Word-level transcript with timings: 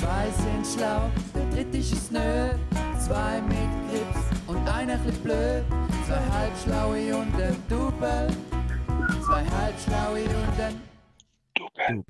Zwei 0.00 0.30
sind 0.30 0.66
schlau, 0.66 1.10
der 1.34 1.50
dritte 1.50 1.76
ist 1.76 1.92
es 1.92 2.10
nö. 2.10 2.48
Zwei 2.98 3.42
mit 3.42 3.68
Grips 3.90 4.24
und 4.46 4.66
einer 4.66 4.96
bisschen 4.96 5.22
blöd. 5.22 5.62
Zwei 6.06 6.20
halbschlaue 6.32 7.16
und 7.16 7.34
ein 7.34 7.56
Double. 7.68 8.28
Zwei 9.22 9.44
halbschlaue 9.44 10.22
und 10.22 10.58
ein 10.58 10.80
Double. 11.54 12.04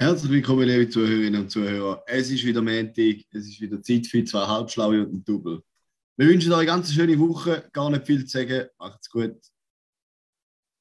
Herzlich 0.00 0.32
willkommen, 0.32 0.66
liebe 0.66 0.88
Zuhörerinnen 0.88 1.42
und 1.42 1.50
Zuhörer. 1.50 2.02
Es 2.04 2.30
ist 2.32 2.44
wieder 2.44 2.62
Montag, 2.62 3.24
es 3.30 3.46
ist 3.46 3.60
wieder 3.60 3.80
Zeit 3.80 4.08
für 4.08 4.24
zwei 4.24 4.44
Halbschlaue 4.44 5.06
und 5.06 5.12
ein 5.12 5.24
Double. 5.24 5.62
Wir 6.16 6.26
wünschen 6.26 6.50
euch 6.50 6.58
eine 6.58 6.66
ganz 6.66 6.92
schöne 6.92 7.16
Woche, 7.20 7.68
gar 7.72 7.90
nicht 7.90 8.06
viel 8.06 8.24
zu 8.26 8.38
sagen. 8.38 8.66
Macht's 8.80 9.08
gut. 9.08 9.36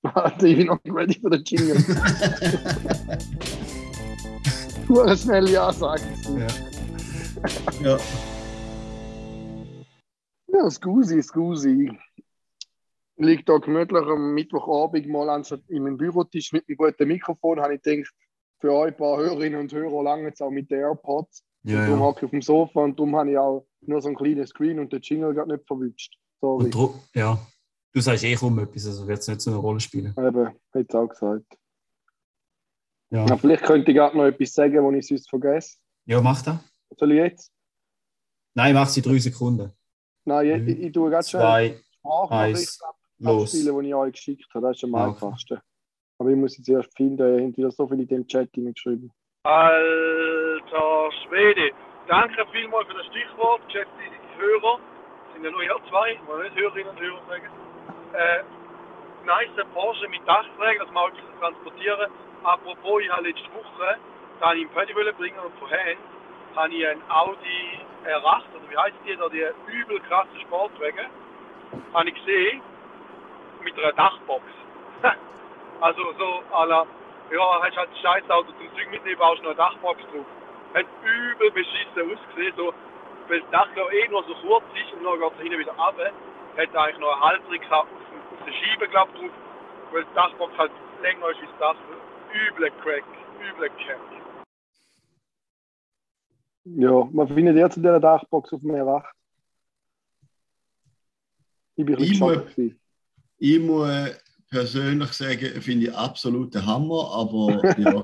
Warte, 0.01 0.47
ich 0.47 0.57
bin 0.57 0.65
noch 0.65 0.83
nicht 0.83 0.95
ready 0.95 1.19
für 1.19 1.29
den 1.29 1.43
Jingle. 1.43 1.75
Du 4.87 5.01
eine 5.01 5.17
schnelle 5.17 5.61
Ansage. 5.61 6.03
Ja. 6.37 6.47
Ja, 7.81 7.97
Ja, 10.47 10.69
Scusi, 10.69 11.23
Scusi. 11.23 11.91
Ich 13.17 13.25
liege 13.25 13.43
da 13.43 13.57
gemütlich 13.57 14.05
am 14.05 14.33
Mittwochabend 14.35 15.07
mal 15.07 15.43
in 15.69 15.83
meinem 15.83 15.97
Bürotisch 15.97 16.51
mit 16.51 16.65
einem 16.67 16.77
guten 16.77 17.07
Mikrofon. 17.07 17.59
Habe 17.59 17.75
ich 17.75 17.81
gedacht, 17.81 18.13
für 18.59 18.73
euch 18.73 18.87
ein 18.91 18.97
paar 18.97 19.17
Hörerinnen 19.17 19.59
und 19.59 19.73
Hörer 19.73 20.03
lange 20.03 20.25
jetzt 20.25 20.41
auch 20.41 20.51
mit 20.51 20.69
den 20.69 20.81
AirPods. 20.81 21.43
Ja, 21.63 21.79
und 21.79 21.85
darum 21.87 21.99
ja. 21.99 22.05
hocke 22.05 22.19
ich 22.19 22.23
auf 22.25 22.31
dem 22.31 22.41
Sofa 22.41 22.79
und 22.81 22.99
darum 22.99 23.15
habe 23.15 23.31
ich 23.31 23.37
auch 23.37 23.65
nur 23.81 24.01
so 24.01 24.09
einen 24.09 24.17
kleinen 24.17 24.45
Screen 24.45 24.79
und 24.79 24.93
den 24.93 25.01
Jingle 25.01 25.33
gerade 25.33 25.51
nicht 25.51 25.65
verwünscht. 25.65 26.15
Sorry. 26.39 26.71
Ja. 27.15 27.39
Du 27.91 28.01
sagst 28.01 28.23
eh 28.23 28.35
kaum 28.35 28.59
etwas, 28.59 28.85
also 28.85 29.07
wird 29.07 29.19
es 29.19 29.27
nicht 29.27 29.41
so 29.41 29.51
eine 29.51 29.59
Rolle 29.59 29.79
spielen. 29.79 30.13
Eben, 30.17 30.51
hätte 30.73 30.85
ich 30.87 30.95
auch 30.95 31.07
gesagt. 31.07 31.57
Ja, 33.15 33.25
Ja, 33.25 33.37
vielleicht 33.37 33.63
könnte 33.63 33.91
ich 33.91 33.97
gerade 33.97 34.17
noch 34.17 34.25
etwas 34.25 34.53
sagen, 34.53 34.85
was 34.85 34.95
ich 34.95 35.07
sonst 35.07 35.29
vergesse. 35.29 35.77
ja 36.05 36.21
mach 36.21 36.41
das. 36.41 36.57
Soll 36.97 37.11
ich 37.13 37.17
jetzt? 37.17 37.51
Nein, 38.55 38.73
mach 38.73 38.87
sie 38.87 39.01
drei 39.01 39.17
Sekunden. 39.17 39.71
Nein, 40.25 40.45
ich, 40.47 40.61
Mhm. 40.61 40.67
ich, 40.69 40.79
ich 40.87 40.91
tue 40.93 41.09
ganz 41.09 41.29
schnell 41.29 41.41
Zwei, 41.41 41.81
Sprachnachricht 41.99 42.79
abspielen, 43.23 43.79
die 43.81 43.87
ich 43.89 43.95
euch 43.95 44.11
geschickt 44.13 44.47
habe. 44.53 44.67
Das 44.67 44.77
ist 44.77 44.83
am 44.83 44.93
okay. 44.93 45.03
einfachsten. 45.03 45.59
Aber 46.19 46.29
ich 46.29 46.37
muss 46.37 46.57
jetzt 46.57 46.69
erst 46.69 46.95
finden, 46.95 47.39
ihr 47.39 47.45
habt 47.47 47.57
wieder 47.57 47.71
so 47.71 47.87
viel 47.87 47.99
in 47.99 48.07
dem 48.07 48.27
Chat 48.27 48.49
hineingeschrieben. 48.53 49.11
Alter 49.43 51.11
Schwede. 51.27 51.71
Danke 52.07 52.45
vielmals 52.51 52.87
für 52.87 52.93
das 52.95 53.05
Stichwort, 53.07 53.61
geschätzte 53.67 54.03
Hörer. 54.37 54.79
Es 55.27 55.33
sind 55.33 55.43
ja 55.43 55.51
nur 55.51 55.63
ihr 55.63 55.75
zwei, 55.89 56.15
mal 56.27 56.43
nicht 56.43 56.55
Hörerinnen 56.55 56.89
und 56.91 56.99
Hörer 56.99 57.21
sagen. 57.27 57.47
Äh, 58.13 58.43
nice 59.25 59.65
Porsche 59.73 60.07
mit 60.09 60.21
Dachträger, 60.27 60.85
das 60.85 60.93
mal 60.93 61.11
transportieren. 61.39 62.09
Apropos, 62.45 63.01
ich 63.01 63.09
habe 63.09 63.27
letzte 63.27 63.51
Woche, 63.55 63.97
da 64.39 64.53
ich 64.53 64.61
im 64.61 64.69
Paddy 64.69 64.93
bringen 64.93 65.39
und 65.39 65.57
von 65.57 65.67
Hand, 65.67 65.97
habe 66.55 66.73
ich 66.75 66.87
ein 66.87 67.01
Audi 67.09 67.79
R8, 68.05 68.43
oder 68.53 68.69
wie 68.69 68.77
heißt 68.77 68.95
die 69.03 69.15
da, 69.15 69.29
die 69.29 69.71
übel 69.71 69.99
krasse 70.01 70.39
Sportwagen, 70.41 71.07
habe 71.91 72.09
ich 72.09 72.13
gesehen, 72.13 72.61
mit 73.63 73.73
einer 73.79 73.93
Dachbox. 73.93 74.43
also 75.81 76.13
so 76.19 76.43
à 76.53 76.65
la 76.67 76.85
ja, 77.31 77.61
hast 77.63 77.75
halt 77.77 77.89
ein 77.89 77.97
scheiß 78.03 78.29
Auto 78.29 78.51
zum 78.51 78.75
Zeug 78.75 78.91
mitnehmen, 78.91 79.17
baust 79.17 79.41
noch 79.41 79.49
eine 79.49 79.57
Dachbox 79.57 79.99
drauf. 80.03 80.25
Hat 80.75 80.85
übel 81.03 81.49
beschissen 81.49 81.97
ausgesehen, 81.97 82.53
so, 82.55 82.73
weil 83.27 83.41
das 83.41 83.49
Dach 83.49 83.69
ja 83.75 83.89
eh 83.89 84.07
nur 84.09 84.23
so 84.23 84.35
kurz 84.35 84.65
ist 84.75 84.93
und 84.93 85.03
dann 85.03 85.19
geht 85.19 85.31
es 85.31 85.41
hinten 85.41 85.59
wieder 85.59 85.71
runter. 85.71 86.11
Hat 86.57 86.75
eigentlich 86.75 86.99
noch 86.99 87.11
eine 87.11 87.21
Halterung 87.21 87.71
auf, 87.71 87.87
auf 87.87 88.45
der 88.45 88.53
Scheibe, 88.53 88.87
glaub 88.87 89.11
drauf, 89.15 89.31
weil 89.91 90.03
die 90.03 90.13
Dachbox 90.13 90.55
halt 90.59 90.71
länger 91.01 91.29
ist 91.29 91.41
wie 91.41 91.47
das 91.47 91.57
Dach. 91.57 91.75
Üble 92.35 92.69
Crack, 92.83 93.05
üble 93.39 93.69
Crack. 93.69 94.01
Ja, 96.65 97.07
man 97.13 97.27
findet 97.27 97.55
jetzt 97.55 97.77
in 97.77 97.83
dieser 97.83 97.99
Dachbox 97.99 98.51
auf 98.51 98.59
dem 98.61 98.71
R8. 98.71 99.03
Ich 101.77 101.85
bin 101.85 101.99
Ich 101.99 102.19
muss- 102.19 102.41
ich 103.37 103.59
muss 103.59 103.89
persönlich 104.49 105.11
sagen, 105.13 105.61
finde 105.61 105.87
ich 105.87 105.93
absolut 105.95 106.53
der 106.53 106.65
Hammer, 106.65 107.09
aber 107.13 107.61
ja, 107.77 108.03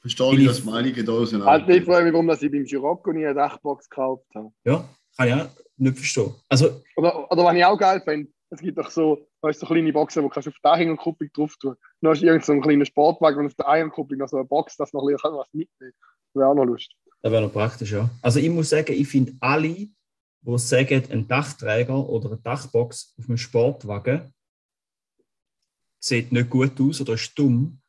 verstehe 0.00 0.38
ich, 0.38 0.46
dass 0.46 0.62
die 0.62 0.66
Meinungen 0.70 1.04
da 1.06 1.26
sind. 1.26 1.44
Halt, 1.44 1.68
ich 1.68 1.84
freue 1.84 2.04
mich, 2.04 2.12
warum 2.12 2.28
dass 2.28 2.42
ich 2.42 2.50
beim 2.50 2.66
Scirocco 2.66 3.12
nie 3.12 3.24
eine 3.26 3.34
Dachbox 3.34 3.88
gekauft 3.90 4.26
habe. 4.34 4.52
Ja, 4.64 4.88
kann 5.16 5.28
ich 5.28 5.34
auch 5.34 5.48
nicht 5.76 5.96
verstehen. 5.98 6.34
Also, 6.48 6.82
Oder, 6.96 7.30
oder 7.30 7.44
was 7.44 7.56
ich 7.56 7.64
auch 7.64 7.78
geil 7.78 8.00
finde, 8.04 8.30
es 8.50 8.60
gibt 8.60 8.78
doch 8.78 8.90
so, 8.90 9.28
weißt, 9.42 9.62
du, 9.62 9.66
so 9.66 9.72
kleine 9.72 9.92
Boxen, 9.92 10.22
wo 10.22 10.28
du 10.28 10.34
kannst 10.34 10.48
auf 10.48 10.54
die 10.54 10.68
Anhängerkupplung 10.68 11.30
drauf 11.32 11.56
tun. 11.60 11.76
Dann 12.00 12.10
hast 12.10 12.20
du 12.20 12.26
irgendeinen 12.26 12.46
so 12.46 12.52
einen 12.52 12.62
kleinen 12.62 12.86
Sportwagen 12.86 13.38
und 13.38 13.46
auf 13.46 13.54
der 13.54 13.68
Anhängerkupplung 13.68 14.18
noch 14.18 14.28
so 14.28 14.36
eine 14.36 14.46
Box, 14.46 14.76
dass 14.76 14.92
noch 14.92 15.06
ein 15.06 15.14
was 15.14 15.48
mitnehmen 15.52 15.68
kann. 15.78 16.40
Wäre 16.40 16.48
auch 16.48 16.54
noch 16.54 16.64
lustig. 16.64 16.96
das 17.22 17.32
wäre 17.32 17.42
noch 17.42 17.52
praktisch, 17.52 17.92
ja. 17.92 18.10
Also, 18.22 18.40
ich 18.40 18.50
muss 18.50 18.70
sagen, 18.70 18.92
ich 18.92 19.08
finde 19.08 19.34
alle, 19.40 19.68
die 19.68 20.58
sagen, 20.58 21.04
ein 21.10 21.28
Dachträger 21.28 22.08
oder 22.08 22.28
eine 22.30 22.38
Dachbox 22.38 23.14
auf 23.18 23.28
einem 23.28 23.38
Sportwagen 23.38 24.32
sieht 26.00 26.32
nicht 26.32 26.50
gut 26.50 26.80
aus 26.80 27.00
oder 27.00 27.14
ist 27.14 27.38
dumm, 27.38 27.80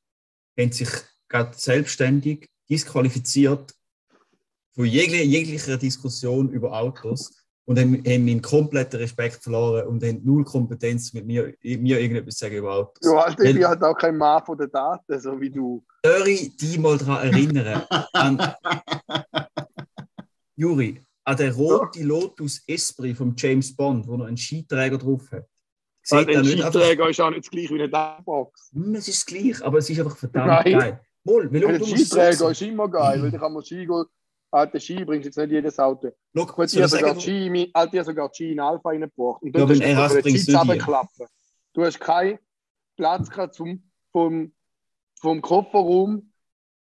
haben 0.60 0.72
sich 0.72 0.90
gerade 1.28 1.58
selbstständig 1.58 2.50
disqualifiziert 2.70 3.74
von 4.74 4.86
jeglicher 4.86 5.78
Diskussion 5.78 6.50
über 6.50 6.78
Autos 6.78 7.41
und 7.72 7.80
haben, 7.80 8.04
haben 8.06 8.26
meinen 8.26 8.42
kompletten 8.42 9.00
Respekt 9.00 9.42
verloren 9.42 9.88
und 9.88 10.04
haben 10.04 10.20
null 10.26 10.44
Kompetenz 10.44 11.14
mit 11.14 11.26
mir, 11.26 11.54
mir 11.64 12.00
irgendetwas 12.02 12.36
zu 12.36 12.46
sagen 12.46 12.58
über 12.58 12.74
Autos. 12.74 13.10
Ja, 13.10 13.24
halt, 13.24 13.40
ich 13.40 13.46
Weil- 13.46 13.54
bin 13.54 13.66
halt 13.68 13.82
auch 13.84 13.98
kein 13.98 14.18
Mann 14.18 14.44
von 14.46 14.58
den 14.58 14.70
Daten, 14.70 15.20
so 15.20 15.40
wie 15.40 15.50
du. 15.50 15.82
Soll 16.06 16.28
ich 16.28 16.58
dich 16.58 16.78
mal 16.78 16.98
daran 16.98 17.28
erinnern? 17.32 17.84
an, 18.14 18.54
Juri, 20.56 21.02
an 21.24 21.38
den 21.38 21.54
roten 21.54 22.04
Lotus 22.04 22.62
Esprit 22.68 23.16
von 23.18 23.34
James 23.38 23.74
Bond, 23.76 24.06
wo 24.08 24.18
noch 24.18 24.26
einen 24.26 24.38
Skiträger 24.38 24.98
drauf 24.98 25.32
hat. 25.32 25.46
Sieht 26.04 26.18
Halt, 26.18 26.30
er 26.30 26.40
ein 26.40 26.46
Skiträger 26.46 27.10
ist 27.10 27.22
auch 27.22 27.30
nicht 27.30 27.46
das 27.46 27.52
gleiche 27.52 27.70
wie 27.70 27.80
eine 27.80 27.90
Dachbox. 27.90 28.72
Hm, 28.74 28.96
es 28.96 29.08
ist 29.08 29.26
gleich, 29.26 29.64
aber 29.64 29.78
es 29.78 29.90
ist 29.90 30.00
einfach 30.00 30.18
verdammt 30.18 30.48
Nein. 30.66 30.78
geil. 30.80 31.02
Wohl, 31.24 31.54
weil 31.54 31.66
Ein 31.68 31.86
Skiträger 31.86 32.34
sehen. 32.34 32.52
ist 32.52 32.62
immer 32.64 32.90
geil, 32.90 33.22
weil 33.22 33.34
ich 33.34 33.40
kann 33.40 33.54
mal 33.54 33.64
Ski 33.64 33.86
gehen. 33.86 34.04
Alte 34.52 34.80
Ski 34.82 35.06
bringt 35.06 35.24
jetzt 35.26 35.38
nicht 35.38 35.52
jedes 35.52 35.80
Auto. 35.80 36.12
Schau, 36.36 36.46
Gut, 36.46 36.74
ich 36.74 36.78
habe 36.78 36.88
sogar 36.90 37.14
die 37.16 37.22
Ski, 37.22 37.48
ich 37.74 38.04
sogar 38.04 38.30
die 38.30 38.36
Ski 38.36 38.52
in 38.52 38.60
Alpha 38.60 38.90
reingebracht. 38.90 39.42
Und 39.42 39.56
Ja, 39.56 39.66
dort 39.66 39.72
aber 39.72 39.72
hast 39.72 39.80
du 39.82 39.86
R8 39.86 39.90
einfach 40.04 40.22
bringt's 40.22 40.46
Sitz 40.46 40.48
nicht 40.48 40.48
hier. 40.48 40.60
runterklappen. 40.60 41.28
Du 41.74 41.86
hast 41.86 42.00
keinen 42.00 42.40
Platz 42.98 43.30
gehabt 43.30 43.54
zum, 43.56 43.84
vom, 44.12 44.54
vom 45.20 45.42
Kofferraum. 45.42 46.32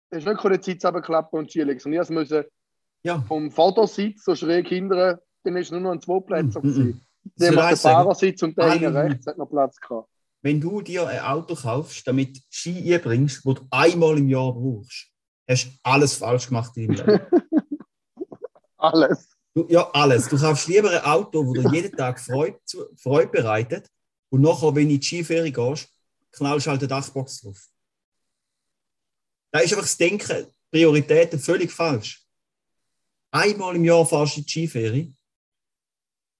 Du 0.09 0.17
hast 0.17 0.25
nicht 0.25 0.43
den 0.43 0.61
Sitz 0.63 0.85
runterklappen 0.85 1.39
und 1.39 1.51
Ski 1.51 1.63
legen. 1.63 1.81
Und 1.83 1.93
ich 1.93 2.09
musste 2.09 2.49
ja, 3.03 3.21
vom 3.27 3.51
Vordersitz 3.51 4.23
so 4.23 4.35
schräg 4.35 4.67
hinten, 4.67 5.17
dann 5.43 5.55
ist 5.57 5.71
nur 5.71 5.79
noch 5.81 5.91
ein 5.91 6.01
zwei 6.01 6.19
Plätze. 6.19 6.59
Mm, 6.59 6.67
mm, 6.67 6.73
soll 6.73 6.93
Der 7.37 7.49
ich 7.49 7.55
macht 7.55 7.65
den 7.65 7.71
eins 7.71 7.81
sagen? 7.81 7.95
Fahrersitz 7.95 8.43
und 8.43 8.57
der 8.57 8.71
hinten 8.71 8.95
rechts 8.97 9.27
hat 9.27 9.37
noch 9.37 9.49
Platz 9.49 9.79
gehabt. 9.79 10.09
wenn 10.41 10.61
du 10.61 10.81
dir 10.81 11.07
ein 11.07 11.19
Auto 11.19 11.55
kaufst, 11.55 12.07
damit 12.07 12.37
du 12.37 12.41
Ski 12.49 12.93
einbringst, 12.93 13.45
wo 13.45 13.53
du 13.53 13.61
einmal 13.71 14.17
im 14.17 14.29
Jahr 14.29 14.53
brauchst, 14.53 15.11
hast 15.49 15.71
alles 15.83 16.15
falsch 16.15 16.47
gemacht 16.47 16.75
deinem 16.75 16.91
Leben. 16.91 17.19
Alles. 18.77 19.27
Du, 19.53 19.67
ja, 19.67 19.89
alles. 19.91 20.29
Du 20.29 20.39
kaufst 20.39 20.69
lieber 20.69 20.89
ein 20.89 21.03
Auto, 21.03 21.45
wo 21.45 21.53
dir 21.53 21.69
jeden 21.73 21.91
Tag 21.91 22.17
Freude, 22.17 22.57
Freude 22.95 23.29
bereitet 23.29 23.89
und 24.29 24.39
nachher, 24.39 24.73
wenn 24.73 24.87
du 24.87 24.93
in 24.93 24.99
die 25.01 25.05
Skiferie 25.05 25.51
gehst, 25.51 25.89
knallst 26.31 26.65
du 26.65 26.71
halt 26.71 26.79
eine 26.79 26.87
Dachbox 26.87 27.41
drauf. 27.41 27.67
Da 29.51 29.59
ist 29.59 29.73
einfach 29.73 29.83
das 29.83 29.97
Denken, 29.97 30.47
Prioritäten 30.71 31.39
völlig 31.39 31.71
falsch. 31.73 32.25
Einmal 33.31 33.75
im 33.75 33.83
Jahr 33.83 34.05
fahrst 34.05 34.35
du 34.35 34.39
in 34.39 34.45
die 34.45 34.49
Skiferie 34.49 35.15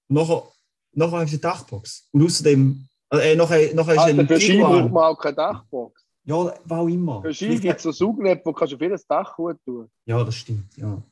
und 0.08 0.16
nachher, 0.16 0.48
nachher 0.92 1.18
hast 1.18 1.32
du 1.32 1.36
eine 1.36 1.40
Dachbox. 1.40 2.08
Und 2.12 2.24
außerdem, 2.24 2.88
äh, 3.10 3.36
nachher, 3.36 3.74
nachher 3.74 3.94
du 3.94 4.00
Alter, 4.00 4.04
einen 4.04 4.28
für 4.28 4.40
Ski 4.40 4.58
braucht 4.58 4.90
man 4.90 5.04
auch 5.04 5.18
keine 5.18 5.36
Dachbox. 5.36 5.99
Ja, 6.24 6.36
was 6.64 6.78
auch 6.78 6.86
immer. 6.88 7.22
Für 7.22 7.34
Ski 7.34 7.58
gibt 7.58 7.76
es 7.78 7.82
so 7.82 7.92
Saugnäpfe, 7.92 8.46
wo 8.46 8.52
kannst 8.52 8.72
du 8.72 8.76
auf 8.76 8.82
jedes 8.82 9.06
Dach 9.06 9.34
gut 9.36 9.56
tun. 9.64 9.90
Ja, 10.04 10.22
das 10.22 10.34
stimmt, 10.36 10.76
ja. 10.76 11.02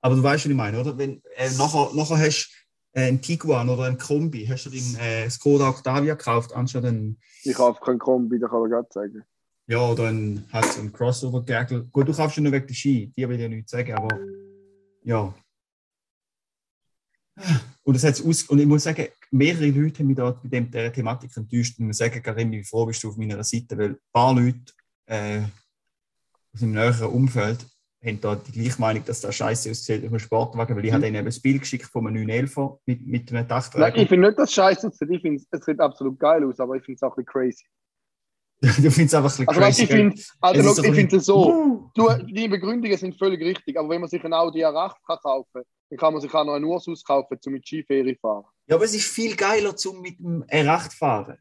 Aber 0.00 0.14
du 0.14 0.22
weißt, 0.22 0.44
was 0.44 0.50
ich 0.50 0.56
meine, 0.56 0.80
oder? 0.80 0.96
Wenn, 0.98 1.22
äh, 1.36 1.50
nachher, 1.56 1.90
nachher 1.94 2.18
hast 2.18 2.50
du 2.94 3.00
äh, 3.00 3.08
einen 3.08 3.20
Tiguan 3.20 3.68
oder 3.68 3.84
einen 3.84 3.98
Kombi, 3.98 4.46
hast 4.46 4.66
du 4.66 4.70
den 4.70 4.96
äh, 4.96 5.30
Skoda 5.30 5.68
Octavia 5.68 6.14
gekauft, 6.14 6.52
anstatt 6.52 6.84
einen, 6.84 7.18
Ich 7.44 7.54
kaufe 7.54 7.80
keinen 7.80 7.98
Kombi, 7.98 8.38
das 8.38 8.50
kann 8.50 8.64
ich 8.64 8.70
gerade 8.70 8.88
sagen. 8.90 9.24
ja, 9.68 9.88
oder 9.88 10.08
einen, 10.08 10.46
halt 10.52 10.64
so 10.66 10.80
einen 10.80 10.92
crossover 10.92 11.38
-Gärtel. 11.38 11.88
Gut, 11.90 12.08
du 12.08 12.12
kaufst 12.12 12.36
ihn 12.36 12.44
nur 12.44 12.52
wegen 12.52 12.66
der 12.66 12.74
Ski, 12.74 13.12
die 13.16 13.28
will 13.28 13.36
ich 13.36 13.42
ja 13.42 13.48
nichts 13.48 13.70
sagen, 13.70 13.94
aber 13.94 14.18
ja. 15.04 15.32
Und, 17.82 17.94
das 17.94 18.04
hat's 18.04 18.24
aus, 18.24 18.42
und 18.44 18.58
ich 18.58 18.66
muss 18.66 18.82
sagen, 18.82 19.06
mehrere 19.30 19.70
Leute 19.70 20.00
haben 20.00 20.06
mich 20.06 20.16
da 20.16 20.30
bei 20.30 20.48
dem, 20.48 20.70
dieser 20.70 20.92
Thematik 20.92 21.36
enttäuscht. 21.36 21.78
Und 21.78 21.84
ich 21.84 21.88
muss 21.88 21.98
sagen, 21.98 22.22
Karim, 22.22 22.52
wie 22.52 22.64
froh 22.64 22.86
bist 22.86 23.02
du 23.02 23.08
auf 23.08 23.16
meiner 23.16 23.42
Seite, 23.44 23.76
weil 23.78 23.90
ein 23.90 23.98
paar 24.12 24.34
Leute 24.34 24.72
äh, 25.06 25.40
aus 26.52 26.60
dem 26.60 26.72
näheren 26.72 27.08
Umfeld 27.08 27.66
haben 28.04 28.20
da 28.20 28.36
die 28.36 28.52
gleiche 28.52 28.80
Meinung, 28.80 29.04
dass 29.04 29.20
das 29.20 29.34
scheiße 29.34 29.70
aussieht 29.70 30.04
auf 30.04 30.10
einem 30.10 30.18
Sportwagen, 30.18 30.76
weil 30.76 30.84
ich 30.84 30.92
habe 30.92 31.06
ihnen 31.06 31.16
eben 31.16 31.26
das 31.26 31.40
Bild 31.40 31.60
geschickt 31.60 31.86
von 31.86 32.06
einem 32.06 32.26
911 32.26 32.80
mit, 32.86 33.06
mit 33.06 33.32
einem 33.32 33.46
Nein, 33.48 33.92
ich 33.96 34.08
finde 34.08 34.28
nicht, 34.28 34.38
dass 34.38 34.50
es 34.50 34.54
scheiße 34.54 34.88
aussieht. 34.88 35.10
Ich 35.10 35.22
finde, 35.22 35.42
es 35.50 35.64
sieht 35.64 35.80
absolut 35.80 36.18
geil 36.18 36.44
aus, 36.44 36.60
aber 36.60 36.76
ich 36.76 36.84
finde 36.84 36.96
es 36.96 37.02
auch 37.02 37.16
ein 37.16 37.24
bisschen 37.24 37.26
crazy. 37.26 37.64
du 38.60 38.90
findest 38.90 39.00
es 39.00 39.14
einfach 39.14 39.38
ein 39.38 39.46
bisschen 39.46 39.48
Also, 39.48 39.60
crazy. 39.60 39.82
ich 39.82 39.88
finde 39.88 40.22
also, 40.40 40.60
Es 40.60 40.66
look, 40.66 40.76
so 40.76 40.84
ich 40.84 40.94
finde 40.94 41.16
es 41.16 41.24
so. 41.26 41.90
Du, 41.94 42.08
die 42.26 42.48
Begründungen 42.48 42.96
sind 42.96 43.16
völlig 43.18 43.40
richtig, 43.42 43.78
aber 43.78 43.88
wenn 43.90 44.00
man 44.00 44.08
sich 44.08 44.24
ein 44.24 44.32
Audi 44.32 44.64
R8 44.64 44.94
kann 45.06 45.18
kaufen 45.22 45.62
dann 45.88 45.98
kann 45.98 46.12
man 46.12 46.20
sich 46.20 46.34
auch 46.34 46.44
noch 46.44 46.54
einen 46.54 46.64
Ursus 46.64 47.04
kaufen, 47.04 47.38
um 47.46 47.52
mit 47.52 47.66
Skiferie 47.66 48.14
zu 48.14 48.20
fahren. 48.20 48.44
Ja, 48.66 48.74
aber 48.76 48.84
es 48.86 48.94
ist 48.94 49.06
viel 49.06 49.36
geiler, 49.36 49.76
zum 49.76 50.00
mit 50.00 50.18
dem 50.18 50.42
R8 50.44 50.96
fahren. 50.96 51.38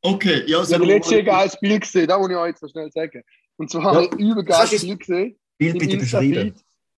Okay, 0.00 0.44
ja, 0.46 0.60
Ich 0.62 0.68
so 0.68 0.74
habe 0.74 0.84
letztes 0.84 1.12
Jahr 1.12 1.20
ein 1.20 1.26
geiles 1.26 1.58
Bild 1.60 1.80
gesehen, 1.82 2.06
da 2.08 2.18
muss 2.18 2.30
ich 2.30 2.36
euch 2.36 2.48
jetzt 2.50 2.62
noch 2.62 2.70
schnell 2.70 2.90
sagen. 2.92 3.22
Und 3.56 3.70
zwar 3.70 3.82
Ja. 3.82 3.94
habe 3.94 4.04
ich 4.04 4.12
ein 4.12 4.18
übergeiles 4.18 4.80
Bild 4.80 5.00
gesehen. 5.00 5.38
Bild 5.58 5.78
bitte 5.78 5.96
beschreiben. 5.96 6.54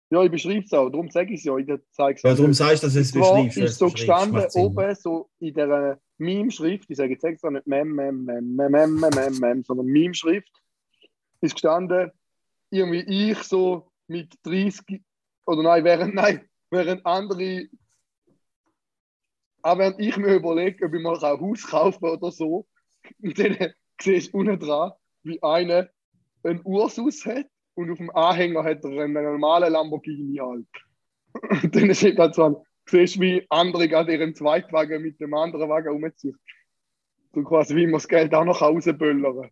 Ja, 0.09 0.23
ich 0.23 0.31
beschreibe 0.31 0.63
es 0.63 0.73
auch, 0.73 0.89
darum 0.89 1.09
sage 1.09 1.33
ich 1.33 1.39
es 1.39 1.45
ja, 1.45 1.57
ich 1.57 1.67
zeige 1.91 2.17
es 2.17 2.21
Ja, 2.23 2.33
darum 2.35 2.53
sagst 2.53 2.83
du, 2.83 2.87
dass 2.87 2.93
du 2.93 2.99
es 2.99 3.11
beschreibst. 3.11 3.57
weil 3.57 3.63
ist 3.63 3.71
es 3.71 3.77
so 3.77 3.89
gestanden 3.89 4.45
oben 4.53 4.95
so 4.95 5.29
in 5.39 5.53
der 5.53 5.99
Meme-Schrift, 6.23 6.89
ich 6.89 6.97
sage 6.97 7.13
jetzt 7.13 7.23
extra 7.23 7.51
nicht 7.51 7.67
Mem, 7.67 7.93
Mem, 7.93 8.25
Mem, 8.25 8.55
Mem, 8.55 8.71
Mem, 8.71 8.99
Mem, 8.99 9.09
Mem, 9.15 9.39
Mem 9.39 9.63
sondern 9.63 9.85
Meme-Schrift, 9.87 10.51
ist 11.41 11.53
gestanden, 11.53 12.11
irgendwie 12.69 13.31
ich 13.31 13.37
so 13.39 13.91
mit 14.07 14.33
30, 14.43 15.01
oder 15.45 15.63
nein, 15.63 15.83
während, 15.83 16.15
nein, 16.15 16.49
während 16.69 17.05
andere, 17.05 17.67
auch 19.61 19.77
während 19.77 19.99
ich 19.99 20.17
mir 20.17 20.35
überlege, 20.35 20.85
ob 20.85 20.93
ich 20.93 21.01
mal 21.01 21.15
ein 21.15 21.39
Haus 21.39 21.67
kaufe 21.67 22.05
oder 22.05 22.31
so, 22.31 22.67
und 23.21 23.37
dann 23.37 23.73
sehe 24.01 24.17
ich 24.17 24.33
unten 24.33 24.59
dran, 24.59 24.91
wie 25.23 25.41
einer 25.41 25.89
einen 26.43 26.61
Ursus 26.63 27.25
hat 27.25 27.47
und 27.75 27.91
auf 27.91 27.97
dem 27.97 28.09
Anhänger 28.11 28.63
hat 28.63 28.83
er 28.83 29.03
einen 29.03 29.13
normalen 29.13 29.71
Lamborghini 29.71 30.37
halt. 30.37 30.67
Und 31.63 31.75
dann 31.75 31.95
steht 31.95 32.19
halt 32.19 32.35
so 32.35 32.63
siehst 32.85 33.15
du, 33.15 33.21
wie 33.21 33.45
andere 33.49 33.87
gerade 33.87 34.13
ihren 34.13 34.35
Zweitwagen 34.35 35.01
mit 35.01 35.19
dem 35.19 35.33
anderen 35.33 35.69
Wagen 35.69 35.89
umziehen. 36.03 36.37
So 37.33 37.43
quasi, 37.43 37.75
wie 37.75 37.85
man 37.85 37.93
das 37.93 38.07
Geld 38.07 38.33
auch 38.33 38.45
noch 38.45 38.61
rausböllern 38.61 39.49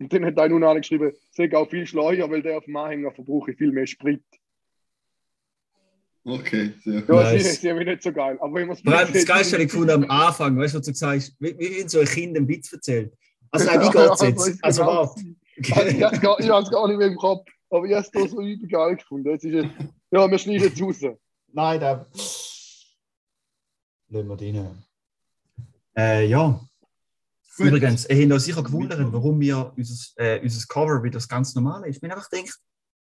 Und 0.00 0.12
dann 0.12 0.24
hat 0.24 0.38
einer 0.38 0.54
unten 0.54 0.76
geschrieben, 0.80 1.12
sei 1.30 1.54
auch 1.56 1.68
viel 1.68 1.86
schleuer, 1.86 2.28
weil 2.30 2.42
der 2.42 2.58
auf 2.58 2.64
dem 2.64 2.76
Anhänger 2.76 3.12
verbrauche 3.12 3.52
ich 3.52 3.58
viel 3.58 3.72
mehr 3.72 3.86
Sprit. 3.86 4.22
Okay, 6.26 6.72
sehr 6.82 6.94
Ja, 6.94 7.00
gut. 7.00 7.10
das 7.10 7.32
Nice. 7.34 7.52
ist 7.52 7.62
ja 7.62 7.74
nicht 7.74 8.02
so 8.02 8.12
geil. 8.12 8.38
Aber 8.40 8.54
wenn 8.54 8.66
man 8.68 8.76
Vor 8.76 8.94
allem 8.94 9.12
das 9.12 9.26
Geilste 9.26 9.56
habe 9.56 9.64
ich 9.64 9.70
gefunden 9.70 10.04
am 10.04 10.10
Anfang, 10.10 10.58
weißt 10.58 10.74
du, 10.74 10.78
was 10.78 10.86
du 10.86 10.94
sagst, 10.94 11.36
wie, 11.38 11.54
wie 11.58 11.78
wenn 11.80 11.88
so 11.88 12.00
ein 12.00 12.06
Kind 12.06 12.36
einen 12.36 12.48
Witz 12.48 12.72
erzählt. 12.72 13.12
Also, 13.50 13.66
nein, 13.66 13.80
wie 13.82 13.90
geht's 13.90 14.22
jetzt? 14.22 14.64
Also, 14.64 14.86
warte. 14.86 15.22
Ich 15.56 15.70
habe 15.76 15.88
es 16.14 16.20
gar, 16.20 16.88
nicht 16.88 16.98
mehr 16.98 17.06
im 17.08 17.16
Kopf, 17.16 17.46
aber 17.70 17.86
ich 17.86 17.92
habe 17.92 18.02
es 18.02 18.10
da 18.10 18.26
so 18.26 18.40
übel 18.40 18.68
geil 18.68 18.96
gefunden. 18.96 19.30
Jetzt 19.30 19.44
ist 19.44 19.52
jetzt, 19.52 19.68
ja, 20.10 20.28
wir 20.30 20.38
schneiden 20.38 20.72
es 20.74 20.82
raus. 20.82 21.00
Nein, 21.52 21.80
da. 21.80 22.06
Lassen 24.14 24.28
wir 24.28 24.36
den. 24.36 24.84
Äh, 25.96 26.26
ja. 26.28 26.60
Gut. 27.56 27.66
Übrigens, 27.66 28.06
ihr 28.08 28.22
habt 28.22 28.32
euch 28.32 28.42
sicher 28.42 28.62
gewundert, 28.62 29.00
warum 29.12 29.40
wir 29.40 29.72
unser, 29.76 30.04
äh, 30.16 30.40
unser 30.40 30.66
Cover 30.68 31.02
wieder 31.02 31.14
das 31.14 31.28
ganz 31.28 31.54
normale 31.54 31.88
ist. 31.88 31.96
Ich 31.96 32.00
bin 32.00 32.10
einfach 32.12 32.30
gedacht, 32.30 32.58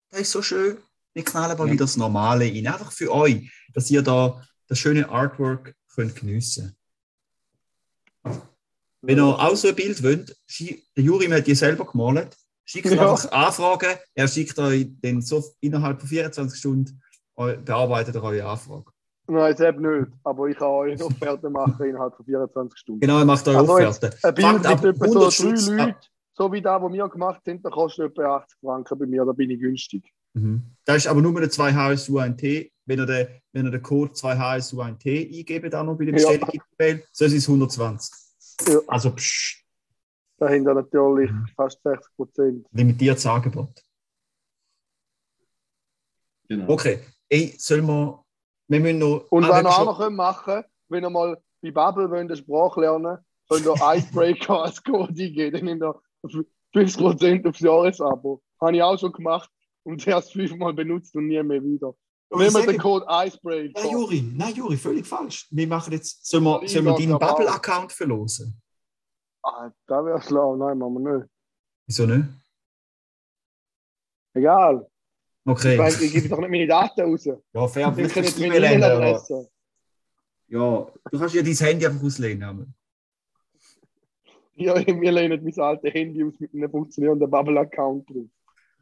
das 0.10 0.22
ist 0.22 0.32
so 0.32 0.42
schön. 0.42 0.78
Wir 1.14 1.24
knallen 1.24 1.58
mal 1.58 1.68
Ja. 1.68 1.74
wieder 1.74 1.84
das 1.86 1.98
Normale 1.98 2.46
rein. 2.46 2.68
Einfach 2.68 2.92
für 2.92 3.12
euch, 3.14 3.52
dass 3.74 3.92
ihr 3.92 4.02
da 4.02 4.42
das 4.68 4.80
schöne 4.80 5.08
Artwork 5.10 5.76
könnt 5.94 6.16
geniessen 6.16 6.76
Wenn 9.02 9.18
ihr 9.20 9.24
auch 9.26 9.56
so 9.56 9.68
ein 9.68 9.76
Bild 9.76 10.02
wollt, 10.02 10.36
der 10.98 11.04
Juri 11.04 11.28
hat 11.28 11.46
die 11.46 11.56
selber 11.56 11.86
gemalt, 11.86 12.36
schickt 12.66 12.88
Ja. 12.88 13.02
einfach 13.12 13.32
Anfragen. 13.32 13.98
Er 14.14 14.28
schickt 14.28 14.58
euch 14.60 14.88
dann 15.02 15.22
so 15.22 15.44
innerhalb 15.60 16.00
von 16.00 16.10
24 16.10 16.58
Stunden, 16.60 17.02
bearbeitet 17.36 18.16
er 18.16 18.24
eure 18.24 18.50
Anfrage. 18.50 18.92
Nein, 19.28 19.58
selbst 19.58 19.82
nicht. 19.82 20.08
Aber 20.24 20.48
ich 20.48 20.58
kann 20.58 20.68
euch 20.68 20.94
eine 20.94 21.06
Offerte 21.06 21.50
machen 21.50 21.84
innerhalb 21.86 22.16
von 22.16 22.26
24 22.26 22.78
Stunden. 22.80 23.00
Genau, 23.02 23.18
er 23.20 23.26
macht 23.26 23.48
eure 23.48 23.58
Also 23.60 23.74
Offerte. 23.74 24.18
Ein 24.22 24.36
Bild 24.36 24.48
Fangt 24.48 24.58
mit 24.60 24.68
ab 24.72 24.86
etwa 24.86 25.06
100 25.06 25.32
so 25.32 25.44
drei 25.44 25.50
an. 25.50 25.78
Leuten, 25.90 25.96
so 26.34 26.52
wie 26.52 26.62
das, 26.62 26.82
was 26.82 26.94
wir 26.94 27.10
gemacht 27.10 27.42
haben, 27.48 27.62
da 27.64 27.70
kostet 27.70 28.12
etwa 28.12 28.36
80 28.38 28.58
Franken 28.60 29.00
bei 29.00 29.06
mir, 29.06 29.26
da 29.26 29.32
bin 29.32 29.50
ich 29.50 29.60
günstig. 29.60 30.14
Mhm. 30.34 30.64
Da 30.84 30.96
ist 30.96 31.08
aber 31.08 31.22
nur 31.22 31.40
der 31.40 31.50
2HSU1T. 31.50 32.72
Wenn 32.88 33.00
ihr 33.00 33.06
den, 33.08 33.28
wenn 33.54 33.66
ihr 33.66 33.72
den 33.72 33.82
Code 33.82 34.12
2HSU1T 34.14 35.40
eingebt, 35.40 35.74
auch 35.74 35.84
noch 35.84 35.96
bei 35.98 36.06
dem 36.06 36.18
Ja. 36.18 36.30
Bestellung, 36.30 37.02
so 37.12 37.26
ist 37.26 37.34
es 37.34 37.48
120. 37.48 38.14
Ja. 38.68 38.80
Also, 38.88 39.12
psch, 39.12 39.64
Da 40.38 40.50
haben 40.50 40.66
wir 40.66 40.74
natürlich 40.74 41.32
Mhm. 41.32 41.48
fast 41.56 41.82
60 41.82 42.16
Prozent. 42.16 42.68
limitiertes 42.74 43.26
Angebot. 43.26 43.82
Genau. 46.48 46.70
Okay, 46.74 47.00
ey, 47.30 47.56
sollen 47.58 47.86
wir. 47.88 48.25
Wir 48.68 48.80
müssen 48.80 49.00
noch. 49.00 49.26
Und 49.30 49.44
was 49.44 49.50
wenn 49.50 49.66
ihr 49.66 49.70
wir 49.70 49.78
auch 49.78 49.86
noch 49.86 50.00
könnt 50.00 50.16
machen 50.16 50.64
wenn 50.90 51.04
ihr 51.04 51.10
mal 51.10 51.42
bei 51.62 51.72
Bubble 51.72 52.10
wollt, 52.10 52.22
eine 52.22 52.36
Sprache 52.36 52.82
lernen 52.82 53.18
könnt 53.50 53.66
ihr 53.66 53.74
Icebreaker 53.74 54.64
als 54.64 54.84
Code 54.84 55.10
eingeben. 55.10 55.80
Dann 55.80 55.94
habt 55.94 56.34
ihr 56.34 56.46
50% 56.74 57.48
aufs 57.48 57.60
Jahresabo. 57.60 58.42
Habe 58.62 58.76
ich 58.76 58.84
auch 58.84 59.00
schon 59.00 59.12
gemacht 59.12 59.50
und 59.84 60.06
erst 60.08 60.34
fünfmal 60.34 60.74
benutzt 60.74 61.16
und 61.16 61.28
nie 61.28 61.42
mehr 61.44 61.64
wieder. 61.64 61.94
Man 62.32 62.50
sage- 62.50 62.72
den 62.74 62.82
Code 62.82 63.06
Icebreaker. 63.08 63.82
Nein, 63.82 63.92
Juri, 63.92 64.22
nein, 64.36 64.54
Juri, 64.56 64.78
völlig 64.78 65.06
falsch. 65.06 65.48
Wir 65.52 65.68
machen 65.68 65.94
jetzt. 65.94 66.26
Sollen 66.26 66.44
wir, 66.44 66.68
sollen 66.68 66.86
wir 66.86 66.94
deinen. 66.96 67.20
Bubble-Account 67.20 67.92
verlosen? 67.92 68.62
Ah, 69.44 69.70
da 69.86 70.04
wäre 70.04 70.22
schlau. 70.22 70.56
Nein, 70.56 70.78
machen 70.80 71.04
wir 71.04 71.18
nicht. 71.20 71.30
Wieso 71.88 72.06
nicht? 72.08 72.26
Egal. 74.34 74.90
Okay. 75.48 75.74
Ich, 75.74 75.78
mein, 75.78 75.94
ich 76.04 76.14
gebe 76.14 76.30
doch 76.30 76.40
nicht 76.40 76.50
meine 76.50 76.68
Daten 76.68 77.02
raus. 77.02 77.26
Ja, 77.26 77.68
fair. 77.68 77.94
Vielleicht 77.94 78.16
kannst 78.16 78.38
du 78.38 78.42
meine 78.42 78.56
E-Mail-Adresse. 78.58 79.48
Ja, 80.48 80.88
du 81.12 81.20
kannst 81.20 81.36
ja 81.36 81.42
dein 81.44 81.54
Handy 81.54 81.86
einfach 81.86 82.04
auslehnen. 82.04 82.44
aber- 82.44 82.66
Ja, 84.56 84.76
wir 85.02 85.12
lehnen 85.12 85.44
mein 85.44 85.60
altes 85.60 85.94
Handy 85.94 86.24
aus 86.24 86.40
mit 86.40 86.54
einem 86.54 86.72
funktionierenden 86.72 87.30
Bubble-Account 87.30 88.10
drauf. 88.10 88.26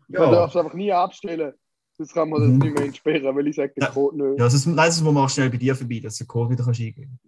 Man 0.08 0.22
Ja, 0.24 0.32
darf 0.32 0.52
es 0.52 0.58
einfach 0.58 0.74
nie 0.74 0.92
abstellen. 0.92 1.54
Sonst 1.96 2.14
kann 2.14 2.30
man 2.30 2.42
das 2.42 2.50
Mhm. 2.50 2.58
nicht 2.60 2.74
mehr 2.76 2.86
entsperren, 2.86 3.36
weil 3.36 3.48
ich 3.48 3.56
sage 3.56 3.74
den. 3.76 3.88
Code 3.90 4.16
nicht. 4.18 4.40
ja 4.40 4.46
das, 4.46 4.54
ist, 4.54 4.66
nein, 4.66 4.76
das 4.88 5.02
muss 5.02 5.14
man 5.14 5.24
auch 5.26 5.30
schnell 5.30 5.50
bei 5.50 5.58
dir 5.58 5.76
vorbei, 5.76 6.00
dass 6.02 6.18
du 6.18 6.24
den 6.24 6.28
Code 6.28 6.50
wieder 6.52 6.64
kannst 6.64 6.80
eingeben 6.80 7.20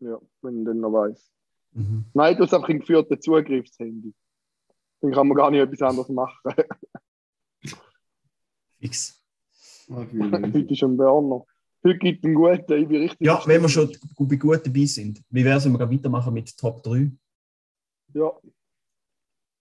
Ja, 0.00 0.18
wenn 0.42 0.58
ich 0.60 0.64
dann 0.66 0.80
noch 0.80 0.92
weiß. 0.92 1.30
mhm. 1.72 2.04
Nein, 2.14 2.36
du 2.36 2.42
hast 2.44 2.54
einfach 2.54 2.68
ein 2.68 2.80
geführtes 2.80 3.20
Zugriffshandy. 3.20 4.14
Dann 5.00 5.12
kann 5.12 5.26
man 5.28 5.36
gar 5.36 5.50
nicht 5.50 5.60
etwas 5.60 5.82
anderes 5.82 6.08
machen. 6.10 6.38
Fix. 8.78 9.22
Heute 9.88 10.58
ist 10.72 10.82
ein 10.82 10.96
Burner. 10.96 11.44
Heute 11.84 11.98
gibt 11.98 12.18
es 12.18 12.24
einen 12.24 12.34
guten, 12.34 12.82
ich 12.82 12.88
bin 12.88 13.02
richtig. 13.02 13.20
Ja, 13.26 13.40
wenn 13.46 13.62
wir 13.62 13.68
schon 13.68 13.92
bei 14.28 14.36
gut 14.36 14.66
dabei 14.66 14.84
sind, 14.86 15.22
wie 15.30 15.44
wäre 15.44 15.58
es, 15.58 15.64
wenn 15.64 15.78
wir 15.78 15.90
weitermachen 15.90 16.34
mit 16.34 16.56
Top 16.56 16.82
3? 16.82 17.12
Ja. 18.14 18.32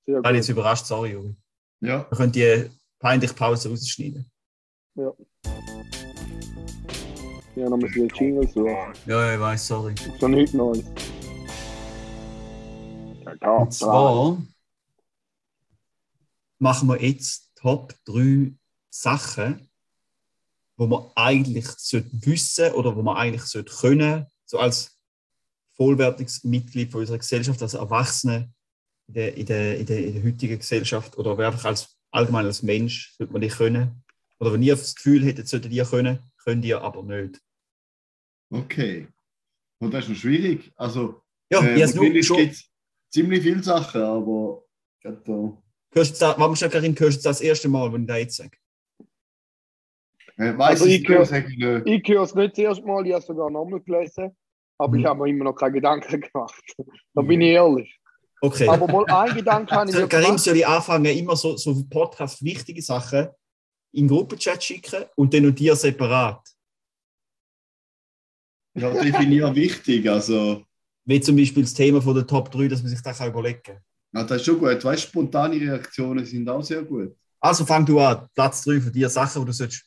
Sehr 0.06 0.18
Ich 0.18 0.24
bin 0.24 0.36
jetzt 0.36 0.48
gut. 0.48 0.54
überrascht, 0.54 0.86
sorry, 0.86 1.12
Juri. 1.12 1.36
Ja, 1.82 2.08
Wir 2.10 2.18
können 2.18 2.32
die 2.32 2.70
peinliche 3.00 3.34
Pause 3.34 3.70
rausschneiden. 3.70 4.26
Ja, 4.96 5.14
dann 7.56 7.80
müssen 7.80 7.96
wir 7.96 8.08
Jingle 8.08 8.48
suchen. 8.48 8.94
Ja, 9.06 9.34
ich 9.34 9.40
weiß, 9.40 9.68
sorry. 9.68 9.94
Ja 10.20 10.32
nichts 10.32 10.54
Neues. 10.54 10.84
Ja. 13.42 13.58
Und 13.58 13.74
zwar 13.74 14.38
machen 16.60 16.88
wir 16.88 17.02
jetzt 17.02 17.52
Top 17.56 17.94
3 18.06 18.54
Sachen, 19.02 19.70
wo 20.78 20.88
man 20.88 21.12
eigentlich 21.16 21.68
sollte 21.68 22.10
wissen 22.26 22.72
oder 22.74 22.96
wo 22.96 23.02
man 23.02 23.18
eigentlich 23.18 23.44
sollte 23.44 23.74
können, 23.74 24.26
so 24.46 24.60
als 24.60 24.98
vollwertiges 25.74 26.44
Mitglied 26.44 26.92
von 26.92 27.02
unserer 27.02 27.18
Gesellschaft, 27.18 27.62
als 27.62 27.74
Erwachsene 27.74 28.54
in 29.08 29.14
der, 29.14 29.36
in 29.36 29.46
der, 29.46 29.78
in 29.78 29.86
der, 29.86 30.06
in 30.06 30.14
der 30.14 30.24
heutigen 30.24 30.58
Gesellschaft 30.58 31.18
oder 31.18 31.38
einfach 31.38 31.66
als 31.66 31.98
allgemein 32.12 32.46
als 32.46 32.64
Mensch 32.64 33.14
sollte 33.18 33.34
man 33.34 33.42
die 33.42 33.50
können. 33.50 34.04
Oder 34.40 34.54
wenn 34.54 34.64
ihr 34.64 34.76
das 34.76 34.96
Gefühl 34.96 35.24
hättet, 35.24 35.48
solltet 35.48 35.72
ihr 35.72 35.86
können, 35.86 36.20
könnt 36.38 36.64
ihr 36.66 36.82
aber 36.82 37.04
nicht. 37.04 37.42
okay. 38.50 39.08
Und 39.80 39.94
das 39.94 40.06
ist 40.06 40.10
noch 40.10 40.18
schwierig. 40.18 40.72
Also, 40.78 41.22
Ja, 41.52 41.60
äh, 41.60 41.78
nur 41.78 42.06
natürlich 42.06 42.26
schon. 42.26 42.38
gibt 42.38 42.54
es 42.54 42.72
ziemlich 43.12 43.44
viele 43.44 43.62
Sachen, 43.62 44.02
aber 44.02 44.64
gerade 45.02 45.22
da. 45.26 45.62
Hörst 45.92 46.12
du 46.12 46.14
jetzt 46.14 46.22
da, 46.22 46.38
warte 46.40 46.66
mal, 46.66 46.72
Karin, 46.72 46.98
hörst 46.98 47.20
du 47.20 47.24
das 47.30 47.42
erste 47.42 47.68
Mal, 47.68 47.92
wenn 47.92 48.04
ich 48.04 48.08
das 48.08 48.18
jetzt 48.18 48.38
sage? 48.38 48.58
Äh, 50.38 50.54
Also 50.58 50.86
ich 50.86 51.08
höre- 51.08 51.22
ich 51.86 52.04
es 52.24 52.36
nicht 52.36 52.52
das 52.52 52.58
erste 52.60 52.86
Mal, 52.86 53.06
ich 53.06 53.14
habe 53.14 53.22
es 53.22 53.28
sogar 53.28 53.50
nochmal 53.50 53.80
gelesen. 53.82 54.36
Aber 54.78 54.94
Mhm. 54.94 55.00
ich 55.00 55.06
habe 55.06 55.24
mir 55.24 55.30
immer 55.30 55.44
noch 55.46 55.54
keine 55.56 55.74
Gedanken 55.74 56.22
gemacht. 56.34 56.64
Da 57.14 57.22
bin 57.22 57.40
ich 57.42 57.50
ehrlich. 57.52 57.98
Okay. 58.42 58.68
Aber 58.68 58.86
mal 58.88 59.06
ein 59.06 59.36
Gedanke 59.36 59.72
habe 59.76 59.90
ich 59.90 60.10
Karim 60.10 60.38
soll 60.38 60.58
ich 60.58 60.68
anfangen, 60.68 61.06
immer 61.18 61.36
so, 61.38 61.56
so 61.56 61.74
für 61.74 61.86
Podcast 61.86 62.44
wichtige 62.44 62.82
Sachen 62.82 63.28
in 63.94 64.04
den 64.04 64.08
Gruppenchat 64.10 64.62
schicken 64.62 65.06
und 65.16 65.34
dann 65.34 65.46
und 65.46 65.58
dir 65.58 65.76
separat. 65.76 66.42
Ja, 68.78 68.92
definier 68.92 69.56
wichtig. 69.56 70.10
Also, 70.10 70.64
Wie 71.06 71.22
zum 71.22 71.38
Beispiel 71.38 71.64
das 71.64 71.74
Thema 71.74 72.02
von 72.02 72.14
der 72.16 72.28
Top 72.28 72.52
3, 72.52 72.68
dass 72.68 72.82
man 72.82 72.90
sich 72.90 73.02
das 73.02 73.18
kann 73.20 73.30
überlegen 73.30 73.62
kann. 73.64 73.78
ja, 74.14 74.24
das 74.24 74.38
ist 74.42 74.46
schon 74.46 74.60
gut. 74.60 74.84
Weißt, 74.84 75.04
spontane 75.04 75.56
Reaktionen 75.56 76.26
sind 76.26 76.50
auch 76.50 76.62
sehr 76.64 76.84
gut. 76.84 77.16
Also 77.40 77.66
fang 77.66 77.86
du 77.86 78.00
an, 78.00 78.28
Platz 78.34 78.64
3 78.64 78.82
von 78.82 78.92
dir 78.92 79.08
Sachen, 79.10 79.42
die 79.42 79.46
du 79.46 79.52
sollst 79.54 79.86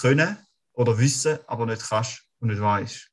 können 0.00 0.36
oder 0.74 0.98
wissen, 0.98 1.38
aber 1.46 1.66
nicht 1.66 1.82
kannst 1.88 2.22
und 2.40 2.48
nicht 2.48 2.60
weißt. 2.60 3.10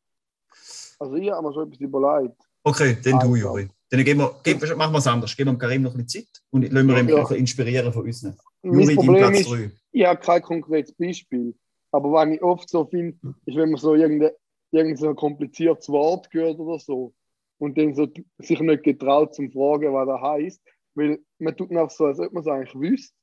Also 1.00 1.16
ich 1.16 1.32
habe 1.32 1.48
mir 1.48 1.54
schon 1.54 1.68
etwas 1.68 1.80
überlegt. 1.80 2.36
Okay, 2.64 2.98
dann 3.04 3.14
du, 3.14 3.18
Also. 3.20 3.36
Juri. 3.36 3.70
Dann 3.90 4.04
geben 4.04 4.20
wir, 4.22 4.40
geben, 4.44 4.62
wir- 4.62 4.76
machen 4.76 4.94
wir 4.94 5.00
es 5.00 5.08
anders. 5.08 5.36
Geben 5.36 5.52
wir 5.52 5.58
Karim 5.58 5.82
noch 5.84 5.94
ein 5.94 6.04
bisschen 6.06 6.26
Zeit 6.26 6.42
und 6.52 6.64
lassen 6.72 6.88
wir 6.88 6.98
ihn 7.00 7.10
Ja. 7.10 7.30
inspirieren 7.32 7.92
von 7.94 8.04
uns. 8.06 8.22
Juri, 8.64 8.86
dein 8.86 8.96
Problem 8.96 9.18
Platz 9.18 9.40
ist, 9.42 9.50
3. 9.52 9.72
ich 9.92 10.06
habe 10.06 10.20
kein 10.20 10.42
konkretes 10.42 10.94
Beispiel. 10.94 11.54
Aber 11.92 12.12
was 12.12 12.28
ich 12.30 12.42
oft 12.42 12.70
so 12.70 12.86
finde, 12.86 13.18
ist, 13.46 13.56
wenn 13.58 13.70
man 13.72 13.80
so 13.80 13.94
irgendein, 13.94 14.32
irgendein 14.72 14.98
so 14.98 15.14
kompliziertes 15.14 15.90
Wort 15.90 16.28
hört 16.32 16.58
oder 16.58 16.80
so 16.80 17.14
und 17.60 17.78
dann 17.78 17.94
so 17.94 18.08
sich 18.40 18.60
nicht 18.60 18.84
getraut 18.84 19.36
zum 19.36 19.52
Fragen, 19.52 19.94
was 19.94 20.08
das 20.08 20.22
heißt. 20.22 20.62
Weil 20.96 21.20
man 21.40 21.56
tut 21.56 21.70
einfach 21.72 21.92
so, 21.92 22.06
als 22.06 22.20
ob 22.20 22.32
man 22.34 22.42
es 22.42 22.48
eigentlich 22.48 22.74
wüsste. 22.76 23.16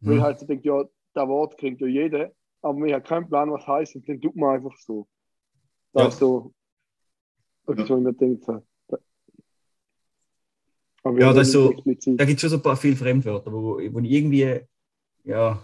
Weil 0.00 0.16
Mhm. 0.16 0.22
halt 0.22 0.38
so 0.38 0.46
denkt, 0.46 0.64
ja, 0.64 0.84
das 1.14 1.28
Wort 1.28 1.58
kriegt 1.58 1.80
ja 1.82 1.86
jeder, 1.86 2.32
aber 2.64 2.78
man 2.78 2.92
hat 2.92 3.04
keinen 3.04 3.28
Plan, 3.28 3.52
was 3.52 3.66
heißt 3.66 3.96
und 3.96 4.08
dann 4.08 4.20
tut 4.20 4.34
man 4.36 4.56
einfach 4.56 4.76
so. 4.78 5.06
Das 5.92 6.14
Ja. 6.14 6.18
so, 6.18 6.54
was 7.66 7.78
ich 7.78 7.90
mir 7.90 8.12
denke. 8.14 8.62
so. 8.88 8.98
Aber 11.02 11.20
Ja, 11.20 11.32
das 11.34 11.48
ist 11.48 11.52
so-. 11.52 11.74
Da 12.16 12.24
gibt 12.24 12.36
es 12.36 12.40
schon 12.40 12.50
so 12.50 12.56
ein 12.56 12.62
paar 12.62 12.76
viele 12.76 12.96
Fremdwörter, 12.96 13.52
wo, 13.52 13.76
wo 13.76 13.98
irgendwie, 14.00 14.60
ja, 15.24 15.62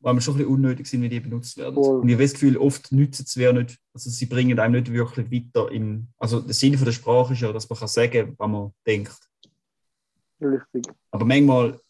weil 0.00 0.14
wir 0.14 0.20
schon 0.20 0.34
ein 0.34 0.38
bisschen 0.38 0.54
unnötig 0.54 0.86
sind, 0.86 1.02
wie 1.02 1.08
die 1.08 1.18
benutzt 1.18 1.56
werden. 1.56 1.74
Voll. 1.74 1.98
Und 2.00 2.08
ich 2.08 2.14
habe 2.14 2.22
das 2.22 2.32
Gefühl, 2.34 2.56
oft 2.56 2.92
nützen 2.92 3.24
es 3.26 3.36
wer 3.36 3.52
nicht, 3.52 3.76
also 3.92 4.08
sie 4.08 4.26
bringen 4.26 4.58
einem 4.60 4.74
nicht 4.74 4.92
wirklich 4.92 5.32
weiter 5.32 5.72
im, 5.72 6.06
also 6.16 6.40
der 6.40 6.54
Sinn 6.54 6.76
von 6.76 6.84
der 6.84 6.92
Sprache 6.92 7.32
ist 7.32 7.40
ja, 7.40 7.52
dass 7.52 7.68
man 7.68 7.78
kann 7.80 7.88
sagen, 7.88 8.34
was 8.38 8.48
man 8.48 8.72
denkt. 8.86 9.18
Richtig. 10.40 10.86
Aber 11.10 11.24
manchmal 11.24 11.80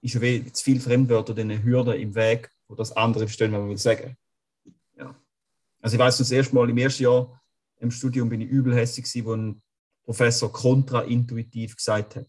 ist 0.00 0.14
ja 0.14 0.52
zu 0.52 0.64
viel 0.64 0.78
Fremdwörter 0.78 1.36
eine 1.36 1.60
Hürde 1.60 1.96
im 1.96 2.14
Weg, 2.14 2.48
wo 2.68 2.74
das 2.74 2.92
andere 2.92 3.26
verstehen, 3.26 3.52
was 3.52 3.60
man 3.60 3.68
will 3.70 3.78
sagen. 3.78 4.16
Ja. 4.96 5.14
Also 5.80 5.96
ich 5.96 6.00
weiß 6.00 6.18
das 6.18 6.30
erste 6.30 6.54
Mal 6.54 6.70
im 6.70 6.78
ersten 6.78 7.02
Jahr 7.02 7.40
im 7.80 7.90
Studium 7.90 8.28
bin 8.28 8.40
ich 8.40 8.48
übel 8.48 8.74
hässlich 8.74 9.06
gewesen, 9.06 9.26
wo 9.26 9.34
ein 9.34 9.62
Professor 10.04 10.52
kontraintuitiv 10.52 11.76
gesagt 11.76 12.16
hat. 12.16 12.26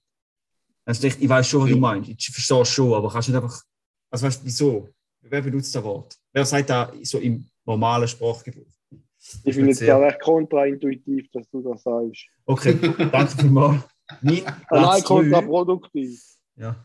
Also 0.86 1.08
ich, 1.08 1.22
ich 1.22 1.30
weiß 1.30 1.48
schon, 1.48 1.64
was 1.64 1.70
du 1.70 1.78
meinst. 1.78 2.10
Ich 2.10 2.32
verstehe 2.32 2.66
schon, 2.66 2.94
aber 2.94 3.12
kannst 3.12 3.30
nicht 3.30 3.38
einfach. 3.38 3.62
Also 4.10 4.26
weißt 4.26 4.42
du, 4.42 4.46
wieso? 4.46 4.90
Wer 5.22 5.42
benutzt 5.42 5.76
das 5.76 5.84
Wort? 5.84 6.16
Wer 6.32 6.46
sagt 6.46 6.70
da 6.70 6.92
so 7.04 7.20
im 7.20 7.46
normalen 7.66 8.08
Sprachgebrauch? 8.08 8.66
Ich 9.44 9.54
finde 9.54 9.72
es 9.72 9.80
ja 9.82 9.98
recht 9.98 10.20
kontraintuitiv, 10.22 11.30
dass 11.32 11.50
du 11.50 11.62
das 11.62 11.84
sagst. 11.84 12.26
Okay, 12.46 12.74
danke 13.12 13.38
vielmals. 13.38 13.84
Mein 14.22 14.36
Nein, 14.44 14.66
Platz 14.68 15.04
kontraproduktiv. 15.04 16.24
Ja. 16.56 16.76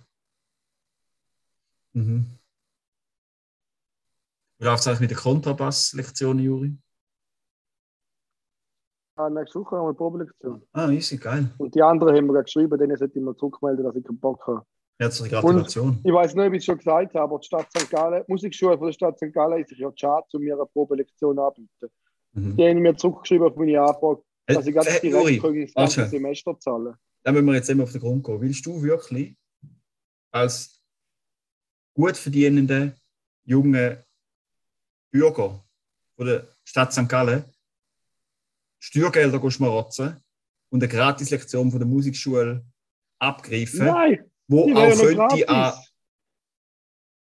Mhm. 1.93 2.27
Wie 4.59 4.65
läuft 4.65 4.81
es 4.81 4.87
eigentlich 4.87 5.01
mit 5.01 5.11
der 5.11 5.19
Kontrabass-Lektion, 5.19 6.39
Juri? 6.39 6.77
Ah, 9.17 9.31
nächste 9.31 9.61
Woche 9.61 9.77
haben 9.77 9.83
wir 9.85 9.89
eine 9.89 9.95
Probelektion. 9.95 10.63
Ah, 10.73 10.91
easy, 10.91 11.17
geil. 11.17 11.49
Und 11.59 11.75
die 11.75 11.83
anderen 11.83 12.17
haben 12.17 12.27
mir 12.27 12.33
gerade 12.33 12.45
geschrieben, 12.45 12.79
denen 12.79 12.97
sollte 12.97 13.19
ich 13.19 13.25
mal 13.25 13.37
zurückmelden, 13.37 13.85
dass 13.85 13.95
ich 13.95 14.05
keinen 14.05 14.19
Bock 14.19 14.45
habe. 14.47 14.67
Herzliche 14.99 15.35
Gratulation. 15.37 16.01
Ich 16.05 16.13
weiß 16.13 16.35
nicht, 16.35 16.47
ob 16.47 16.53
ich 16.53 16.59
es 16.59 16.65
schon 16.65 16.79
gesagt 16.79 17.15
habe, 17.15 17.25
aber 17.25 17.39
die 17.39 17.47
Stadt 17.47 17.67
St. 17.77 17.91
Gallen, 17.91 18.25
Musikschule 18.29 18.77
von 18.79 18.87
der 18.87 18.93
Stadt 18.93 19.17
St. 19.19 19.33
Gallen 19.33 19.61
ist 19.61 19.69
sich 19.69 19.79
ja 19.79 19.91
schade, 19.95 20.27
um 20.33 20.41
mir 20.41 20.55
eine 20.55 20.67
Probelektion 20.67 21.39
anzubieten. 21.39 21.91
Mhm. 22.33 22.57
Die 22.57 22.65
haben 22.69 22.79
mir 22.79 22.97
zurückgeschrieben 22.97 23.47
auf 23.49 23.57
meine 23.57 23.81
Anfrage, 23.81 24.23
dass 24.47 24.67
ich 24.67 24.75
ganz 24.75 24.87
Äh, 24.89 25.01
direkt 25.01 25.43
können 25.43 25.63
das 25.63 25.75
ganze. 25.75 26.07
Semester 26.07 26.59
zahlen 26.59 26.95
da 27.25 27.33
müssen 27.33 27.47
wir 27.47 27.55
jetzt 27.55 27.71
immer 27.71 27.85
auf 27.85 27.93
den 27.93 28.03
Grund 28.03 28.25
gehen. 28.25 28.41
Willst 28.41 28.67
du 28.67 28.83
wirklich 28.83 29.35
als 30.31 30.83
gut 31.95 32.17
verdienender 32.17 32.95
junger 33.45 34.05
Bürger 35.18 35.64
von 36.16 36.26
der 36.26 36.49
Stadt 36.64 36.92
St. 36.92 37.09
Gallen 37.09 37.44
Steuergelder 38.80 39.49
schmarotzen 39.50 40.16
und 40.71 40.83
eine 40.83 40.92
Gratislektion 40.92 41.71
von 41.71 41.78
der 41.78 41.87
Musikschule 41.88 42.64
abgreifen, 43.21 43.87
Nein, 43.87 44.25
wo 44.49 44.66
die 44.66 44.75
auch 44.75 44.90
könnte 45.00 45.49
an 45.49 45.73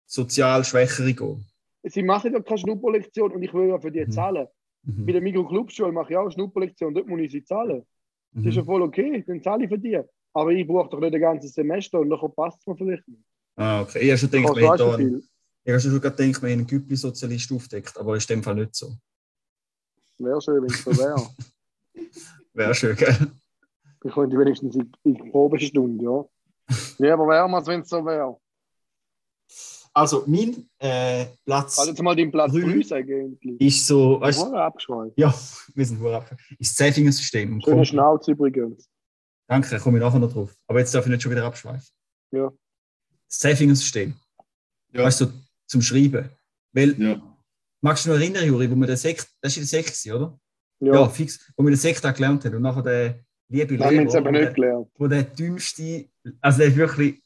sozial 0.08 0.66
Schwächere 0.66 1.14
gehen? 1.14 1.46
Sie 1.84 2.02
machen 2.02 2.34
ja 2.34 2.42
keine 2.42 2.58
Schnupperlektion 2.58 3.32
und 3.32 3.44
ich 3.44 3.54
will 3.54 3.70
ja 3.70 3.80
für 3.80 3.92
die 3.92 4.06
Mhm. 4.06 4.12
zahlen. 4.12 4.48
Mhm. 4.84 5.06
Bei 5.06 5.12
der 5.12 5.22
Mikro-Clubschule 5.22 5.92
mache 5.92 6.12
ich 6.12 6.18
auch 6.18 6.24
eine 6.24 6.32
Schnupperlektion, 6.32 6.94
dort 6.96 7.08
muss 7.08 7.22
ich 7.22 7.32
sie 7.32 7.44
zahlen. 7.44 7.86
Das 8.32 8.46
ist 8.48 8.56
ja 8.56 8.62
Mhm. 8.64 8.66
voll 8.66 8.82
okay, 8.82 9.24
dann 9.28 9.42
zahle 9.44 9.66
ich 9.66 9.70
für 9.70 9.78
die. 9.78 10.00
Aber 10.34 10.50
ich 10.52 10.66
brauche 10.66 10.90
doch 10.90 11.00
nicht 11.00 11.14
ein 11.14 11.22
ganzes 11.22 11.54
Semester 11.54 12.00
und 12.00 12.08
nachher 12.10 12.30
passt 12.30 12.60
es 12.62 12.66
mir 12.68 12.76
vielleicht 12.76 13.08
nicht. 13.08 13.22
Ah, 13.56 13.82
okay. 13.82 14.00
Ich 14.00 14.10
habe 14.10 14.18
schon 14.18 14.32
gedacht, 14.32 14.56
wir 15.00 15.22
ich 15.64 15.72
habe 15.72 15.80
schon 15.80 16.00
gedacht, 16.02 16.18
wir 16.20 16.26
haben 16.34 16.44
einen 16.46 16.68
Güppli-Sozialist 16.68 17.52
aufdeckt, 17.52 17.98
aber 17.98 18.16
ist 18.18 18.30
in 18.30 18.38
dem 18.40 18.44
Fall 18.44 18.56
nicht 18.56 18.76
so. 18.76 18.96
Wäre 20.20 20.42
schön, 20.42 20.62
wenn 20.62 20.70
es 20.72 20.84
so 20.84 20.92
wäre. 20.98 21.30
Wäre 22.54 22.76
schön, 22.76 22.96
gell? 22.96 23.32
Ich 24.06 24.12
könnte 24.14 24.38
wenigstens 24.38 24.76
in 24.76 24.92
die 25.06 25.32
Probestunde, 25.32 26.04
ja. 26.04 26.26
Ja, 27.00 27.14
aber 27.14 27.28
wäre 27.28 27.60
es, 27.60 27.68
wenn 27.68 27.82
es 27.82 27.90
so 27.90 28.06
wäre. 28.06 28.38
Also, 29.96 30.24
mein 30.28 30.68
äh, 30.80 31.28
Platz 31.46 31.78
Also 31.78 31.92
jetzt 31.92 32.02
mal 32.02 32.16
den 32.16 32.32
Platz 32.32 32.52
Drei. 32.52 32.62
3 32.62 32.82
sagen, 32.82 33.10
endlich. 33.44 33.62
ist 33.62 33.86
so, 33.88 34.20
weißt 34.20 34.40
Voll 34.40 34.58
abgeschweift. 34.58 35.18
ja, 35.18 35.34
wir 35.76 35.86
sind 35.86 36.00
hure 36.00 36.18
ab. 36.18 36.36
Ist 36.60 36.72
das 36.72 36.76
Zähfinger-System. 36.76 37.54
Und 37.54 37.64
Schöne 37.64 37.76
komm- 37.78 37.86
Schnauze 37.86 38.32
übrigens. 38.32 38.90
Danke, 39.48 39.78
komme 39.80 39.98
ich 40.00 40.04
nachher 40.04 40.20
noch 40.20 40.32
drauf. 40.32 40.56
Aber 40.68 40.80
jetzt 40.80 40.94
darf 40.96 41.06
ich 41.06 41.12
nicht 41.12 41.22
schon 41.22 41.32
wieder 41.32 41.46
abschweifen. 41.46 41.88
Ja. 42.32 42.52
Das 43.28 43.40
Zähfinger-System. 43.40 44.16
Ja. 44.94 45.04
Weißt 45.04 45.22
du, 45.22 45.28
zum 45.74 45.82
Schreiben. 45.82 46.30
Weil, 46.72 46.92
Ja. 47.02 47.38
magst 47.82 48.06
du 48.06 48.10
dich 48.12 48.16
noch 48.16 48.22
erinnern, 48.24 48.46
Juri, 48.48 48.70
wo 48.72 48.76
wir 48.76 48.88
den 48.88 48.96
Sekt, 48.98 49.28
das 49.42 49.58
in 49.58 49.64
der 49.64 49.68
Sekt, 49.68 50.06
oder? 50.14 50.40
Ja, 50.80 50.94
Ja, 50.94 51.10
fix. 51.10 51.52
Wo 51.58 51.64
wir 51.64 51.72
den 51.72 51.78
Sekt 51.80 52.06
auch 52.06 52.14
gelernt 52.14 52.46
haben. 52.46 52.56
Und 52.56 52.62
nachher 52.62 52.84
der 52.84 53.26
liebe 53.50 53.76
das 53.78 53.88
haben 53.88 53.96
wir 53.96 54.02
jetzt 54.04 54.14
Lehrer, 54.14 54.18
eben 54.20 54.26
wo 54.28 54.32
nicht 54.32 54.44
der- 54.46 54.54
gelernt. 54.54 54.92
wo 54.96 55.08
der 55.08 55.24
dümmste, 55.24 56.10
also 56.42 56.58
der 56.60 56.68
ist 56.68 56.76
wirklich, 56.78 57.24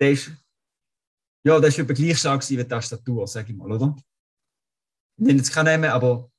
der 0.00 0.10
ist, 0.12 0.30
ja, 1.44 1.58
der 1.60 1.68
ist 1.68 1.78
etwa 1.78 1.92
gleich 1.92 2.18
stark 2.18 2.48
wie 2.50 2.56
die 2.56 2.64
Tastatur, 2.64 3.26
sag 3.28 3.48
ich 3.48 3.56
mal, 3.56 3.70
oder? 3.70 3.96
Ich 5.16 5.24
nenne 5.26 5.38
jetzt 5.38 5.52
keinen 5.52 5.66
Namen, 5.80 5.90
aber 5.90 6.30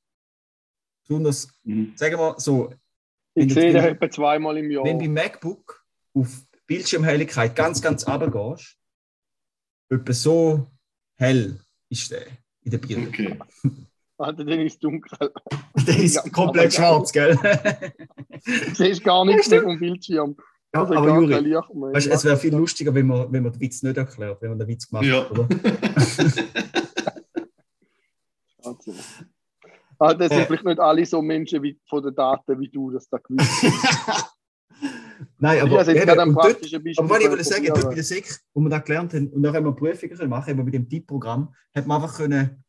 besonders, 1.08 1.48
Mhm. 1.64 1.94
sagen 1.96 2.18
wir 2.18 2.36
so, 2.40 2.74
Ich 3.36 3.44
Wenn 3.46 3.50
sehe 3.52 3.72
du- 3.74 3.80
den 3.82 3.86
etwa 3.96 4.10
zweimal 4.10 4.58
im 4.58 4.72
Jahr. 4.72 4.84
wenn 4.84 4.98
du 5.00 5.06
beim 5.06 5.14
MacBook 5.14 5.86
auf 6.16 6.46
Bildschirmhelligkeit 6.66 7.56
ganz, 7.56 7.80
ganz 7.82 8.06
runtergehst, 8.08 8.76
etwa 9.90 10.14
so 10.14 10.68
hell 11.20 11.60
ist 11.90 12.10
der 12.12 12.26
in 12.64 12.72
der 12.72 12.78
Birne. 12.80 13.08
Okay. 13.10 13.38
Alter, 14.18 14.44
den 14.44 14.62
ist 14.68 14.84
dunkel. 14.84 15.32
Der 15.88 15.98
ist 15.98 16.16
Ja, 16.16 16.24
komplett 16.30 16.74
schwarz, 16.74 17.10
gell? 17.14 17.38
Du 18.46 18.76
siehst 18.76 19.02
gar 19.04 19.24
nichts 19.24 19.50
mehr 19.50 19.62
vom 19.64 19.80
Bildschirm. 19.80 20.36
ja, 20.74 20.82
Also 20.82 20.94
aber 20.94 21.08
Juri, 21.22 21.54
weißt, 21.94 22.08
es 22.08 22.26
wäre 22.26 22.36
viel 22.36 22.54
lustiger, 22.54 22.94
wenn 22.94 23.08
man, 23.08 23.32
wenn 23.32 23.44
man 23.44 23.54
den 23.54 23.62
Witz 23.62 23.82
nicht 23.82 23.96
erklärt, 23.96 24.42
wenn 24.42 24.50
man 24.50 24.60
den 24.60 24.68
Witz 24.68 24.90
gemacht 24.90 25.06
Ja. 25.06 25.22
hat, 25.24 25.32
oder? 25.32 25.48
Also. 28.64 28.94
Ah, 30.00 30.14
das 30.14 30.30
sind 30.30 30.40
Äh. 30.42 30.46
vielleicht 30.48 30.66
nicht 30.66 30.80
alle 30.80 31.06
so 31.06 31.22
Menschen 31.22 31.64
wie, 31.64 31.80
von 31.88 32.04
den 32.04 32.14
Daten 32.16 32.60
wie 32.60 32.70
du, 32.70 32.92
das 32.92 33.08
da 33.10 33.18
gewusst. 33.20 33.66
Nein, 35.42 35.58
Ich 35.58 35.64
aber, 35.64 35.80
habe 35.80 35.92
jetzt 35.92 36.02
eben, 36.02 36.20
ein 36.20 36.34
dort, 36.34 36.46
aber 36.46 36.56
was 36.60 36.66
ich 36.66 36.98
können 36.98 37.32
wollte 37.32 37.44
sagen, 37.44 37.66
dort 37.68 37.84
bei 37.84 37.96
der 37.96 38.04
SEC, 38.04 38.40
wo 38.54 38.60
wir 38.62 38.70
das 38.70 38.84
gelernt 38.84 39.14
haben, 39.14 39.28
und 39.30 39.42
dann 39.42 39.56
haben 39.56 39.66
wir 39.66 39.72
Prüfungen 39.72 40.18
können 40.18 40.30
machen, 40.30 40.50
eben 40.50 40.66
mit 40.66 40.74
dem 40.74 40.90
Tippprogramm, 40.90 41.54
hat 41.74 41.88
man 41.88 42.02
einfach 42.02 42.18
können, 42.18 42.40
haben 42.40 42.62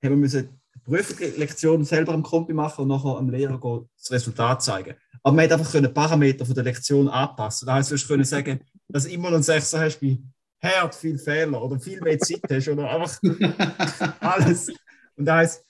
wir 0.00 0.10
müssen 0.10 0.60
die 0.74 0.80
Prüfungslektion 0.80 1.84
selber 1.84 2.12
am 2.12 2.22
Kompi 2.22 2.52
machen 2.52 2.82
und 2.82 2.88
nachher 2.88 3.16
am 3.16 3.30
Lehrer 3.30 3.60
gehen, 3.60 3.88
das 3.96 4.12
Resultat 4.12 4.62
zeigen. 4.62 4.94
Aber 5.22 5.34
man 5.34 5.44
hat 5.44 5.52
einfach 5.52 5.72
können 5.72 5.92
Parameter 5.92 6.46
von 6.46 6.54
der 6.54 6.64
Lektion 6.64 7.08
anpassen. 7.08 7.66
Da 7.66 7.74
heißt, 7.74 7.90
du 7.90 7.96
können 8.06 8.24
sagen, 8.24 8.60
dass 8.88 9.04
du 9.04 9.10
immer 9.10 9.30
noch 9.30 9.34
einen 9.34 9.42
Sechser 9.42 9.80
hast 9.80 10.00
bei 10.00 10.18
Herd 10.58 10.94
viel 10.94 11.18
Fehler 11.18 11.62
oder 11.62 11.80
viel 11.80 12.00
mehr 12.00 12.18
Zeit 12.18 12.42
hast 12.48 12.68
oder 12.68 12.90
einfach 12.90 13.18
alles. 14.20 14.68
Und 15.16 15.24
da 15.24 15.36
heißt, 15.36 15.64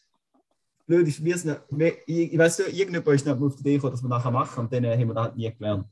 blöd 0.86 1.08
ist, 1.08 1.24
wir 1.24 1.38
sind, 1.38 1.58
ich, 2.06 2.32
ich 2.32 2.38
weiß 2.38 2.58
nicht, 2.60 2.78
irgendjemand 2.78 3.14
ist 3.14 3.26
nicht 3.26 3.40
auf 3.40 3.54
die 3.56 3.60
Idee 3.60 3.74
gekommen, 3.74 3.92
dass 3.92 4.02
wir 4.02 4.08
nachher 4.08 4.30
machen 4.30 4.64
und 4.64 4.72
dann 4.72 4.84
haben 4.84 5.08
wir 5.08 5.14
das 5.14 5.24
halt 5.24 5.36
nie 5.36 5.52
gelernt. 5.52 5.86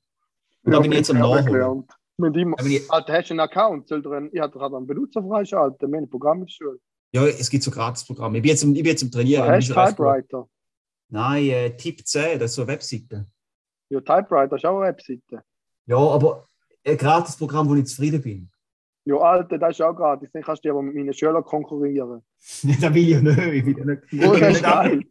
Da 0.65 0.81
bin 0.81 0.93
ich 0.93 0.99
jetzt 0.99 1.11
am 1.11 1.19
Nachholen. 1.19 1.85
Mit 2.19 2.37
ihm, 2.37 2.55
ich- 2.65 2.91
Alter, 2.91 3.15
hast 3.15 3.31
du 3.31 3.35
einen 3.35 3.41
Account? 3.41 3.89
Soll 3.89 4.03
der 4.03 4.13
einen, 4.13 4.31
ich 4.33 4.41
hatte 4.41 4.59
gerade 4.59 4.77
einen 4.77 4.87
Benutzer 4.87 5.23
freischalten, 5.23 5.91
wir 5.91 5.97
haben 5.97 6.05
ein 6.05 6.11
Programm 6.11 6.39
in 6.41 6.47
der 6.47 6.53
Schule. 6.53 6.79
Ja, 7.13 7.27
es 7.27 7.51
gibt 7.51 7.65
so 7.65 7.71
Gratisprogramme. 7.71 8.39
Ich 8.39 8.43
bin 8.43 8.51
jetzt, 8.51 8.63
im- 8.63 8.75
ich 8.75 8.83
bin 8.83 8.91
jetzt 8.93 9.03
im 9.03 9.11
Trainieren. 9.11 9.47
Ja, 9.47 9.53
hast 9.57 9.69
du 9.69 9.75
ist. 9.81 9.89
Typewriter? 9.91 10.49
Nein, 11.09 11.45
äh, 11.49 11.77
Tipp 11.77 12.07
10, 12.07 12.39
das 12.39 12.51
ist 12.53 12.55
so 12.57 12.63
eine 12.63 12.73
Webseite. 12.73 13.27
Ja, 13.91 14.01
Typewriter 14.01 14.57
ist 14.57 14.65
auch 14.65 14.79
eine 14.81 14.89
Webseite. 14.89 15.43
Ja, 15.87 15.97
aber 15.97 16.47
ein 16.87 16.97
Gratisprogramm, 16.97 17.69
wo 17.69 17.75
ich 17.75 17.87
zufrieden 17.87 18.23
bin. 18.23 18.51
Ja, 19.05 19.17
Alter, 19.17 19.59
das 19.59 19.73
ist 19.73 19.83
auch 19.83 19.95
gratis. 19.95 20.31
Dann 20.33 20.43
kannst 20.43 20.65
du 20.65 20.71
aber 20.71 20.81
mit 20.83 20.95
meinen 20.95 21.13
Schülern 21.13 21.43
konkurrieren. 21.43 22.23
das 22.63 22.95
will 22.95 23.09
ich 23.09 23.21
nicht. 23.21 23.39
Ich 23.39 23.67
will, 23.67 23.79
ja 23.79 23.85
nicht, 23.85 24.03
ich 24.13 24.23
Wo 24.23 24.33
will, 24.33 24.41
das 24.41 24.49
nicht, 24.49 24.57
ist 24.59 24.65
ab, 24.65 24.85
geil. 24.85 25.05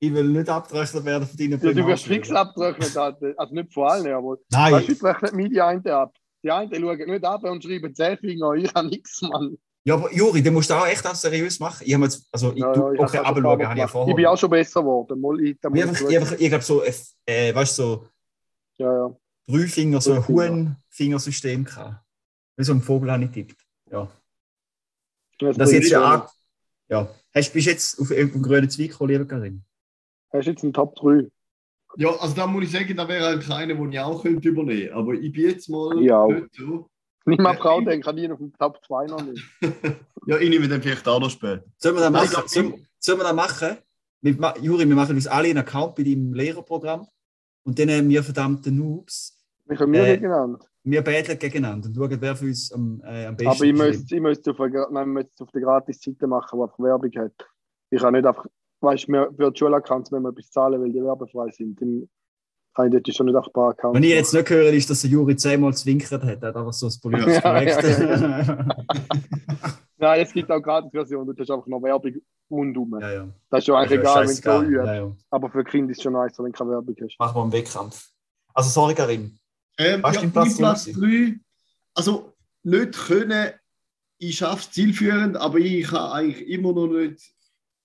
Ich 0.00 0.12
will 0.14 0.28
nicht 0.28 0.48
abgerechnet 0.48 1.04
werden 1.04 1.26
von 1.26 1.36
deinen 1.36 1.60
Ja, 1.60 1.72
du 1.72 1.86
wirst 1.86 2.04
fix 2.06 2.30
abgerechnet. 2.30 2.96
Also 2.96 3.54
nicht 3.54 3.72
von 3.72 3.88
allen, 3.88 4.12
aber 4.12 4.38
Nein, 4.50 4.72
weißt 4.74 5.02
rechne 5.04 5.32
mir 5.32 5.48
die 5.48 5.60
einen 5.60 5.86
ab. 5.88 6.14
Die 6.44 6.50
einen 6.50 6.72
schauen 6.72 6.98
nicht 7.10 7.24
ab 7.24 7.42
und 7.44 7.64
schreiben 7.64 7.94
10 7.94 8.18
Finger, 8.18 8.52
ich 8.54 8.72
habe 8.74 8.88
nichts, 8.88 9.20
Mann. 9.22 9.58
ja, 9.84 9.94
aber 9.94 10.12
Juri, 10.14 10.40
du 10.42 10.50
musst 10.52 10.70
auch 10.70 10.86
echt 10.86 11.04
das 11.04 11.20
seriös 11.20 11.58
machen. 11.58 11.82
Ich 11.84 11.94
habe 11.94 12.04
jetzt, 12.04 12.28
also, 12.30 12.52
ich, 12.52 12.58
Ja, 12.58 12.72
du, 12.72 12.80
ja, 12.80 12.92
ich 12.92 13.00
okay, 13.00 13.18
hab's 13.18 13.18
auch 13.18 13.24
aber 13.26 13.40
schon 13.40 13.42
schauen, 13.42 13.52
ein 13.52 13.58
paar 13.58 13.68
habe 13.70 13.78
ich 13.78 13.80
ja 13.80 13.88
vorher. 13.88 14.10
Ich 14.10 14.16
bin 14.16 14.26
auch 14.26 14.38
schon 14.38 14.50
besser 14.50 14.80
geworden. 14.82 15.20
Mal, 15.20 15.40
ich, 15.40 15.50
Ich, 15.50 15.74
ich 15.74 15.82
einfach, 15.82 16.08
ich, 16.08 16.16
einfach, 16.18 16.32
ich 16.38 16.48
glaube 16.48 16.64
so, 16.64 16.82
äh, 17.26 17.54
weißt 17.54 17.78
du, 17.78 17.82
so 17.82 18.06
Ja, 18.76 18.92
ja. 19.08 19.16
drei 19.48 19.66
Finger, 19.66 20.00
so 20.00 20.12
ein. 20.12 20.28
Huhn-Fingersystem 20.28 21.64
gehabt. 21.64 21.96
Wie 22.56 22.64
so 22.64 22.72
ein 22.72 22.82
Vogel 22.82 23.10
habe 23.10 23.24
ich 23.24 23.30
tippt. 23.30 23.56
Ja. 23.90 24.08
Das 25.40 25.56
Das 25.56 25.72
jetzt 25.72 25.90
ja 25.90 26.18
schon. 26.18 26.28
Ja. 26.90 27.08
Hast, 27.34 27.52
bist 27.52 27.66
du 27.66 27.70
jetzt 27.70 27.98
auf, 28.00 28.10
auf 28.10 28.16
dem 28.16 28.42
grünen 28.42 28.70
Zweig 28.70 28.90
gekommen, 28.90 29.10
lieber 29.10 29.24
Karin? 29.26 29.64
Hast 30.32 30.46
du 30.46 30.50
jetzt 30.50 30.62
einen 30.64 30.72
Top 30.72 30.94
3? 30.96 31.28
Ja, 31.96 32.10
also 32.20 32.34
da 32.34 32.46
muss 32.46 32.64
ich 32.64 32.70
sagen, 32.72 32.96
da 32.96 33.08
wäre 33.08 33.28
eigentlich 33.28 33.50
einer, 33.50 33.74
den 33.74 33.92
ich 33.92 33.98
auch 34.00 34.22
könnte 34.22 34.48
übernehmen 34.48 34.80
könnte. 34.80 34.94
Aber 34.94 35.14
ich 35.14 35.32
bin 35.32 35.48
jetzt 35.48 35.68
mal 35.68 36.00
Ja. 36.02 36.26
nicht 36.26 36.54
so. 36.54 36.88
Nicht 37.24 37.40
mal 37.40 37.56
Frau 37.56 37.80
ich- 37.80 37.86
denken, 37.86 38.04
kann 38.04 38.18
ich 38.18 38.30
auf 38.30 38.38
dem 38.38 38.52
Top 38.58 38.78
2 38.86 39.06
noch 39.06 39.22
nicht. 39.22 39.42
Ja, 40.26 40.36
ich 40.36 40.50
nehme 40.50 40.68
den 40.68 40.82
vielleicht 40.82 41.08
auch 41.08 41.20
noch 41.20 41.30
später. 41.30 41.64
Sollen 41.78 41.94
wir 41.96 42.00
das 42.02 42.10
machen? 42.12 42.28
glaub, 42.28 42.48
Sollen, 42.50 42.86
sollen 42.98 43.18
wir 43.18 43.24
das 43.24 43.34
machen? 43.34 43.78
Wir, 44.20 44.54
Juri, 44.60 44.86
wir 44.86 44.94
machen 44.94 45.14
uns 45.14 45.26
alle 45.26 45.48
einen 45.48 45.56
Account 45.58 45.94
bei 45.94 46.02
deinem 46.02 46.34
Lehrerprogramm 46.34 47.06
und 47.64 47.78
dann 47.78 47.88
haben 47.88 48.10
wir 48.10 48.22
verdammten 48.22 48.76
Noobs. 48.76 49.38
Ich 49.70 49.78
habe 49.80 49.86
mir 49.90 50.06
Äh, 50.06 50.18
genannt. 50.18 50.62
Wir 50.84 51.00
betteln 51.00 51.38
gegeneinander 51.38 51.88
und 51.88 51.94
schauen, 51.96 52.20
wer 52.20 52.36
für 52.36 52.44
uns 52.44 52.70
am, 52.72 53.00
äh, 53.06 53.24
am 53.24 53.36
besten 53.36 53.48
Aber 53.50 53.64
ich 53.64 53.72
ist. 53.72 53.78
müsste, 53.78 54.14
ich 54.16 54.20
müsste 54.20 54.50
auf, 54.50 54.60
eine, 54.60 54.86
nein, 54.90 55.08
ich 55.08 55.14
müsste 55.14 55.30
es 55.34 55.40
auf 55.40 55.50
der 55.52 55.60
Gratis-Seite 55.62 56.26
machen, 56.26 56.58
die 56.58 56.62
einfach 56.62 56.78
Werbung 56.78 57.12
hat. 57.16 57.48
Ich 57.88 58.00
kann 58.02 58.12
nicht 58.12 58.26
einfach, 58.26 58.44
weißt 58.80 59.08
du, 59.08 59.12
mir 59.12 59.30
für 59.36 59.50
die 59.50 59.58
Schulaccounts 59.58 60.10
müssen 60.10 60.22
wir 60.24 60.30
etwas 60.30 60.50
zahlen, 60.50 60.80
weil 60.80 60.92
die 60.92 61.02
werbefrei 61.02 61.50
sind. 61.50 61.80
Dann 61.80 62.08
kann 62.74 62.86
ich 62.86 62.92
dort 62.92 63.14
schon 63.16 63.26
nicht 63.26 63.34
einfach 63.36 63.48
ein 63.48 63.52
paar 63.52 63.70
Accounts 63.70 63.96
Wenn 63.96 64.02
ich 64.04 64.10
jetzt 64.10 64.32
nicht 64.34 64.50
höre, 64.50 64.72
ist, 64.72 64.88
dass 64.90 65.00
der 65.02 65.10
Juri 65.10 65.36
zehnmal 65.36 65.74
zwinkert 65.74 66.22
hat. 66.22 66.42
Er 66.42 66.48
hat 66.48 66.56
einfach 66.56 66.72
so 66.72 66.86
das 66.86 67.00
politische 67.00 67.30
Ja, 67.32 67.40
korrekt. 67.40 67.82
ja, 67.82 68.66
Nein, 70.00 70.20
es 70.20 70.32
gibt 70.32 70.50
auch 70.50 70.60
Gratis-Version, 70.60 71.26
du 71.26 71.34
hast 71.36 71.50
einfach 71.50 71.66
noch 71.66 71.82
Werbung 71.82 72.14
rundum. 72.50 72.98
ja, 73.00 73.12
ja. 73.12 73.28
Das 73.50 73.58
ist 73.60 73.66
schon 73.66 73.74
eigentlich 73.74 74.00
Ja, 74.02 74.22
egal, 74.22 74.28
wenn 74.28 74.36
du 74.36 74.70
so 74.70 74.76
ja, 74.76 74.94
ja. 74.94 75.16
Aber 75.30 75.50
für 75.50 75.64
Kinder 75.64 75.90
ist 75.90 75.98
es 75.98 76.02
schon 76.04 76.12
nice, 76.12 76.38
wenn 76.38 76.46
du 76.46 76.52
keine 76.52 76.70
Werbung 76.70 76.94
hast. 77.02 77.18
Machen 77.18 77.34
wir 77.36 77.42
einen 77.42 77.52
Wettkampf. 77.52 78.08
Also, 78.54 78.70
sorry, 78.70 78.94
Karim. 78.94 79.36
Ähm, 79.76 80.02
Was 80.02 80.14
ja, 80.16 80.22
ist 80.22 80.32
Platz 80.32 80.56
Platz 80.56 80.84
drei 80.84 80.92
3. 80.92 81.40
Also, 81.94 82.32
nicht 82.62 82.92
können, 82.92 83.50
ich 84.18 84.36
schaffe 84.36 84.60
es 84.60 84.70
zielführend, 84.70 85.36
aber 85.36 85.58
ich 85.58 85.86
kann 85.88 86.12
eigentlich 86.12 86.48
immer 86.48 86.72
noch 86.72 86.86
nicht 86.86 87.32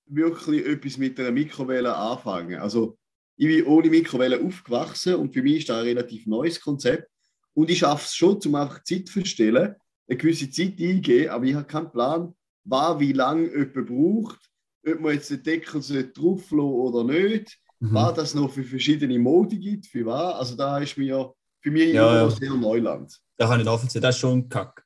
wirklich 0.07 0.65
etwas 0.65 0.97
mit 0.97 1.19
einer 1.19 1.31
Mikrowelle 1.31 1.95
anfangen. 1.95 2.59
Also, 2.59 2.97
ich 3.35 3.47
bin 3.47 3.65
ohne 3.65 3.89
Mikrowelle 3.89 4.39
aufgewachsen 4.41 5.15
und 5.15 5.33
für 5.33 5.41
mich 5.41 5.59
ist 5.59 5.69
das 5.69 5.77
ein 5.77 5.85
relativ 5.85 6.27
neues 6.27 6.59
Konzept. 6.61 7.09
Und 7.53 7.69
ich 7.69 7.79
schaffe 7.79 8.05
es 8.05 8.15
schon, 8.15 8.39
um 8.45 8.55
einfach 8.55 8.83
Zeit 8.83 9.07
zu 9.07 9.13
verstellen, 9.13 9.75
eine 10.07 10.17
gewisse 10.17 10.49
Zeit 10.51 10.79
eingehen, 10.79 11.29
aber 11.29 11.45
ich 11.45 11.53
habe 11.55 11.65
keinen 11.65 11.91
Plan, 11.91 12.33
was 12.65 12.99
wie 12.99 13.13
lange 13.13 13.49
jemand 13.49 13.87
braucht, 13.87 14.39
ob 14.87 14.99
man 14.99 15.13
jetzt 15.13 15.29
den 15.29 15.43
Deckel 15.43 16.11
drauf 16.13 16.51
oder 16.51 17.03
nicht 17.03 17.59
Mhm. 17.79 17.93
was 17.95 18.13
das 18.13 18.33
noch 18.33 18.49
für 18.49 18.63
verschiedene 18.63 19.19
Modi 19.19 19.57
gibt, 19.57 19.87
für 19.87 20.05
was. 20.05 20.35
Also 20.35 20.55
da 20.55 20.77
ist 20.77 20.97
mir 20.97 21.33
für 21.59 21.69
mich 21.69 21.93
Ja, 21.93 22.15
ja. 22.15 22.23
noch 22.23 22.31
sehr 22.31 22.53
Neuland. 22.53 23.19
Da 23.35 23.45
kann 23.47 23.59
ich 23.59 23.65
nachvollziehen. 23.65 24.01
Das 24.01 24.15
ist 24.15 24.21
schon 24.21 24.37
ein 24.39 24.47
Kack. 24.47 24.85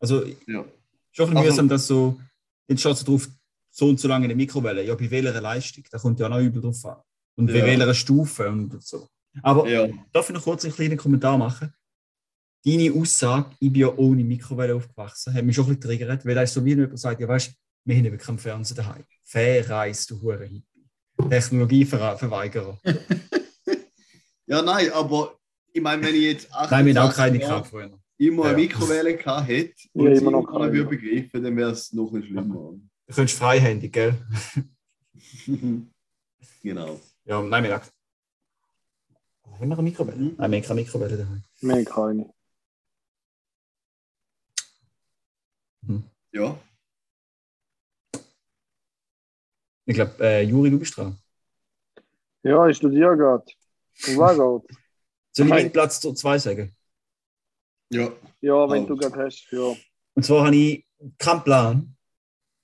Also, 0.00 0.24
Ja. 0.46 0.64
schon 1.12 1.28
ein 1.28 1.34
bisschen 1.34 1.36
Also- 1.36 1.50
mühsam, 1.50 1.68
dass 1.68 1.86
so, 1.86 2.18
jetzt 2.66 2.80
schaut 2.80 2.96
so 2.96 3.04
drauf, 3.04 3.28
so 3.78 3.88
und 3.88 4.00
so 4.00 4.08
lange 4.08 4.24
in 4.24 4.30
der 4.30 4.36
Mikrowelle. 4.36 4.82
Ja, 4.84 4.94
bei 4.96 5.08
welcher 5.10 5.40
Leistung? 5.40 5.84
Da 5.90 5.98
kommt 5.98 6.18
ja 6.18 6.26
auch 6.26 6.30
noch 6.30 6.40
übel 6.40 6.60
drauf 6.60 6.84
an. 6.84 6.96
Und 7.36 7.46
bei 7.46 7.58
Ja. 7.58 7.64
welcher 7.66 7.94
Stufe 7.94 8.48
und 8.48 8.82
so. 8.82 9.06
Aber 9.42 9.68
Ja, 9.68 9.86
darf 10.12 10.28
ich 10.28 10.34
noch 10.34 10.42
kurz 10.42 10.64
einen 10.64 10.74
kleinen 10.74 10.96
Kommentar 10.96 11.38
machen? 11.38 11.72
Deine 12.64 12.92
Aussage, 12.92 13.50
ich 13.60 13.72
bin 13.72 13.82
ja 13.82 13.94
ohne 13.96 14.24
Mikrowelle 14.24 14.74
aufgewachsen, 14.74 15.32
hat 15.32 15.44
mich 15.44 15.54
schon 15.54 15.66
ein 15.66 15.76
bisschen 15.78 15.82
triggert, 15.98 16.26
weil 16.26 16.34
da 16.34 16.42
ist 16.42 16.54
so 16.54 16.64
wie 16.64 16.70
jemand 16.70 16.98
sagt, 16.98 17.20
ja 17.20 17.28
weißt 17.28 17.54
wir 17.84 17.96
haben 17.96 18.04
eben 18.04 18.18
keinen 18.18 18.38
Fernseher 18.38 18.76
daheim. 18.78 19.04
Verreis, 19.24 20.06
du 20.06 20.20
hure 20.20 20.44
Hippie. 20.44 20.64
Technologieverweigerer. 21.30 22.78
ja 24.46 24.60
nein, 24.62 24.90
aber 24.92 25.38
ich 25.72 25.80
meine, 25.80 26.02
wenn 26.02 26.14
ich 26.16 26.22
jetzt 26.22 26.48
Nein, 26.70 26.84
wir 26.86 26.94
haben 26.94 27.06
auch 27.06 27.10
28 27.10 27.16
keine 27.16 27.38
Jahre 27.40 27.48
gehabt 27.54 27.66
früher. 27.68 27.98
immer 28.18 28.44
Ja. 28.44 28.48
eine 28.50 28.56
Mikrowelle 28.58 29.16
gehabt 29.16 29.48
hätte 29.48 29.74
und 29.92 30.06
Ja, 30.06 30.14
sie 30.16 30.20
immer 30.22 30.30
noch 30.32 30.40
immer 30.40 30.52
noch 30.52 30.58
keine. 30.66 30.72
würde 30.72 30.90
begreifen, 30.96 31.42
dann 31.44 31.56
wäre 31.56 31.70
es 31.70 31.92
noch 31.92 32.12
ein 32.12 32.22
schlimmer. 32.24 32.72
Du 33.08 33.14
könntest 33.14 33.38
freihändig, 33.38 33.92
gell? 33.94 34.14
genau. 36.62 37.00
Ja, 37.24 37.42
nein, 37.42 37.64
wir 37.64 37.74
haben 37.74 37.88
haben 39.44 39.68
wir 39.70 39.78
eine 39.78 39.82
Mikrowelle? 39.82 40.34
Nein, 40.36 40.50
wir 40.52 40.58
haben 40.58 40.66
keine 40.66 40.80
Mikrowelle 40.82 41.16
daheim. 41.16 41.42
Mehr 41.62 41.84
keine. 41.84 42.32
Ja. 46.32 46.58
Ich 49.86 49.94
glaube, 49.94 50.14
äh, 50.20 50.42
Juri, 50.42 50.70
du 50.70 50.78
bist 50.78 50.96
dran. 50.96 51.18
Ja, 52.42 52.68
ich 52.68 52.76
studiere 52.76 53.16
gerade. 53.16 53.44
Und 54.06 54.18
was 54.18 54.36
geht? 54.36 54.78
Soll 55.32 55.46
ich 55.46 55.50
meinen 55.50 55.72
Platz 55.72 55.98
2 56.00 56.38
sagen? 56.38 56.76
Ja. 57.90 58.12
Ja, 58.42 58.68
wenn 58.70 58.84
Oh. 58.84 58.88
du 58.88 58.96
gerade 58.96 59.24
hast. 59.24 59.48
Ja. 59.50 59.74
Und 60.14 60.22
zwar 60.24 60.44
habe 60.44 60.54
ich 60.54 60.86
keinen 61.16 61.42
Plan, 61.42 61.96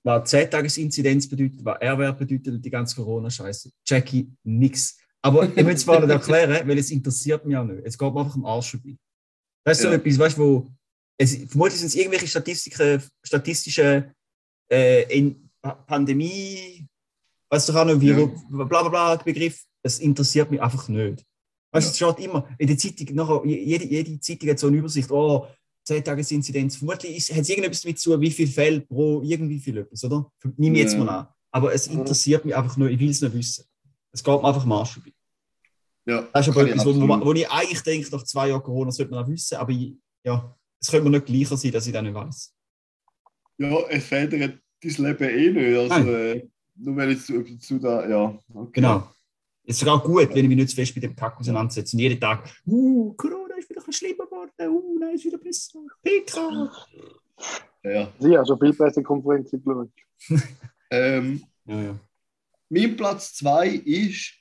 was 0.05 0.31
10-Tages-Inzidenz 0.31 1.27
bedeutet, 1.27 1.65
was 1.65 1.79
R-Wert 1.81 2.19
bedeutet 2.19 2.53
und 2.53 2.63
die 2.63 2.69
ganze 2.69 2.95
Corona-Scheiße. 2.95 3.71
Jackie, 3.85 4.31
nix. 4.43 4.97
Aber 5.21 5.49
ich 5.49 5.55
will 5.55 5.69
es 5.69 5.81
zwar 5.81 5.99
nicht 5.99 6.09
erklären, 6.11 6.67
weil 6.67 6.77
es 6.77 6.91
interessiert 6.91 7.43
mich 7.43 7.57
auch 7.57 7.63
nicht. 7.65 7.81
Es 7.83 7.97
geht 7.97 8.13
mir 8.13 8.19
einfach 8.21 8.35
am 8.35 8.45
Arsch 8.45 8.71
vorbei. 8.71 8.95
Das 9.63 9.77
ist 9.79 9.83
so 9.83 9.89
Ja. 9.89 9.95
etwas, 9.95 10.19
weißt 10.19 10.37
du, 10.37 10.41
wo. 10.41 10.67
Es, 11.17 11.35
vermutlich 11.47 11.79
sind 11.79 11.87
es 11.87 11.95
irgendwelche 11.95 12.27
Statistiken, 12.27 13.01
statistische 13.23 14.13
äh, 14.69 15.31
Pandemie, 15.87 16.85
weißt 17.49 17.69
du 17.69 17.73
auch 17.73 17.85
noch, 17.85 17.99
Virus, 17.99 18.29
bla 18.49 18.65
bla 18.65 18.89
bla, 18.89 19.15
Begriff. 19.15 19.63
Es 19.81 19.99
interessiert 19.99 20.51
mich 20.51 20.61
einfach 20.61 20.87
nicht. 20.89 21.23
Weißt 21.71 21.87
du, 21.87 21.91
es 21.91 22.13
steht 22.13 22.25
immer 22.25 22.47
in 22.57 22.67
der 22.67 22.77
Zeitung, 22.77 23.15
nachher, 23.15 23.41
jede, 23.45 23.85
jede 23.85 24.19
Zeitung 24.19 24.49
hat 24.49 24.59
so 24.59 24.67
eine 24.67 24.77
Übersicht, 24.77 25.09
oh, 25.09 25.47
10 25.85 26.03
Tages-Inzidenz. 26.03 26.75
Vermutlich 26.77 27.15
ist- 27.17 27.31
hat 27.31 27.41
es 27.41 27.49
irgendetwas 27.49 27.81
damit 27.81 27.99
zu, 27.99 28.19
wie 28.19 28.31
viele 28.31 28.51
Fälle 28.51 28.81
pro 28.81 29.21
irgendwie 29.23 29.59
viel 29.59 29.77
etwas, 29.77 30.03
oder? 30.03 30.31
Ich 30.43 30.67
jetzt 30.75 30.97
mal 30.97 31.09
an. 31.09 31.27
Aber 31.51 31.73
es 31.73 31.87
interessiert 31.87 32.43
mich 32.43 32.55
einfach 32.55 32.75
nicht, 32.77 32.91
ich 32.93 32.99
will 32.99 33.09
es 33.11 33.21
nicht 33.21 33.33
wissen. 33.33 33.65
Es 34.11 34.23
geht 34.23 34.33
mir 34.41 34.47
einfach 34.47 34.63
am 34.63 34.71
Arsch 34.73 34.93
vorbei. 34.93 35.11
ja. 36.05 36.27
Das 36.33 36.47
ist 36.47 36.53
aber 36.53 36.65
ich 36.65 36.71
etwas, 36.71 36.85
wo, 36.85 36.93
wo, 37.07 37.25
wo 37.25 37.33
ich 37.33 37.49
eigentlich 37.49 37.81
denke, 37.81 38.09
nach 38.11 38.23
zwei 38.23 38.49
Jahren 38.49 38.63
Corona 38.63 38.91
sollte 38.91 39.11
man 39.11 39.23
auch 39.23 39.27
wissen, 39.29 39.55
aber 39.57 39.71
ich, 39.71 39.93
ja, 40.23 40.55
es 40.81 40.89
könnte 40.89 41.09
mir 41.09 41.17
nicht 41.17 41.25
gleicher 41.27 41.55
sein, 41.57 41.71
dass 41.71 41.87
ich 41.87 41.93
das 41.93 42.03
nicht 42.03 42.13
weiß. 42.13 42.53
Ja, 43.57 43.79
es 43.89 44.03
verändert 44.05 44.59
dein 44.81 44.91
Leben 44.91 45.23
eh 45.23 45.51
nicht. 45.51 45.91
Also, 45.91 46.11
äh, 46.11 46.47
nur 46.77 46.95
wenn 46.97 47.09
jetzt 47.11 47.27
zu, 47.27 47.43
zu 47.57 47.79
da, 47.79 48.07
ja. 48.09 48.37
Okay. 48.53 48.69
Genau. 48.73 49.09
Es 49.67 49.75
ist 49.75 49.79
sogar 49.79 50.01
gut, 50.03 50.29
wenn 50.29 50.43
ich 50.43 50.47
mich 50.49 50.57
nicht 50.57 50.69
zu 50.69 50.75
fest 50.75 50.93
mit 50.95 51.03
dem 51.03 51.15
Kack 51.15 51.39
auseinandersetze 51.39 51.95
und 51.95 51.99
jeden 52.01 52.19
Tag, 52.19 52.49
uh, 52.67 53.13
Corona 53.13 53.44
ist 53.65 53.69
wieder 53.69 53.85
ein 53.85 53.93
schlimmer 53.93 54.25
geworden, 54.25 54.51
uh, 54.69 54.99
nein, 54.99 55.15
ist 55.15 55.25
wieder 55.25 55.37
besser, 55.37 55.79
PK. 56.03 56.71
Ja. 57.83 58.13
Sie 58.19 58.37
hat 58.37 58.47
schon 58.47 58.59
viel 58.59 58.73
besser 58.73 59.03
Konferenzen 59.03 59.63
geschaut. 59.63 59.89
Ähm, 60.91 61.43
Ja, 61.65 61.81
ja. 61.81 61.99
Mein 62.69 62.95
Platz 62.95 63.33
2 63.35 63.69
ist, 63.69 64.33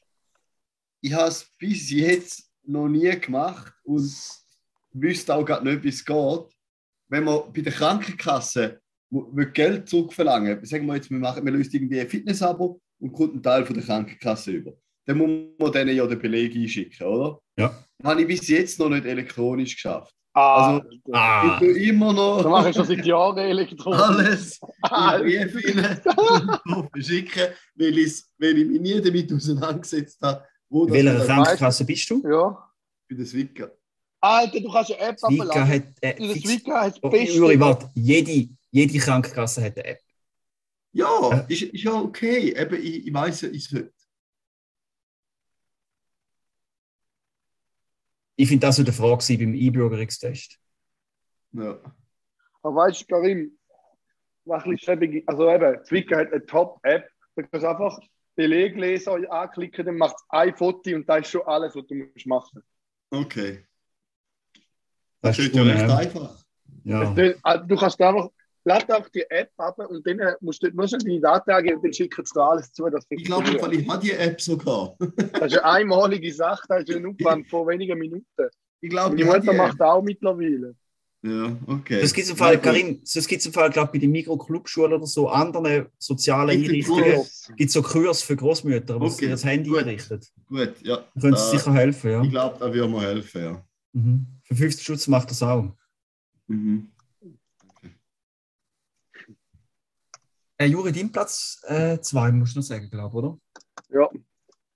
ich 1.01 1.13
habe 1.13 1.29
es 1.29 1.51
bis 1.59 1.91
jetzt 1.91 2.51
noch 2.63 2.89
nie 2.89 3.19
gemacht 3.19 3.73
und 3.83 4.13
wüsste 4.93 5.35
auch 5.35 5.45
gerade 5.45 5.67
nicht, 5.67 5.83
wie 5.83 5.89
es 5.89 6.05
geht. 6.05 6.57
Wenn 7.09 7.25
man 7.25 7.53
bei 7.53 7.61
der 7.61 7.73
Krankenkasse 7.73 8.81
will 9.11 9.51
Geld 9.53 9.89
zurückverlangen 9.89 10.65
sagen 10.65 10.87
wir 10.87 10.97
jetzt, 10.97 11.11
wir, 11.11 11.19
machen, 11.19 11.45
wir 11.45 11.53
lösen 11.53 11.77
irgendwie 11.77 12.01
ein 12.01 12.09
Fitnessabo 12.09 12.81
und 12.99 13.13
kommt 13.13 13.33
einen 13.33 13.43
Teil 13.43 13.65
von 13.65 13.75
der 13.75 13.85
Krankenkasse 13.85 14.53
über. 14.53 14.73
Dann 15.07 15.19
muss 15.19 15.59
man 15.59 15.73
denen 15.73 15.97
ja 15.97 16.07
den 16.07 16.19
Beleg 16.19 16.55
einschicken, 16.57 17.07
oder? 17.07 17.41
Ja. 17.59 17.85
Das 17.99 18.11
habe 18.11 18.23
ich 18.23 18.27
bis 18.29 18.49
jetzt 18.49 18.79
noch 18.79 18.89
nicht 18.89 19.05
elektronisch 19.07 19.75
geschafft. 19.75 20.13
Ah, 20.37 20.75
Also- 20.79 20.89
Ah, 21.13 21.59
Ich 21.61 21.69
tue 21.69 21.79
immer 21.85 22.13
noch 22.13 22.39
das 22.43 22.47
mache 22.51 22.71
ich 22.71 22.77
schon 22.77 22.87
seit 22.87 23.07
Jahren 23.07 23.39
elektronisch. 23.39 24.01
alles 24.01 24.61
Ah, 24.83 25.17
in 25.19 25.51
Brief 25.53 25.77
rein 25.77 26.59
und 26.77 26.91
verschicken, 26.91 27.49
weil, 27.77 27.99
ich 27.99 28.23
mich 28.41 28.81
nie 28.81 29.01
damit 29.01 29.33
auseinandergesetzt 29.33 30.19
habe, 30.23 30.45
wo 30.69 30.87
in 30.87 30.93
welcher 30.93 31.15
das 31.19 31.27
Krankenkasse 31.27 31.85
bist 31.85 32.11
du? 32.11 32.23
Ja. 32.29 32.69
bei 33.09 33.17
der 33.17 33.27
Swika. 33.27 33.71
Alter, 34.21 34.59
du 34.61 34.73
kannst 34.73 34.91
eine 34.93 35.01
App 35.11 35.19
abladen. 35.23 35.69
hat. 35.69 35.83
Äh, 36.01 36.15
Das 36.19 36.33
fix- 36.33 36.49
Swika 36.51 36.81
hat 36.83 36.93
das 36.95 37.03
Oh, 37.03 37.11
Beste. 37.11 37.37
Juri, 37.37 37.61
warte, 37.61 37.91
jede, 37.95 38.49
jede 38.73 38.99
Krankenkasse 38.99 39.63
hat 39.63 39.77
eine 39.79 39.85
App. 39.85 40.01
Ja, 40.93 41.07
Ja. 41.31 41.39
ist, 41.49 41.63
ist 41.63 41.83
ja 41.85 41.93
okay. 41.93 42.55
Eben, 42.59 42.75
ich, 42.83 43.07
ich 43.07 43.15
weiß 43.15 43.43
ja, 43.43 43.49
ich 43.51 43.69
Ich 48.37 48.49
finde, 48.49 48.67
das 48.67 48.79
war 48.79 48.85
die 48.85 48.93
Frage 48.93 49.39
beim 49.39 49.55
Einbürgerungstest. 49.55 50.59
Ja. 51.53 51.79
Aber 52.63 52.77
weißt 52.77 53.03
du, 53.03 53.07
Karim, 53.07 53.59
was 54.45 54.65
ein 54.65 54.71
bisschen 54.71 54.99
schäbig 54.99 55.25
Also 55.27 55.51
eben, 55.51 55.85
Zwicker 55.85 56.19
hat 56.19 56.33
eine 56.33 56.45
Top-App. 56.45 57.09
Da 57.37 57.43
kannst 57.43 57.65
du 57.65 57.69
einfach 57.69 57.99
Belegleser 58.37 59.19
anklicken, 59.31 59.87
dann 59.87 59.97
macht 59.97 60.17
es 60.17 60.25
ein 60.29 60.57
Foto 60.57 60.91
und 60.95 61.09
da 61.09 61.17
ist 61.19 61.31
schon 61.31 61.43
alles, 61.43 61.75
was 61.75 61.87
du 61.87 61.95
musst 61.95 62.27
machen 62.27 62.63
Okay. 63.11 63.65
Das 65.21 65.37
Das 65.37 65.39
ist 65.39 65.55
ja 65.55 65.63
recht 65.63 65.91
einfach. 65.91 66.45
Ja. 66.83 67.05
musst. 67.05 67.17
Du 67.69 67.77
kannst 67.77 68.01
einfach 68.01 68.29
lad 68.65 68.91
auch 68.91 69.09
die 69.09 69.25
App 69.31 69.51
ab 69.59 69.79
und 69.79 70.07
dann 70.07 70.19
äh, 70.19 70.35
musst 70.41 70.63
du 70.63 70.69
nur 70.71 70.89
schon 70.89 70.99
deine 71.01 71.21
Daten 71.21 71.51
angeben 71.51 71.77
und 71.77 71.85
dann 71.85 71.93
schicken 71.93 72.25
sie 72.25 72.33
dir 72.35 72.43
alles 72.43 72.73
zu. 72.73 72.89
Das 72.89 73.07
Ich 73.11 73.25
glaube, 73.25 73.51
ich 73.51 73.89
habe 73.89 74.01
die 74.03 74.13
App 74.13 74.41
sogar. 74.41 74.97
Das 75.17 75.53
ist 75.53 75.59
eine 75.59 75.65
einmalige 75.65 76.33
Sache, 76.33 76.63
das 76.69 76.85
ist 76.85 76.97
ein 76.97 77.07
Aufwand 77.07 77.49
von 77.49 77.69
wenigen 77.69 77.99
Minuten. 77.99 78.49
Ich 78.81 78.91
glaube, 78.91 79.17
die 79.17 79.25
Mutter 79.25 79.53
macht 79.53 79.81
auch 79.81 80.03
mittlerweile. 80.03 80.75
Ja, 81.23 81.57
okay. 81.67 82.03
Das 82.03 82.13
gibt 82.13 82.27
es 82.27 82.31
im 82.33 82.37
Fall, 82.37 82.59
das 82.59 83.27
gibt 83.27 83.47
im 83.47 83.53
Fall, 83.53 83.71
glaube 83.71 83.89
ich, 83.89 83.93
bei 83.93 83.99
den 83.99 84.11
Mikroclubschulen 84.13 84.93
oder 84.93 85.07
so, 85.07 85.29
anderen 85.31 85.87
sozialen 85.99 86.51
Einrichtungen. 86.51 87.25
Gibt 87.57 87.69
es 87.69 87.73
so 87.73 87.81
Kurs 87.81 88.23
für 88.23 88.37
Großmütter, 88.37 89.01
wo 89.01 89.09
sie 89.09 89.25
Okay, 89.25 89.31
das 89.31 89.43
Handy 89.43 89.71
gut. 89.71 89.79
einrichten. 89.79 90.21
Gut, 90.47 90.75
ja. 90.83 90.99
Da 91.15 91.21
können 91.23 91.37
sie 91.37 91.57
sicher 91.57 91.73
helfen, 91.73 92.11
ja. 92.11 92.23
Ich 92.23 92.31
glaube, 92.31 92.57
da 92.61 92.75
würde 92.75 92.89
mir 92.89 93.01
helfen, 93.01 93.43
ja. 93.43 93.65
Mhm. 93.95 94.27
Für 94.43 94.55
50 94.55 94.85
Schutz 94.85 95.09
macht 95.09 95.31
das 95.31 95.43
auch. 95.43 95.73
Mhm. 96.47 96.91
Äh, 100.59 100.67
Juri, 100.67 100.93
dein 100.93 101.11
Platz 101.11 101.61
2, 101.67 102.33
musst 102.33 102.55
du 102.55 102.61
noch 102.61 102.65
sagen, 102.67 102.89
glaube 102.91 103.09
ich, 103.09 103.15
oder? 103.25 103.39
Ja. 103.91 104.09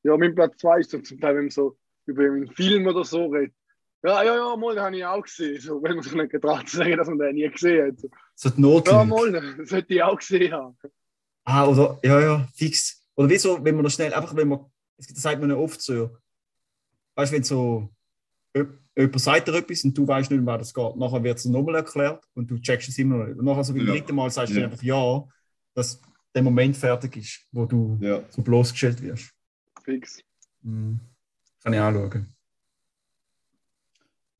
ja, 0.02 0.16
mein 0.16 0.34
Platz 0.34 0.56
2 0.58 0.80
ist 0.80 0.90
so 0.90 0.98
zum 1.00 1.20
Teil, 1.20 1.36
wenn 1.36 1.44
man 1.44 1.50
so 1.50 1.76
über 2.06 2.24
einen 2.24 2.48
Film 2.52 2.86
oder 2.86 3.04
so 3.04 3.26
redet. 3.26 3.54
Ja, 4.04 4.22
ja, 4.22 4.36
ja, 4.36 4.56
mal, 4.56 4.74
den 4.74 4.84
habe 4.84 4.96
ich 4.96 5.04
auch 5.04 5.22
gesehen. 5.22 5.60
So, 5.60 5.82
wenn 5.82 5.94
man 5.96 6.02
sich 6.04 6.12
nicht 6.14 6.30
getraut 6.30 6.68
zu 6.68 6.76
sagen, 6.76 6.96
dass 6.96 7.08
man 7.08 7.18
den 7.18 7.34
nie 7.34 7.48
gesehen 7.48 7.88
hat. 7.88 8.10
So, 8.34 8.48
die 8.50 8.60
ja, 8.60 9.04
Notlüge. 9.04 9.04
mal, 9.04 9.56
das 9.58 9.72
hätte 9.72 9.94
ich 9.94 10.02
auch 10.02 10.16
gesehen 10.16 10.52
haben. 10.52 10.78
Ah, 11.44 11.66
oder, 11.66 11.98
ja, 12.04 12.20
ja, 12.20 12.48
fix. 12.54 13.04
Oder 13.16 13.28
wieso, 13.30 13.64
wenn 13.64 13.74
man 13.74 13.84
das 13.84 13.94
schnell, 13.94 14.14
einfach 14.14 14.36
wenn 14.36 14.48
man, 14.48 14.66
das 14.96 15.08
sagt 15.08 15.40
man 15.40 15.50
ja 15.50 15.56
oft 15.56 15.80
so, 15.82 16.16
weißt 17.16 17.32
du, 17.32 17.36
wenn 17.36 17.42
so 17.44 17.88
jemand 18.96 19.20
sagt 19.20 19.48
dir 19.48 19.54
etwas 19.54 19.82
und 19.84 19.96
du 19.98 20.06
weißt 20.06 20.30
nicht, 20.30 20.46
was 20.46 20.58
das 20.58 20.74
geht, 20.74 20.96
nachher 20.96 21.22
wird 21.24 21.38
es 21.38 21.44
nochmal 21.46 21.76
erklärt 21.76 22.24
und 22.34 22.50
du 22.50 22.58
checkst 22.60 22.88
es 22.88 22.98
immer 22.98 23.16
noch 23.18 23.26
nicht. 23.26 23.38
Und 23.38 23.44
nachher 23.44 23.64
so 23.64 23.72
beim 23.74 23.86
Ja. 23.86 23.92
dritten 23.92 24.14
Mal 24.14 24.30
sagst 24.30 24.54
du 24.54 24.58
Ja. 24.60 24.64
einfach 24.66 24.82
ja, 24.82 25.24
dass 25.78 26.00
der 26.34 26.42
Moment 26.42 26.76
fertig 26.76 27.16
ist, 27.16 27.46
wo 27.52 27.64
du 27.64 27.96
Ja. 28.00 28.24
so 28.30 28.42
bloßgestellt 28.42 29.00
wirst. 29.00 29.30
Fix. 29.84 30.20
Mhm. 30.62 30.98
Kann 31.62 31.72
ich 31.72 31.78
anschauen. 31.78 32.34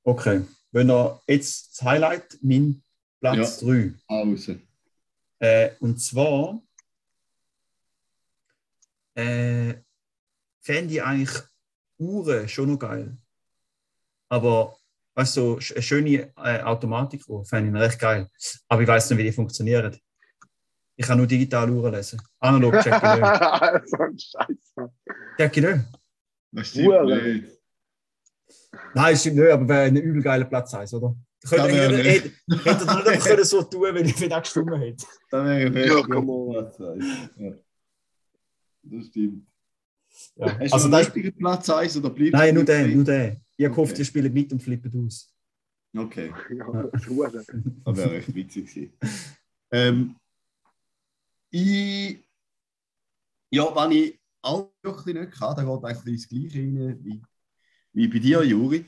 Okay, 0.03 0.45
wenn 0.73 0.91
er 0.91 1.23
jetzt 1.29 1.71
das 1.79 1.87
Highlight, 1.87 2.39
mein 2.43 2.83
Platz 3.21 3.61
3. 3.61 3.95
Pause. 4.09 4.61
Äh, 5.39 5.71
und 5.79 6.01
zwar 6.01 6.61
äh, 9.15 9.75
fände 10.61 10.95
ich 10.95 11.03
eigentlich 11.03 11.39
Uhren 11.99 12.49
schon 12.49 12.73
noch 12.73 12.79
geil. 12.79 13.17
Aber 14.29 14.77
weißt 15.15 15.37
du, 15.37 15.61
so 15.61 15.75
eine 15.75 15.83
schöne 15.83 16.33
äh, 16.37 16.63
Automatikuhr 16.63 17.45
fände 17.45 17.71
ich 17.71 17.85
recht 17.85 18.01
geil. 18.01 18.29
Aber 18.69 18.83
ich 18.83 18.89
weiß 18.89 19.11
nicht, 19.11 19.19
wie 19.19 19.25
die 19.25 19.33
funktionieren. 19.33 19.97
Ich 21.01 21.07
kann 21.07 21.17
nur 21.17 21.29
digitale 21.29 21.71
Uhren 21.73 21.95
lesen. 21.95 22.21
Analog 22.41 22.73
check 22.83 22.93
ich 22.93 23.03
nicht. 23.03 23.89
so 23.89 23.97
ein 23.99 24.19
Scheiß. 24.19 24.75
Check 25.37 25.57
ich 25.57 25.63
nicht. 25.65 25.85
Das 26.51 26.69
stimmt 26.69 26.89
Uhren. 26.89 27.07
nicht. 27.37 27.59
Nein, 28.95 29.17
stimmt 29.17 29.37
nicht, 29.37 29.51
aber 29.51 29.69
wäre 29.69 29.83
ein 29.85 29.97
übel 29.97 30.23
geiler 30.23 30.45
Platz 30.47 30.75
1, 30.75 30.93
oder? 30.95 31.15
Könnte 31.49 31.69
er 31.71 31.91
nicht 31.93 32.35
einfach 32.49 33.45
so 33.45 33.63
tun 33.63 33.95
wenn 33.95 34.07
ich 34.07 34.21
wenn 34.21 34.31
er 34.33 34.41
gestimmt 34.41 34.71
hätte. 34.77 35.07
Das 35.31 35.45
wäre 35.45 35.73
fest. 35.73 35.89
Ja, 35.89 36.17
on. 36.17 37.01
Ja. 37.39 37.53
Das 38.83 39.07
stimmt. 39.07 39.47
Ja. 40.35 40.47
Hast 40.47 40.59
du 40.59 40.63
Also, 40.75 40.85
einen 40.87 40.93
das, 40.93 41.07
richtigen 41.07 41.39
Platz 41.39 41.71
1 41.71 41.97
oder 41.99 42.11
bleibst 42.11 42.33
nein, 42.33 42.49
du 42.49 42.55
nur 42.57 42.65
der, 42.65 42.81
dabei? 42.83 42.95
nur 42.95 43.05
der. 43.05 43.41
Ich 43.57 43.67
Okay. 43.69 43.99
ihr 44.01 44.05
spielt 44.05 44.35
mit 44.35 44.53
und 44.53 44.61
flippt 44.63 44.93
aus. 44.97 45.33
Okay, 45.97 46.33
Ja, 46.51 46.83
das 46.93 47.03
ist 47.03 47.09
Uhren. 47.11 47.45
das 47.85 47.97
wäre 47.97 48.17
echt 48.17 48.35
witzig 48.35 48.67
gewesen. 48.75 48.93
Ähm, 49.71 50.17
ich, 51.51 52.25
ja, 53.51 53.65
wenn 53.75 53.93
ich 53.93 54.21
auch 54.43 54.71
wirklich 54.83 55.15
nicht 55.15 55.33
kann, 55.33 55.57
dann 55.57 55.67
geht 55.67 55.85
eigentlich 55.85 56.23
das 56.23 56.29
Gleiche 56.29 56.59
rein 56.59 56.99
wie, 57.03 57.23
wie 57.93 58.09
bei 58.09 58.19
dir, 58.19 58.43
Juri. 58.45 58.85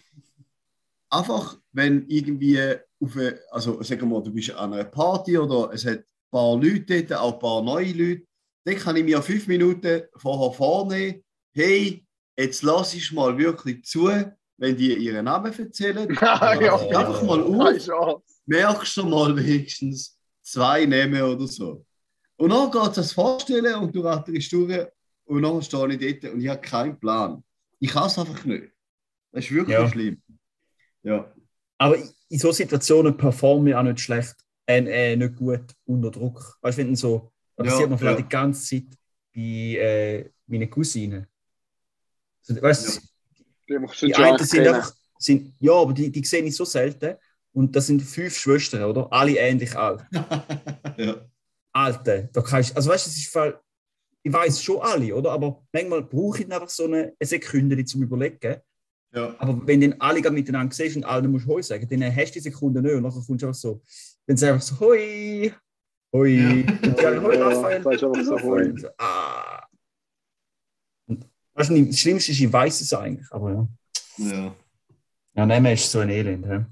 Einfach, 1.08 1.58
wenn 1.72 2.06
irgendwie 2.08 2.60
auf 3.00 3.16
eine, 3.16 3.40
also 3.50 3.82
sagen 3.82 4.02
wir 4.02 4.06
mal, 4.06 4.22
du 4.22 4.32
bist 4.32 4.50
an 4.52 4.72
einer 4.72 4.84
Party 4.84 5.36
oder 5.38 5.72
es 5.72 5.84
hat 5.84 5.98
ein 5.98 6.04
paar 6.30 6.56
Leute 6.56 7.02
dort, 7.04 7.20
auch 7.20 7.34
ein 7.34 7.38
paar 7.40 7.62
neue 7.62 7.92
Leute, 7.92 8.22
dann 8.64 8.76
kann 8.76 8.96
ich 8.96 9.04
mir 9.04 9.22
fünf 9.22 9.46
Minuten 9.48 10.02
vorher 10.16 10.52
vornehmen, 10.52 11.24
hey, 11.52 12.06
jetzt 12.36 12.62
lass 12.62 12.94
ich 12.94 13.10
mal 13.12 13.36
wirklich 13.36 13.84
zu, 13.84 14.08
wenn 14.58 14.76
die 14.76 14.94
ihren 14.94 15.24
Namen 15.24 15.52
erzählen. 15.52 16.08
Ja, 16.20 16.60
ja. 16.60 16.76
Einfach 16.76 17.22
mal 17.22 17.42
auf 17.42 18.22
merkst 18.46 18.96
du 18.96 19.04
mal 19.04 19.36
wenigstens 19.36 20.18
zwei 20.42 20.84
Namen 20.84 21.22
oder 21.22 21.46
so. 21.46 21.84
Und 22.40 22.50
dann 22.50 22.70
geht 22.70 22.88
es 22.88 22.94
das 22.94 23.12
Vorstellen 23.12 23.74
und 23.74 23.94
du 23.94 24.00
ratterst 24.00 24.50
durch 24.52 24.86
und 25.26 25.42
dann 25.42 25.62
stehe 25.62 25.92
ich 25.94 26.20
dort 26.20 26.32
und 26.32 26.40
ich 26.40 26.48
habe 26.48 26.60
keinen 26.60 26.98
Plan. 26.98 27.44
Ich 27.78 27.90
kann 27.90 28.06
es 28.06 28.18
einfach 28.18 28.44
nicht. 28.46 28.72
Das 29.32 29.44
ist 29.44 29.50
wirklich 29.52 29.76
Ja. 29.76 29.88
schlimm. 29.88 30.22
Ja. 31.02 31.32
Aber 31.78 31.96
in 32.28 32.38
so 32.38 32.50
Situationen 32.52 33.16
performe 33.16 33.70
ich 33.70 33.76
auch 33.76 33.82
nicht 33.82 34.00
schlecht, 34.00 34.34
äh, 34.66 35.12
äh, 35.12 35.16
nicht 35.16 35.36
gut 35.36 35.64
unter 35.84 36.10
Druck. 36.10 36.56
Weißt 36.62 36.78
du, 36.78 36.82
wenn 36.82 36.96
so, 36.96 37.30
das 37.56 37.66
Ja, 37.68 37.76
sieht 37.76 37.90
man 37.90 37.98
vielleicht 37.98 38.18
ja. 38.20 38.24
die 38.24 38.28
ganze 38.30 38.64
Zeit 38.76 38.98
bei 39.34 39.40
äh, 39.42 40.30
meinen 40.46 40.70
Cousinen. 40.70 41.26
So, 42.42 42.60
weißt, 42.60 42.96
du, 42.96 43.00
Die 43.68 44.06
die 44.06 44.14
einen 44.14 44.38
sind 44.38 44.62
kennen. 44.62 44.74
einfach, 44.74 44.94
sind, 45.18 45.54
ja, 45.60 45.72
aber 45.74 45.92
die, 45.92 46.10
die 46.10 46.24
sehe 46.24 46.42
ich 46.42 46.56
so 46.56 46.64
selten. 46.64 47.16
Und 47.52 47.74
das 47.76 47.86
sind 47.88 48.00
fünf 48.02 48.34
Schwestern, 48.36 48.84
oder? 48.84 49.12
Alle 49.12 49.36
ähnlich 49.36 49.76
alt. 49.76 50.04
ja. 50.96 51.29
Alte. 51.72 52.28
Da 52.32 52.42
kannst, 52.42 52.76
also 52.76 52.90
weißt 52.90 53.06
du, 53.06 53.10
es 53.10 53.16
ist 53.16 53.32
voll, 53.32 53.58
ich 54.22 54.32
weiß 54.32 54.62
schon 54.62 54.80
alle, 54.80 55.14
oder? 55.14 55.32
Aber 55.32 55.62
manchmal 55.72 56.02
brauche 56.02 56.42
ich 56.42 56.52
einfach 56.52 56.68
so 56.68 56.84
eine, 56.84 57.14
eine 57.18 57.26
Sekunde 57.26 57.84
zum 57.84 58.02
Überlegen. 58.02 58.56
ja. 59.14 59.34
Aber 59.38 59.66
wenn 59.66 59.80
dann 59.80 59.94
alle 59.98 60.30
miteinander 60.30 60.74
siehst 60.74 60.96
und 60.96 61.04
allen 61.04 61.30
musst 61.30 61.46
Hoi 61.46 61.62
sagen, 61.62 61.88
dann 61.88 62.14
hast 62.14 62.30
du 62.30 62.34
die 62.34 62.40
Sekunde 62.40 62.82
nicht 62.82 62.94
und 62.94 63.02
nachher 63.02 63.22
kommst 63.26 63.42
du 63.42 63.46
einfach 63.46 63.58
so, 63.58 63.82
dann 64.26 64.36
sagst 64.36 64.42
du 64.42 64.54
einfach 64.54 64.66
so 64.66 64.80
Hoi, 64.86 65.52
Hoi, 66.12 66.30
Ja. 66.30 66.50
und 66.50 67.04
alle, 67.04 67.22
Hoi 67.22 67.34
Ja, 67.36 67.48
Raphael, 67.48 67.76
einfach 67.76 68.24
so 68.24 68.40
Hoi. 68.42 68.64
Und 68.70 69.00
ah. 69.00 69.66
Und, 71.06 71.26
weißt 71.54 71.70
du, 71.70 71.86
das 71.86 71.98
Schlimmste 71.98 72.32
ist, 72.32 72.40
ich 72.40 72.52
weiß 72.52 72.80
es 72.80 72.92
eigentlich, 72.92 73.30
aber 73.30 73.52
ja. 73.52 73.68
ja. 74.18 74.56
Ja, 75.34 75.46
nehmen 75.46 75.72
ist 75.72 75.90
so 75.90 76.00
ein 76.00 76.10
Elend. 76.10 76.44
Ja. 76.44 76.66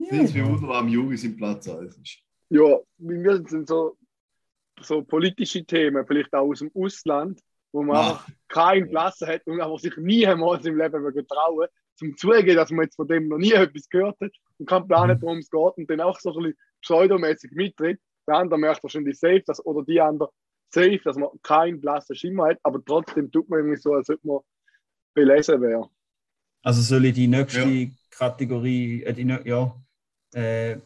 Ich 0.00 0.08
finde 0.08 0.24
es 0.24 0.34
wie 0.34 0.44
wunderbar, 0.44 0.78
am 0.78 0.88
Juri 0.88 1.16
sein 1.16 1.36
Platz 1.36 1.68
1 1.68 1.96
ist. 1.96 2.18
Ja, 2.50 2.78
bei 2.98 3.14
mir 3.14 3.42
sind 3.46 3.68
so, 3.68 3.96
so 4.80 5.02
politische 5.02 5.64
Themen, 5.64 6.06
vielleicht 6.06 6.32
auch 6.34 6.48
aus 6.48 6.60
dem 6.60 6.70
Ausland, 6.74 7.40
wo 7.72 7.82
man 7.82 7.96
Ah. 7.96 8.00
einfach 8.10 8.28
keinen 8.48 8.88
Platz 8.90 9.20
hat 9.20 9.46
und 9.46 9.60
aber 9.60 9.78
sich 9.78 9.96
niemals 9.96 10.64
im 10.64 10.78
Leben 10.78 11.02
würde 11.02 11.26
trauen, 11.26 11.68
zum 11.96 12.16
Zugeben, 12.16 12.56
dass 12.56 12.70
man 12.70 12.84
jetzt 12.84 12.96
von 12.96 13.08
dem 13.08 13.28
noch 13.28 13.38
nie 13.38 13.52
etwas 13.52 13.88
gehört 13.88 14.16
hat 14.20 14.32
und 14.58 14.66
keinen 14.68 14.86
Plan 14.86 15.10
hat, 15.10 15.20
worum 15.20 15.38
es 15.38 15.50
geht 15.50 15.76
und 15.76 15.90
dann 15.90 16.00
auch 16.00 16.18
so 16.20 16.30
ein 16.32 16.36
bisschen 16.36 16.58
pseudomäßig 16.80 17.50
mittritt. 17.52 18.00
Der 18.26 18.36
andere 18.36 18.58
merkt 18.58 18.82
wahrscheinlich 18.82 19.18
safe, 19.18 19.42
dass, 19.46 19.64
oder 19.66 19.84
die 19.84 20.00
andere 20.00 20.30
safe, 20.72 21.00
dass 21.04 21.16
man 21.16 21.30
keinen 21.42 21.80
blassen 21.80 22.14
Schimmer 22.14 22.48
hat, 22.48 22.58
aber 22.62 22.82
trotzdem 22.84 23.30
tut 23.32 23.48
man 23.48 23.60
irgendwie 23.60 23.78
so, 23.80 23.94
als 23.94 24.08
ob 24.10 24.22
man 24.24 24.40
belesen 25.14 25.60
wäre. 25.60 25.88
Also 26.62 26.82
soll 26.82 27.06
ich 27.06 27.14
die 27.14 27.26
nächste 27.28 27.90
Kategorie, 28.10 29.02
äh, 29.02 29.12
die, 29.12 29.26
ja, 29.48 29.74
äh, 30.34 30.76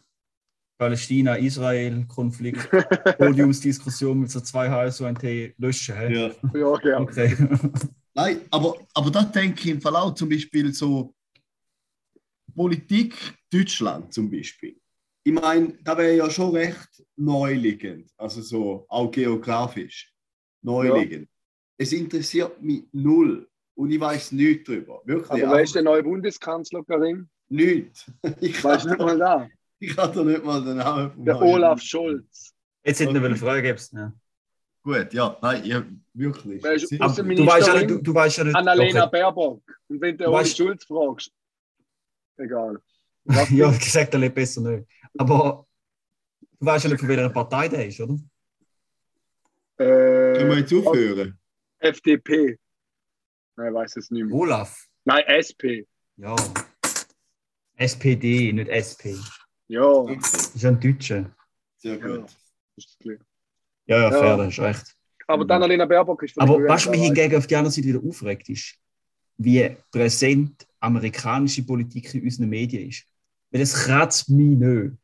Palästina-Israel-Konflikt, 0.83 2.69
Podiumsdiskussion 3.19 4.19
mit 4.19 4.33
so 4.33 4.41
zwei 4.41 4.69
HSU 4.69 5.07
und 5.07 5.21
T 5.21 5.55
löschen. 5.59 5.97
hä? 5.97 6.13
Ja. 6.13 6.31
Ja, 6.59 6.77
gerne. 6.79 7.01
Okay. 7.07 7.37
Nein, 8.15 8.41
aber, 8.51 8.75
aber 8.93 9.11
da 9.13 9.23
denke 9.23 9.61
ich 9.61 9.69
im 9.69 9.81
Fall 9.81 9.95
auch 9.95 10.13
zum 10.13 10.29
Beispiel 10.29 10.75
so 10.75 11.15
Politik 12.53 13.15
Deutschland 13.49 14.13
zum 14.13 14.29
Beispiel. 14.29 14.77
Ich 15.23 15.33
meine, 15.33 15.79
da 15.85 15.97
wäre 15.97 16.17
ja 16.17 16.29
schon 16.29 16.51
recht 16.51 16.91
neuliegend, 17.15 18.11
also 18.17 18.43
so 18.43 18.85
auch 18.89 19.09
geografisch 19.09 20.13
neuliegend. 20.63 21.29
Es 21.79 21.93
interessiert 21.93 22.61
mich 22.61 22.83
null 22.91 23.49
und 23.77 23.93
ich 23.93 24.01
weiß 24.01 24.33
nichts 24.33 24.65
darüber. 24.65 25.01
Wirklich. 25.05 25.31
Aber 25.31 25.55
wer 25.55 25.63
ist 25.63 25.77
der 25.77 25.83
neue 25.83 26.03
Bundeskanzler, 26.03 26.83
Karim? 26.83 27.29
Nichts. 27.49 28.11
Ich 28.41 28.55
kann, 28.55 28.85
nicht 28.85 28.99
mal 28.99 29.17
da? 29.17 29.49
Ich 29.83 29.97
kann 29.97 30.13
da 30.13 30.23
nicht 30.25 30.45
mal 30.45 30.63
den 30.65 30.77
Namen 30.77 31.11
vom 31.13 31.25
Der 31.25 31.41
Olaf 31.41 31.81
Scholz. 31.81 32.55
Jetzt 32.85 33.01
hätten 33.01 33.15
wir 33.15 33.21
Okay. 33.21 33.27
eine 33.27 33.37
Frage 33.37 33.63
gibt's, 33.63 33.91
ja. 33.93 34.13
Gut, 34.83 35.13
ja, 35.13 35.37
nein, 35.43 35.65
ja, 35.65 35.85
wirklich. 36.15 36.65
Außenministerin? 36.65 37.37
du 37.37 37.47
weißt 37.47 37.67
ja 37.69 37.75
nicht, 37.75 37.91
du, 37.91 37.99
du 37.99 38.15
weißt 38.15 38.39
ja 38.39 38.45
nicht. 38.45 38.57
Annalena 38.57 39.03
okay. 39.07 39.11
Baerbock. 39.13 39.63
Und 39.89 40.01
wenn 40.01 40.17
du 40.19 40.25
weißt- 40.27 40.57
Schulz 40.57 40.85
fragst, 40.85 41.31
egal. 42.37 42.81
ja, 43.51 43.71
gesagt, 43.71 44.13
er 44.15 44.19
lebt 44.21 44.35
besser 44.35 44.61
nicht. 44.61 44.89
Aber 45.17 45.67
du 46.59 46.67
weißt 46.67 46.85
ja 46.85 46.91
nicht, 46.91 47.01
von 47.01 47.09
welcher 47.09 47.29
Partei 47.31 47.69
der 47.69 47.87
ist, 47.87 48.01
oder? 48.01 48.17
Können 49.77 50.49
wir 50.51 50.57
Äh, 50.57 50.61
jetzt 50.61 50.73
aufhören? 50.75 51.39
FDP. 51.79 52.59
Nein, 53.57 53.69
ich 53.69 53.75
weiß 53.75 53.97
es 53.97 54.11
nicht 54.11 54.25
mehr. 54.27 54.35
Olaf. 54.35 54.87
Nein, 55.05 55.23
SP. 55.29 55.87
Ja. 56.17 56.35
SPD, 57.77 58.53
nicht 58.53 58.69
SP. 58.71 59.15
Ja, 59.69 60.05
Das 60.05 60.55
ist 60.55 60.63
ja 60.63 60.71
ein 60.71 60.81
Deutscher. 60.81 61.35
Sehr 61.79 61.99
ja. 61.99 62.17
gut. 62.17 62.31
Ja, 63.87 63.97
ja, 63.99 64.03
Ja. 64.03 64.11
fair, 64.11 64.37
das 64.37 64.49
ist 64.49 64.61
recht. 64.61 64.97
Aber 65.27 65.45
dann 65.45 65.63
Annalena 65.63 65.87
Baerbock 65.87 66.23
ist 66.25 66.39
Aber 66.39 66.59
was 66.65 66.89
mich 66.89 67.01
hingegen 67.01 67.37
auf 67.37 67.47
die 67.47 67.57
andere 67.57 67.73
Seite 67.73 67.89
wieder 67.89 68.03
aufregt, 68.03 68.49
ist, 68.49 68.77
wie 69.39 69.77
präsent 69.91 70.67
amerikanische 70.81 71.65
Politik 71.65 72.13
in 72.15 72.25
unseren 72.25 72.49
Medien 72.49 72.89
ist. 72.89 73.07
Weil 73.51 73.61
das 73.61 73.73
kratzt 73.75 74.29
mich 74.29 74.59
nicht. 74.59 74.95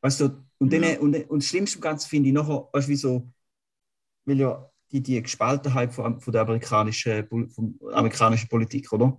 Weißt 0.00 0.20
du, 0.20 0.44
und, 0.58 0.72
dann, 0.72 0.82
Ja. 0.82 0.98
und, 0.98 1.14
und 1.30 1.42
das 1.42 1.48
Schlimmste 1.48 1.78
am 1.78 1.82
Ganzen 1.82 2.08
finde 2.08 2.28
ich 2.28 2.34
nachher, 2.34 2.68
weißt 2.72 2.88
du, 2.88 2.92
wie 2.92 2.96
so, 2.96 3.30
weil 4.24 4.40
ja 4.40 4.70
die, 4.90 5.02
die 5.02 5.22
Gespaltenheit 5.22 5.92
von, 5.92 6.20
von 6.20 6.32
der 6.32 6.42
amerikanischen, 6.42 7.26
von 7.50 7.78
amerikanischen 7.92 8.48
Politik, 8.48 8.92
oder? 8.92 9.18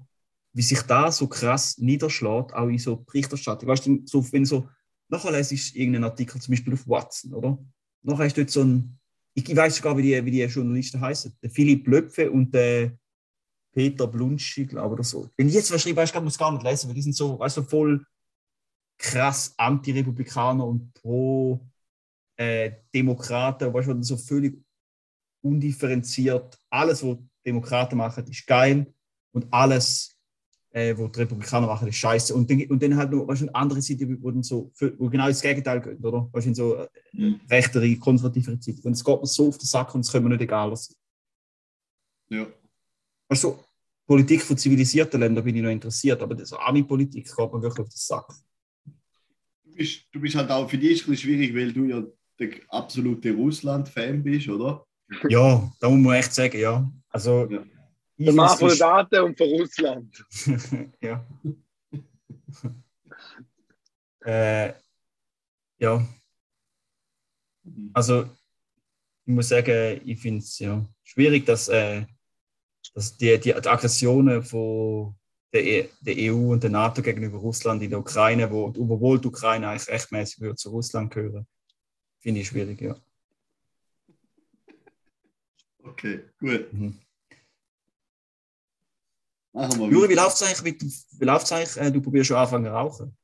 Wie 0.54 0.62
sich 0.62 0.82
da 0.82 1.12
so 1.12 1.28
krass 1.28 1.78
niederschlägt, 1.78 2.54
auch 2.54 2.68
in 2.68 2.80
so 2.80 2.98
Berichterstattung. 2.98 3.70
Weißt 3.70 3.86
du, 3.86 4.02
so, 4.06 4.32
wenn 4.32 4.46
so, 4.46 4.68
nachher 5.10 5.32
lese 5.32 5.56
ich 5.56 5.76
irgendeinen 5.76 6.06
Artikel, 6.06 6.41
zum 6.41 6.52
Beispiel 6.52 6.74
auf 6.74 6.88
Watson, 6.88 7.34
oder? 7.34 7.58
Nachher 8.04 8.26
ist 8.26 8.38
dort 8.38 8.50
so 8.50 8.63
ein, 8.63 9.00
ich, 9.34 9.50
ich 9.50 9.56
weiß 9.56 9.76
sogar, 9.76 9.98
wie 9.98 10.02
die, 10.02 10.26
wie 10.26 10.32
die 10.32 10.43
Journalisten 10.43 11.00
heißen. 11.00 11.38
Der 11.41 11.50
Philipp 11.50 11.88
Löpfe 11.88 12.30
und 12.32 12.54
der 12.54 12.98
Peter 13.72 14.08
Blunschi, 14.08 14.65
glaube 14.65 14.88
ich, 14.88 14.93
oder 14.93 15.04
so. 15.04 15.30
Wenn 15.38 15.48
ich 15.48 15.54
jetzt 15.54 15.72
was 15.72 15.84
schreibe, 15.84 15.98
weißt 15.98 16.15
du, 16.15 16.22
muss 16.22 16.34
es 16.34 16.39
gar 16.39 16.52
nicht 16.52 16.63
lesen, 16.63 16.88
weil 16.88 16.96
die 16.96 17.04
sind 17.04 17.15
so, 17.15 17.38
weißt 17.38 17.60
voll 17.70 18.04
krass 18.98 19.54
Anti-Republikaner 19.58 20.65
und 20.65 20.91
Pro-Demokraten, 20.96 23.74
weißt 23.74 23.89
du, 23.89 24.02
so 24.02 24.17
völlig 24.17 24.60
undifferenziert. 25.43 26.58
Alles, 26.70 27.04
was 27.04 27.17
Demokraten 27.46 27.98
machen, 27.98 28.26
ist 28.26 28.48
geil 28.48 28.91
und 29.32 29.46
alles, 29.54 30.16
äh, 30.78 30.98
was 30.98 31.12
die 31.12 31.20
Republikaner 31.22 31.68
machen, 31.68 31.88
ist 31.88 31.96
scheiße. 31.96 32.36
Und 32.36 32.50
dann, 32.50 32.62
und 32.66 32.82
dann 32.82 32.96
halt 32.96 33.12
noch, 33.12 33.28
eine 33.28 33.56
andere 33.56 33.82
Seite, 33.82 34.08
wo, 34.22 34.30
dann 34.32 34.44
so, 34.44 34.72
wo 34.98 35.10
genau 35.10 35.28
das 35.28 35.42
Gegenteil 35.42 35.82
geht, 35.82 36.04
oder? 36.04 36.30
In 36.44 36.56
so 36.56 36.76
äh, 36.76 36.88
Mhm. 37.13 37.40
rechtere, 37.50 37.96
konservativere 37.96 38.58
Seite. 38.62 38.82
Und 38.84 38.94
es 38.94 39.04
geht 39.04 39.20
mir 39.20 39.26
so 39.26 39.48
auf 39.48 39.58
den 39.58 39.66
Sack 39.66 39.96
und 39.96 40.02
es 40.02 40.12
können 40.12 40.26
mir 40.26 40.32
nicht 40.32 40.42
egal 40.44 40.76
sein. 40.76 40.96
Ja. 42.30 42.46
Also, 43.28 43.63
Politik 44.06 44.42
von 44.44 44.58
zivilisierten 44.58 45.20
Ländern 45.20 45.44
bin 45.44 45.56
ich 45.56 45.62
noch 45.63 45.72
interessiert, 45.72 46.22
aber 46.22 46.36
das 46.36 46.54
Army-Politik 46.54 47.26
geht 47.26 47.54
mir 47.54 47.62
wirklich 47.62 47.80
auf 47.80 47.90
den 47.90 47.98
Sack. 47.98 48.28
Du 49.66 49.72
bist, 49.74 50.06
du 50.12 50.20
bist 50.20 50.36
halt 50.36 50.50
auch 50.52 50.70
für 50.70 50.78
dich 50.78 51.04
ein 51.04 51.12
bisschen 51.12 51.18
schwierig, 51.18 51.56
weil 51.56 51.74
du 51.74 51.86
ja 51.86 52.04
der 52.40 52.50
absolute 52.70 53.34
Russland-Fan 53.34 54.22
bist, 54.24 54.48
oder? 54.48 54.86
Ja, 55.30 55.72
da 55.80 55.90
muss 55.90 56.00
man 56.00 56.16
echt 56.16 56.34
sagen, 56.34 56.60
ja. 56.60 56.92
Also, 57.10 57.48
Ja. 57.50 57.63
Der 58.17 58.34
Daten 58.77 59.23
und 59.23 59.38
von 59.38 59.47
Russland. 59.49 60.25
ja. 61.01 61.25
äh, 64.25 64.73
ja, 65.80 66.08
also 67.93 68.23
ich 69.25 69.34
muss 69.34 69.49
sagen, 69.49 70.01
ich 70.06 70.19
finde 70.19 70.39
es 70.39 70.58
ja 70.60 70.84
schwierig, 71.03 71.45
dass, 71.45 71.67
äh, 71.67 72.06
dass 72.93 73.17
die, 73.17 73.38
die, 73.39 73.53
die 73.53 73.56
Aggressionen 73.56 74.41
von 74.43 75.15
der, 75.53 75.65
E- 75.65 75.89
der 76.01 76.15
EU 76.17 76.51
und 76.53 76.63
der 76.63 76.69
NATO 76.69 77.01
gegenüber 77.01 77.38
Russland 77.38 77.82
in 77.84 77.89
der 77.89 77.99
Ukraine, 77.99 78.49
wo 78.49 78.65
obwohl 78.65 79.19
die 79.19 79.27
Ukraine 79.27 79.69
eigentlich 79.69 79.88
rechtmäßig 79.88 80.39
würde 80.41 80.56
zu 80.56 80.69
Russland 80.69 81.13
gehören, 81.13 81.45
finde 82.19 82.41
ich 82.41 82.47
schwierig, 82.47 82.82
ja. 82.82 82.95
Okay, 85.84 86.23
gut. 86.39 86.73
Mhm. 86.73 86.99
Machen 89.58 89.91
Juri, 89.91 90.10
wie 90.10 90.13
läuft 90.13 90.36
es 90.36 90.43
eigentlich? 90.43 90.63
Mit, 90.63 90.84
wie 91.20 91.26
läuft's 91.26 91.52
eigentlich? 91.52 91.78
Äh, 91.78 91.91
du 91.91 92.02
probierst 92.02 92.28
schon 92.28 92.38
anfangen 92.38 92.65
zu 92.65 92.72
rauchen. 92.72 93.17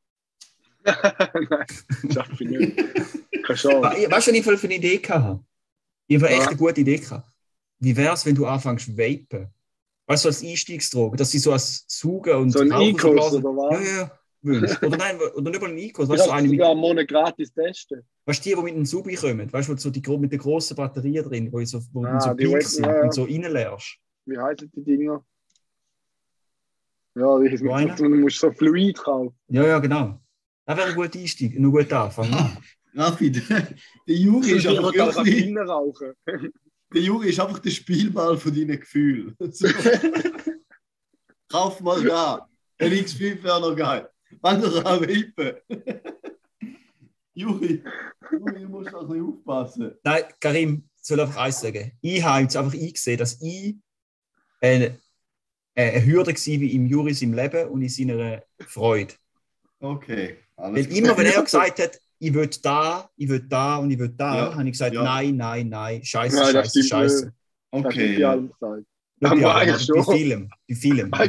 Nein, 0.85 1.65
schaffe 2.11 2.43
ich 2.43 2.49
nicht. 2.49 2.75
Keine 2.77 3.57
Chance. 3.57 3.81
We- 3.81 4.11
Weißt 4.11 4.27
du, 4.27 4.31
was 4.31 4.53
ich 4.53 4.59
für 4.59 4.67
eine 4.67 4.75
Idee 4.75 5.01
hatte? 5.07 5.39
Ich 6.07 6.17
habe 6.17 6.29
echt 6.29 6.47
eine 6.47 6.57
gute 6.57 6.81
Idee 6.81 6.97
gehabt. 6.97 7.29
Wie 7.79 7.95
wäre 7.95 8.13
es, 8.13 8.25
wenn 8.25 8.35
du 8.35 8.45
anfängst 8.45 8.85
zu 8.85 8.97
vapen? 8.97 9.47
Weißt 10.07 10.25
du, 10.25 10.29
als 10.29 10.43
Einstiegsdroge, 10.43 11.15
dass 11.17 11.31
sie 11.31 11.39
so 11.39 11.53
als 11.53 11.85
Saugen 11.87 12.35
und 12.35 12.51
So 12.51 12.59
ein 12.59 12.69
blasen. 12.69 13.43
oder 13.45 13.55
was? 13.55 13.85
Ja, 13.85 13.97
ja. 13.99 14.19
Willst. 14.45 14.83
Oder 14.83 14.97
nein, 14.97 15.17
oder 15.35 15.49
nicht 15.51 15.61
mal 15.61 15.69
ein 15.69 15.77
Ikos. 15.77 16.05
Ich 16.05 16.11
Weißt 16.11 16.19
du, 16.23 16.25
so 16.25 16.31
habe 16.31 16.39
eine 16.39 16.49
mit, 16.49 16.57
sogar 16.59 16.71
einen 16.71 16.79
Monat 16.81 17.07
gratis 17.07 17.53
testen. 17.53 18.01
weißt 18.25 18.45
du, 18.45 18.49
die, 18.49 18.55
die 18.57 18.61
mit 18.61 18.73
einem 18.73 18.85
Subi 18.85 19.15
kommen, 19.15 19.53
weißt 19.53 19.69
du, 19.69 19.77
so 19.77 19.89
die, 19.89 20.01
mit 20.17 20.31
der 20.33 20.39
grossen 20.39 20.75
Batterie 20.75 21.21
drin, 21.21 21.49
wo, 21.49 21.63
so, 21.63 21.79
wo 21.93 22.03
Ah, 22.03 22.19
so 22.19 22.35
pink 22.35 22.61
sind 22.61 22.85
ja, 22.85 22.93
ja. 22.97 23.03
und 23.03 23.13
so 23.13 23.23
reinleerst. 23.23 23.95
Wie 24.25 24.37
heißen 24.37 24.69
die 24.75 24.83
Dinger? 24.83 25.23
Ja, 27.15 27.39
die 27.39 27.57
So 27.57 27.71
einer? 27.71 27.95
du 27.95 28.09
musst 28.09 28.39
so 28.39 28.51
Fluid 28.51 28.97
kaufen. 28.97 29.35
Ja, 29.47 29.65
ja, 29.65 29.79
genau. 29.79 30.19
Das 30.65 30.77
wäre 30.77 30.89
ein 30.89 30.95
guter 30.95 31.19
Einstieg, 31.19 31.55
ein 31.55 31.71
guter 31.71 32.05
Anfang. 32.05 32.33
Ah, 32.33 32.57
Raffi, 32.95 33.31
der, 33.31 33.75
Juri 34.05 34.51
ist 34.51 34.67
einfach 34.67 34.85
auch 34.85 34.93
wirklich, 34.93 35.55
rauchen. 35.57 36.13
der 36.93 37.01
Juri 37.01 37.29
ist 37.29 37.39
einfach 37.39 37.59
der 37.59 37.69
Spielball 37.71 38.37
von 38.37 38.53
deinen 38.53 38.79
Gefühlen. 38.79 39.35
So. 39.51 39.67
Kauf 41.49 41.79
mal 41.81 42.03
da. 42.03 42.47
Der 42.79 42.89
X5 42.91 43.43
wäre 43.43 43.61
noch 43.61 43.75
geil. 43.75 44.09
Fang 44.41 44.59
doch 44.59 44.83
an 44.85 45.01
wippen. 45.01 45.53
Juri, 47.35 47.83
Juri, 48.31 48.59
du 48.61 48.69
musst 48.69 48.91
noch 48.91 49.01
ein 49.01 49.07
bisschen 49.07 49.27
aufpassen. 49.27 49.91
Nein, 50.03 50.23
Karim, 50.39 50.89
ich 50.95 51.03
soll 51.03 51.19
einfach 51.19 51.37
eins 51.37 51.61
sagen. 51.61 51.91
Ich 52.01 52.23
habe 52.23 52.41
jetzt 52.41 52.57
einfach 52.57 52.73
eingesehen, 52.73 53.17
dass 53.17 53.41
ich 53.41 53.75
eine, 54.61 54.99
eine 55.75 56.05
Hürde 56.05 56.31
war 56.31 56.37
wie 56.61 56.73
im 56.75 56.85
Juri 56.85 57.15
im 57.21 57.33
Leben 57.33 57.67
und 57.69 57.81
in 57.81 57.89
seiner 57.89 58.43
Freude. 58.67 59.13
Okay, 59.79 60.37
alles 60.55 60.87
Weil 60.89 60.97
immer, 60.97 61.17
wenn 61.17 61.25
er 61.25 61.41
gesagt 61.43 61.79
hat, 61.79 61.99
ich 62.19 62.33
will 62.33 62.49
da, 62.61 63.09
ich 63.17 63.27
will 63.27 63.41
da 63.41 63.77
und 63.77 63.91
ich 63.91 63.99
will 63.99 64.09
da, 64.15 64.35
Ja, 64.35 64.55
habe 64.55 64.63
ich 64.63 64.71
gesagt, 64.71 64.93
ja. 64.95 65.03
nein, 65.03 65.35
nein, 65.35 65.67
nein, 65.69 66.03
scheiße, 66.03 66.37
das 66.37 66.51
scheiße, 66.51 66.69
stimmt 66.69 66.85
scheiße. 66.89 67.33
Okay, 67.71 68.19
ja. 68.19 68.31
allem 68.31 68.49
gesagt. 68.51 68.83
Nicht 69.19 69.31
Aber 69.31 69.41
bei 69.41 69.51
aber 69.53 69.65
bei 69.71 69.79
schon. 69.79 70.03
Film, 70.03 70.49
bei 70.67 70.75
bei 71.09 71.27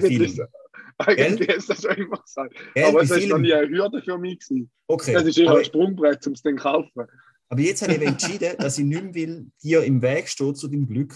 Eigentlich, 0.99 1.49
du 1.49 1.67
das 1.67 1.83
schon 1.83 1.97
immer 1.97 2.19
gesagt. 2.19 2.55
Gell, 2.75 2.85
Aber 2.85 3.03
es 3.03 3.11
war 3.11 3.19
noch 3.19 3.39
nie 3.39 3.53
eine 3.53 3.69
Hürde 3.69 4.03
für 4.03 4.19
mich. 4.19 4.39
Gewesen. 4.39 4.71
Okay, 4.87 5.13
Das 5.15 5.25
ist 5.25 5.39
eher 5.39 5.57
ein 5.57 5.65
Sprungbrett, 5.65 6.25
um 6.27 6.35
es 6.35 6.43
dann 6.43 6.57
zu 6.57 6.63
kaufen. 6.63 7.07
aber 7.49 7.61
jetzt 7.61 7.83
habe 7.83 7.95
ich 7.95 8.03
entschieden, 8.03 8.55
dass 8.59 8.79
ich 8.79 8.85
nicht 8.85 9.03
mehr 9.03 9.15
will, 9.15 9.47
dir 9.63 9.83
im 9.83 10.01
Weg 10.03 10.29
stehen 10.29 10.55
zu 10.55 10.69
deinem 10.69 10.87
Glück. 10.87 11.15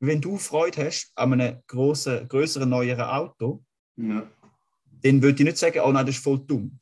Wenn 0.00 0.20
du 0.20 0.36
Freude 0.38 0.86
hast 0.86 1.12
an 1.14 1.34
einem 1.34 1.58
grossen, 1.66 2.26
größeren, 2.26 2.68
neueren 2.68 3.00
Auto, 3.02 3.62
Ja. 3.96 4.26
dann 5.02 5.22
würde 5.22 5.38
ich 5.38 5.44
nicht 5.44 5.58
sagen, 5.58 5.80
oh 5.84 5.92
nein, 5.92 6.06
das 6.06 6.16
ist 6.16 6.24
voll 6.24 6.40
dumm. 6.46 6.78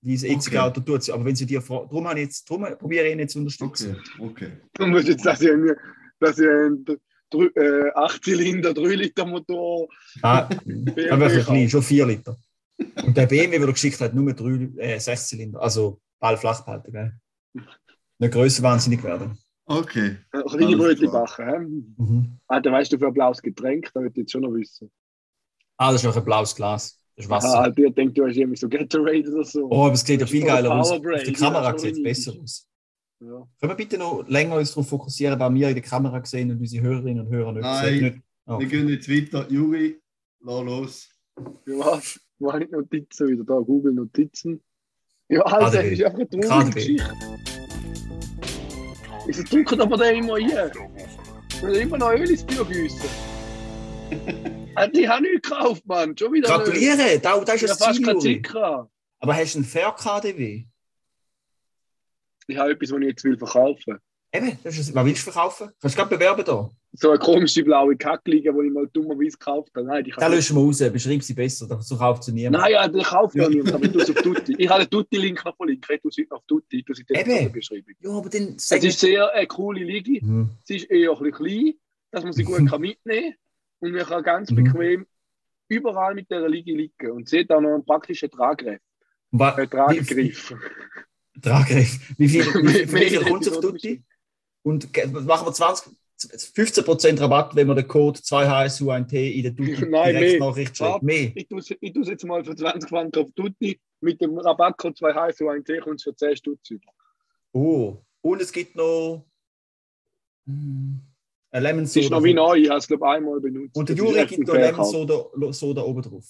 Dieses 0.00 0.28
jetzige 0.28 0.58
Okay. 0.58 0.66
Auto 0.68 0.80
tut 0.80 1.00
es. 1.00 1.10
Aber 1.10 1.24
wenn 1.24 1.36
sie 1.36 1.46
dir 1.46 1.60
fragen, 1.62 1.88
darum, 1.88 2.08
habe 2.08 2.20
ich 2.20 2.26
jetzt, 2.26 2.48
darum 2.48 2.64
probiere 2.78 3.06
ich 3.06 3.12
ihn 3.12 3.18
jetzt 3.20 3.32
zu 3.32 3.38
unterstützen. 3.40 3.96
Okay, 4.18 4.24
okay. 4.26 4.52
Du 4.74 4.86
musst 4.86 5.08
jetzt, 5.08 5.24
dass 5.26 5.40
ich, 5.40 5.50
einen- 5.50 5.76
dass 6.20 6.38
ich 6.38 6.48
einen 6.48 6.84
äh, 7.56 7.90
8 7.94 8.24
Zylinder, 8.24 8.74
3 8.74 8.94
Liter 8.94 9.24
Motor. 9.26 9.88
Ah, 10.22 10.48
aber 11.10 11.30
wirklich 11.30 11.44
klein, 11.46 11.68
schon 11.70 11.82
4 11.82 12.06
Liter. 12.06 12.36
Und 13.04 13.16
der 13.16 13.26
BMW, 13.26 13.58
den 13.58 13.62
er 13.62 13.72
geschickt 13.72 14.00
hat, 14.00 14.14
nur 14.14 14.32
3, 14.32 14.70
äh, 14.78 14.98
6 15.00 15.28
Zylinder. 15.28 15.60
Also 15.62 16.00
Ball 16.20 16.36
flach 16.36 16.64
behalten, 16.64 16.92
gell? 16.92 17.12
Nicht 18.18 18.32
grösser 18.32 18.62
wahnsinnig 18.62 19.02
werden. 19.02 19.36
Okay. 19.66 20.16
Brötchen 20.32 21.08
klar. 21.08 21.24
backen. 21.26 21.48
Hä? 21.96 22.02
Mhm. 22.02 22.38
Alter, 22.48 22.72
weißt 22.72 22.92
du, 22.92 22.98
für 22.98 23.06
ein 23.08 23.14
blaues 23.14 23.40
Getränk? 23.40 23.90
Da 23.94 24.00
würde 24.00 24.10
ich 24.12 24.16
jetzt 24.18 24.32
schon 24.32 24.42
noch 24.42 24.52
wissen. 24.52 24.90
Ah, 25.76 25.92
das 25.92 26.02
ist 26.02 26.08
auch 26.10 26.16
ein 26.16 26.24
blaues 26.24 26.54
Glas. 26.54 26.98
Das 27.16 27.24
ist 27.26 27.30
Ah, 27.30 27.34
Wasser. 27.36 27.60
Alter, 27.60 27.82
ich 27.84 27.94
denke, 27.94 28.14
du 28.14 28.26
hast 28.26 28.36
irgendwie 28.36 28.56
so 28.58 28.68
Gatorade 28.68 29.30
oder 29.32 29.44
so. 29.44 29.68
Oh, 29.70 29.84
aber 29.84 29.94
es 29.94 30.00
sieht 30.04 30.20
ja 30.20 30.26
viel 30.26 30.42
Oder 30.44 30.52
geiler 30.54 30.74
aus. 30.80 30.90
Auf 30.90 31.00
der 31.02 31.32
Kamera 31.32 31.70
ja, 31.72 31.78
sieht 31.78 31.94
es 31.96 32.02
besser 32.02 32.32
aus. 32.42 32.66
Ja. 33.20 33.28
Können 33.60 33.70
wir 33.72 33.74
bitte 33.76 33.98
noch 33.98 34.24
länger 34.28 34.56
uns 34.56 34.70
darauf 34.70 34.88
fokussieren, 34.88 35.38
was 35.38 35.54
wir 35.54 35.68
in 35.68 35.74
der 35.74 35.82
Kamera 35.84 36.24
sehen 36.24 36.50
und 36.50 36.58
unsere 36.60 36.84
Hörerinnen 36.84 37.24
und 37.26 37.32
Hörer 37.32 37.52
nicht 37.52 37.62
Nein. 37.62 37.84
sehen? 37.86 38.04
Nicht, 38.04 38.18
Ah, 38.44 38.58
Wir 38.58 38.66
gehen 38.66 38.88
jetzt 38.88 39.08
weiter. 39.08 39.46
Juri, 39.48 40.00
lass 40.40 40.64
los. 40.64 41.08
Ja, 41.66 41.78
was? 41.78 42.18
Wo 42.40 42.52
habe 42.52 42.64
ich 42.64 42.70
die 42.70 42.74
Notizen 42.74 43.28
wieder? 43.28 43.44
Da, 43.44 43.54
Google 43.60 43.92
Notizen. 43.92 44.60
Ja, 45.28 45.42
Alter, 45.42 45.80
das 45.80 45.92
ist 45.92 46.02
einfach 46.02 46.18
eine 46.18 46.28
traurige. 46.40 46.70
Geschichte. 46.72 47.12
Wieso 49.26 49.42
drückt 49.44 49.80
aber 49.80 49.96
der 49.96 50.14
immer 50.14 50.34
ein? 50.34 50.72
Will 51.60 51.76
immer 51.76 51.98
noch 51.98 52.10
Öl 52.12 52.28
ins 52.28 52.44
Bier 52.44 52.64
gießen? 52.64 53.08
Ich 54.10 54.18
habe 55.08 55.22
nichts 55.22 55.48
gekauft, 55.48 55.86
Mann. 55.86 56.16
Schon 56.16 56.32
wieder. 56.32 56.48
Gratuliere, 56.48 57.18
da, 57.20 57.38
da 57.38 57.52
ist 57.52 57.78
fast 57.78 58.04
Ziel. 58.04 58.18
Zicker. 58.18 58.90
Aber 59.20 59.36
hast 59.36 59.54
du 59.54 59.58
einen 59.58 59.64
Fair 59.64 59.92
KDW? 59.92 60.64
Ich 62.48 62.56
habe 62.56 62.72
etwas, 62.72 62.90
was 62.90 63.00
ich 63.00 63.06
jetzt 63.06 63.24
will 63.24 63.38
verkaufen 63.38 63.98
Eben, 64.32 64.58
das 64.64 64.78
ist, 64.78 64.94
was 64.94 65.04
willst 65.04 65.26
du 65.26 65.30
verkaufen? 65.30 65.70
Kannst 65.80 65.96
du 65.96 66.00
gerade 66.00 66.16
bewerben 66.16 66.44
da? 66.44 66.70
So 66.94 67.08
eine 67.10 67.18
komische 67.18 67.64
blaue 67.64 67.96
Kackliga, 67.96 68.52
die 68.52 68.66
ich 68.66 68.72
mal 68.72 68.86
dummerweise 68.92 69.30
gekauft 69.38 69.72
habe. 69.74 69.86
Nein, 69.86 70.04
die 70.04 70.10
Da 70.10 70.26
löschen 70.26 70.56
wir 70.56 70.62
raus, 70.62 70.78
beschreib 70.92 71.22
sie 71.22 71.32
besser, 71.32 71.80
so 71.80 71.96
kauft 71.96 72.24
sie 72.24 72.32
niemand. 72.32 72.62
Nein, 72.62 72.72
ja, 72.72 72.86
den 72.86 73.02
kauft 73.02 73.34
ja 73.34 73.48
niemand, 73.48 73.72
aber 73.72 73.84
ich 73.86 73.92
tue 73.92 74.02
es 74.02 74.10
auf 74.10 74.16
Tutti. 74.22 74.54
Ich 74.58 74.68
habe 74.68 74.84
den 74.84 74.90
Tutti-Link 74.90 75.42
noch 75.44 75.56
verlinkt. 75.56 75.86
Ich 75.90 76.00
tue 76.02 76.10
es 76.10 76.16
heute 76.18 76.32
auf 76.34 76.42
Tutti. 76.46 76.78
Ich 76.80 76.84
tue 76.84 76.92
es 76.92 76.98
in 77.00 77.06
der. 77.06 77.48
Beschreibung. 77.48 77.94
Ja, 78.00 78.10
aber 78.10 78.28
dann 78.28 78.54
Es 78.56 78.70
ist 78.70 79.00
sehr 79.00 79.32
eine 79.32 79.46
coole 79.46 79.82
Liga. 79.84 80.24
Mhm. 80.26 80.50
Sie 80.64 80.76
ist 80.76 80.90
eher 80.90 81.12
ein 81.12 81.18
bisschen 81.18 81.32
klein, 81.32 81.74
dass 82.10 82.24
man 82.24 82.32
sie 82.34 82.44
gut 82.44 82.66
kann 82.68 82.80
mitnehmen 82.82 83.32
kann. 83.32 83.88
Und 83.88 83.92
man 83.92 84.04
kann 84.06 84.22
ganz 84.22 84.50
Mhm. 84.50 84.56
bequem 84.64 85.06
überall 85.68 86.14
mit 86.14 86.30
dieser 86.30 86.46
Liga 86.48 86.72
liegen. 86.76 87.10
Und 87.10 87.26
sie 87.28 87.40
hat 87.40 87.50
auch 87.52 87.60
noch 87.62 87.72
einen 87.74 87.84
praktischen 87.86 88.30
Traggriff. 88.30 88.80
Wa- 89.30 89.56
Äh, 89.56 89.62
wie, 89.62 89.66
Traggriff. 89.68 90.54
Tragreif. 91.40 91.98
Wie 92.18 92.28
viel, 92.28 92.44
wie 92.44 92.68
viel, 92.68 92.92
wie 92.92 92.98
viel 92.98 93.10
Mehr 93.20 93.22
kommt 93.30 93.46
es 93.46 93.52
auf 93.56 93.60
Tutti? 93.62 94.02
Und 94.62 94.90
machen 95.24 95.46
wir 95.46 95.52
20, 95.54 95.90
15% 96.18 97.20
Rabatt, 97.20 97.56
wenn 97.56 97.66
man 97.66 97.76
den 97.76 97.88
Code 97.88 98.20
2HSU1T 98.20 99.32
in 99.32 99.42
der 99.42 99.54
Tutti 99.56 99.86
Nein, 99.88 100.14
Direktnachricht 100.14 100.80
mehr. 100.80 100.88
schreibt. 100.90 101.02
Mehr. 101.02 101.32
Ich 101.34 101.48
tue 101.48 101.60
tu's 101.92 102.08
jetzt 102.08 102.24
mal 102.24 102.44
für 102.44 102.54
20 102.54 102.88
Franken 102.88 103.24
auf 103.24 103.30
Tutti. 103.34 103.80
Mit 104.00 104.20
dem 104.20 104.36
Rabattcode 104.36 104.96
2 104.96 105.14
h 105.14 105.32
so 105.32 105.48
ein 105.48 105.64
T 105.64 105.78
kommt 105.78 105.96
es 105.96 106.02
für 106.02 106.14
10 106.14 106.36
Stutz 106.36 106.70
über. 106.70 106.90
Oh. 107.52 107.98
Und 108.20 108.42
es 108.42 108.50
gibt 108.52 108.74
noch 108.76 109.24
hm, 110.46 111.00
ein 111.50 111.62
Lemon 111.62 111.84
Es 111.84 111.94
ist 111.96 112.04
Soda. 112.04 112.16
noch 112.16 112.24
wie 112.24 112.34
neu, 112.34 112.56
ich 112.56 112.68
habe 112.68 112.78
es 112.78 112.86
glaube 112.88 113.08
einmal 113.08 113.40
benutzt. 113.40 113.76
Und 113.76 113.88
der 113.88 113.96
Das 113.96 114.04
ist 114.04 114.10
Juri 114.12 114.26
gibt 114.26 114.48
noch 114.48 114.54
Lemon. 114.54 114.84
Soda, 114.84 115.52
Soda 115.52 115.82
oben 115.82 116.02
drauf. 116.02 116.28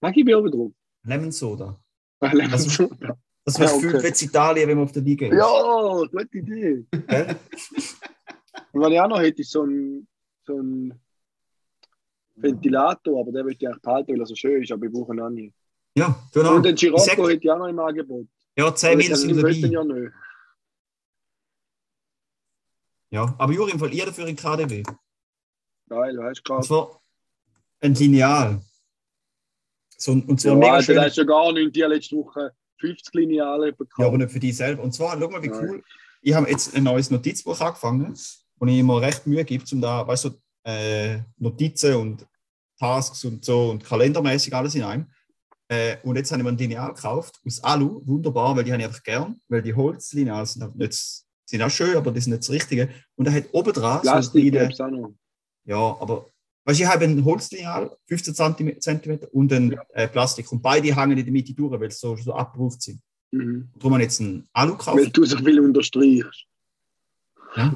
Was 0.00 0.12
gebe 0.12 0.30
ich 0.30 0.36
oben 0.36 0.50
drauf? 0.50 0.72
Lemon 1.04 1.30
Soda. 1.32 1.80
Lemon 2.20 2.52
Also- 2.52 2.70
Soda. 2.70 3.18
Das 3.44 3.58
wird 3.58 3.70
Ja, 3.70 3.76
okay. 3.76 3.92
gefühlt 3.92 4.20
wie 4.20 4.24
Italien, 4.26 4.68
wenn 4.68 4.76
man 4.76 4.84
auf 4.84 4.92
der 4.92 5.02
Liga 5.02 5.26
ist. 5.26 5.32
Ja, 5.34 6.04
gute 6.10 6.38
Idee. 6.38 6.84
Und 8.72 8.80
was 8.80 8.90
ich 8.92 9.00
auch 9.00 9.08
noch 9.08 9.20
hätte, 9.20 9.40
ist 9.42 9.50
so 9.50 9.62
ein, 9.64 10.06
so 10.46 10.58
ein 10.58 10.98
Ventilator, 12.36 13.20
aber 13.20 13.32
der 13.32 13.44
will 13.44 13.54
ich 13.58 13.66
eigentlich 13.66 13.82
behalten, 13.82 14.12
weil 14.12 14.20
er 14.20 14.26
so 14.26 14.34
schön 14.34 14.62
ist, 14.62 14.70
aber 14.72 14.86
ich 14.86 14.92
brauche 14.92 15.12
ihn 15.12 15.20
auch 15.20 15.30
nicht. 15.30 15.54
Ja, 15.96 16.22
genau. 16.32 16.56
Und 16.56 16.62
den 16.64 16.76
sag- 16.76 16.80
Girocco 16.90 17.28
hätte 17.28 17.44
ich 17.44 17.50
auch 17.50 17.58
noch 17.58 17.66
im 17.68 17.78
Angebot. 17.78 18.26
Ja, 18.56 18.74
10 18.74 18.88
Aber 18.90 18.96
Mil 18.98 19.06
ich 19.10 19.16
sind 19.16 19.36
dabei. 19.36 19.50
ja 19.50 19.84
nicht. 19.84 20.12
Ja, 23.10 23.34
aber 23.38 23.52
Juri, 23.52 23.72
im 23.72 23.78
Fall 23.78 23.92
ihr 23.94 24.04
dafür 24.06 24.26
in 24.26 24.36
KDW. 24.36 24.82
Geil, 25.88 26.18
hast 26.22 26.42
du 26.44 26.52
Und 26.54 26.60
gerade. 26.60 26.66
zwar 26.66 27.00
ein 27.80 27.94
Lineal. 27.94 28.60
So, 29.96 30.12
ein- 30.12 30.22
und 30.24 30.40
zwar 30.40 30.52
Ja, 30.52 30.58
mega 30.58 30.72
Alter, 30.74 30.84
schön. 30.84 31.00
hast 31.00 31.16
du 31.16 31.20
ja 31.22 31.26
gar 31.26 31.52
nicht. 31.52 31.74
Die 31.74 31.82
haben 31.82 31.90
letzte 31.92 32.16
Woche 32.16 32.52
50 32.78 33.14
Lineale 33.14 33.72
bekommen. 33.72 34.04
Ja, 34.04 34.06
aber 34.08 34.18
nicht 34.18 34.30
für 34.30 34.38
dich 34.40 34.56
selber. 34.56 34.82
Und 34.82 34.92
zwar, 34.92 35.18
schau 35.18 35.28
mal, 35.30 35.42
wie 35.42 35.48
Nein. 35.48 35.68
cool. 35.68 35.84
Ich 36.20 36.34
habe 36.34 36.50
jetzt 36.50 36.74
ein 36.76 36.82
neues 36.84 37.10
Notizbuch 37.10 37.58
angefangen, 37.60 38.14
wo 38.58 38.66
ich 38.66 38.78
immer 38.78 39.00
recht 39.00 39.26
Mühe 39.26 39.44
gebe, 39.44 39.64
um 39.72 39.80
da, 39.80 40.06
weißt 40.06 40.24
du, 40.26 40.30
äh, 40.64 41.18
Notizen 41.38 41.94
und 41.94 42.26
Tasks 42.78 43.24
und 43.24 43.44
so 43.44 43.70
und 43.70 43.84
kalendermäßig 43.84 44.54
alles 44.54 44.74
in 44.74 44.82
einem. 44.84 45.06
Äh, 45.68 45.96
und 46.02 46.16
jetzt 46.16 46.30
habe 46.30 46.40
ich 46.40 46.44
mir 46.44 46.50
ein 46.50 46.56
Lineal 46.58 46.94
gekauft 46.94 47.40
aus 47.44 47.62
Alu, 47.62 48.00
wunderbar, 48.06 48.56
weil 48.56 48.64
die 48.64 48.72
habe 48.72 48.80
ich 48.80 48.88
einfach 48.88 49.02
gern, 49.02 49.40
weil 49.48 49.60
die 49.62 49.74
Holzlineale 49.74 50.46
sind, 50.46 50.76
nicht, 50.76 51.24
sind 51.44 51.62
auch 51.62 51.70
schön, 51.70 51.96
aber 51.96 52.10
die 52.10 52.20
sind 52.20 52.32
nicht 52.32 52.42
das 52.42 52.50
Richtige. 52.50 52.88
Und 53.16 53.26
er 53.26 53.34
hat 53.34 53.44
oben 53.52 53.72
dran 53.72 53.96
so 54.02 54.10
Plastik 54.10 54.56
eine 54.56 54.72
auch 54.74 54.90
noch. 54.90 55.14
ja, 55.64 55.76
aber 56.00 56.26
weißt 56.64 56.80
ich 56.80 56.86
habe 56.86 57.04
ein 57.04 57.22
Holzlineal, 57.24 57.96
15 58.06 58.80
cm 58.80 59.18
und 59.32 59.52
ein 59.52 59.72
Ja. 59.72 59.82
äh, 59.92 60.08
Plastik 60.08 60.50
und 60.52 60.62
beide 60.62 60.94
hängen 60.94 61.18
in 61.18 61.24
der 61.24 61.32
Mitte 61.32 61.52
durch, 61.52 61.78
weil 61.78 61.90
sie 61.90 61.98
so, 61.98 62.16
so 62.16 62.32
abgerufen 62.34 62.80
sind. 62.80 63.00
Mhm. 63.30 63.68
Darum 63.76 63.92
habe 63.92 64.02
ich 64.02 64.06
jetzt 64.08 64.20
ein 64.20 64.48
Alu 64.54 64.72
gekauft. 64.72 64.96
Weil 64.96 65.10
du 65.10 65.24
so 65.26 65.36
viel 65.36 65.60
unterstreichst. 65.60 66.46
Ja. 67.56 67.74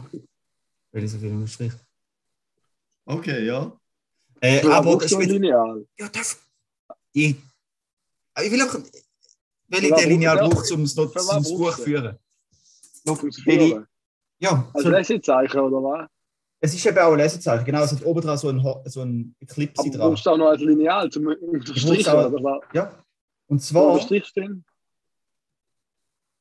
Weil 0.93 1.05
ich 1.05 1.11
so 1.11 1.19
viel 1.19 1.31
unterstrich. 1.31 1.73
Okay, 3.05 3.45
ja. 3.47 3.73
Äh, 4.41 4.61
Du 4.61 4.71
aber 4.73 4.97
das 4.99 5.11
wird, 5.13 5.31
Lineal. 5.31 5.87
ja, 5.99 6.09
darf, 6.09 6.37
ich, 7.13 7.37
ich 8.43 8.51
will 8.53 8.63
auch, 8.63 8.75
weil 9.69 9.85
ich 9.85 9.95
den 9.95 10.09
Lineal 10.09 10.39
brauche, 10.39 10.75
um 10.75 10.83
es 10.83 10.95
noch 10.97 11.11
zum 11.13 11.43
Buch 11.45 11.77
du? 11.77 11.83
führen. 11.83 12.19
Ich- 13.05 13.43
Führen. 13.43 13.87
Ja, 14.39 14.69
Als 14.75 14.83
so, 14.85 14.91
Lesezeichen, 14.91 15.61
oder 15.61 15.77
was? 15.83 16.09
es 16.61 16.75
ist 16.75 16.85
eben 16.87 16.99
auch 16.99 17.13
ein 17.13 17.19
Lesezeichen. 17.19 17.65
Genau, 17.65 17.83
es 17.85 17.93
hat 17.93 18.05
oben 18.05 18.21
dran 18.21 18.37
so 18.39 18.49
ein, 18.49 18.61
so 18.87 19.03
ein 19.03 19.35
Clip 19.47 19.73
Aber 19.79 19.89
du 19.89 19.97
dran. 19.99 20.11
brauchst 20.11 20.29
auch 20.29 20.37
noch 20.37 20.47
als 20.49 20.61
Lineal 20.61 21.11
zum 21.11 21.27
Unterstreichen, 21.27 22.09
auch- 22.09 22.27
oder 22.33 22.43
was? 22.43 22.63
Ja. 22.75 23.05
Und 23.47 23.61
zwar, 23.63 23.93
unterstrichst 23.93 24.37
du 24.37 24.63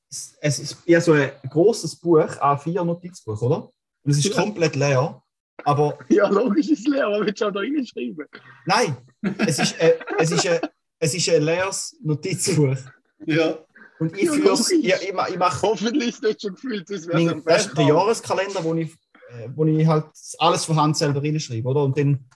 es 0.09 0.35
es 0.41 0.59
ist 0.59 0.77
ja 0.85 0.99
so 0.99 1.13
ein 1.13 1.31
großes 1.49 1.95
Buch, 1.97 2.19
A4-Notizbuch, 2.19 3.41
oder? 3.41 3.71
Und 4.03 4.11
es 4.11 4.17
ist 4.19 4.25
Ja. 4.33 4.41
komplett 4.41 4.75
leer. 4.75 5.21
Aber 5.63 5.97
Ja, 6.09 6.27
logisch 6.29 6.69
ist 6.69 6.79
es 6.79 6.87
leer, 6.87 7.05
aber 7.07 7.25
willst 7.25 7.41
du 7.41 7.45
auch 7.47 7.51
da 7.51 7.59
reinschreiben? 7.59 8.25
nein, 8.65 8.97
es 9.45 9.59
ist, 9.59 9.79
äh, 9.79 9.97
es 10.17 10.31
ist, 10.31 10.45
äh, 10.45 10.59
es 10.99 11.13
ist 11.13 11.29
ein 11.29 11.43
leeres 11.43 11.95
Notizbuch. 12.01 12.77
Ja. 13.25 13.59
Und 13.99 14.17
ich 14.17 14.23
Ja, 14.23 14.33
führe 14.33 14.53
es, 14.53 14.71
logisch. 14.71 14.85
ich, 15.01 15.07
ich, 15.09 15.13
ma- 15.13 15.27
ich 15.27 15.37
mache 15.37 15.61
Hoffentlich 15.61 16.09
ist 16.09 16.15
es 16.15 16.21
nicht 16.23 16.41
schon 16.41 16.53
gefühlt, 16.55 16.89
das 16.89 17.07
wäre 17.07 17.23
mein, 17.23 17.43
das 17.45 17.67
ist 17.67 17.77
der 17.77 17.85
Jahreskalender, 17.85 18.63
wo 18.63 18.73
ich, 18.73 18.91
äh, 19.29 19.49
wo 19.55 19.63
ich 19.65 19.85
halt 19.85 20.05
alles 20.39 20.65
von 20.65 20.75
Hand 20.77 20.97
selber 20.97 21.21
reinschreibe, 21.21 21.67
oder? 21.69 21.83
Und 21.83 21.95
dann 21.97 22.27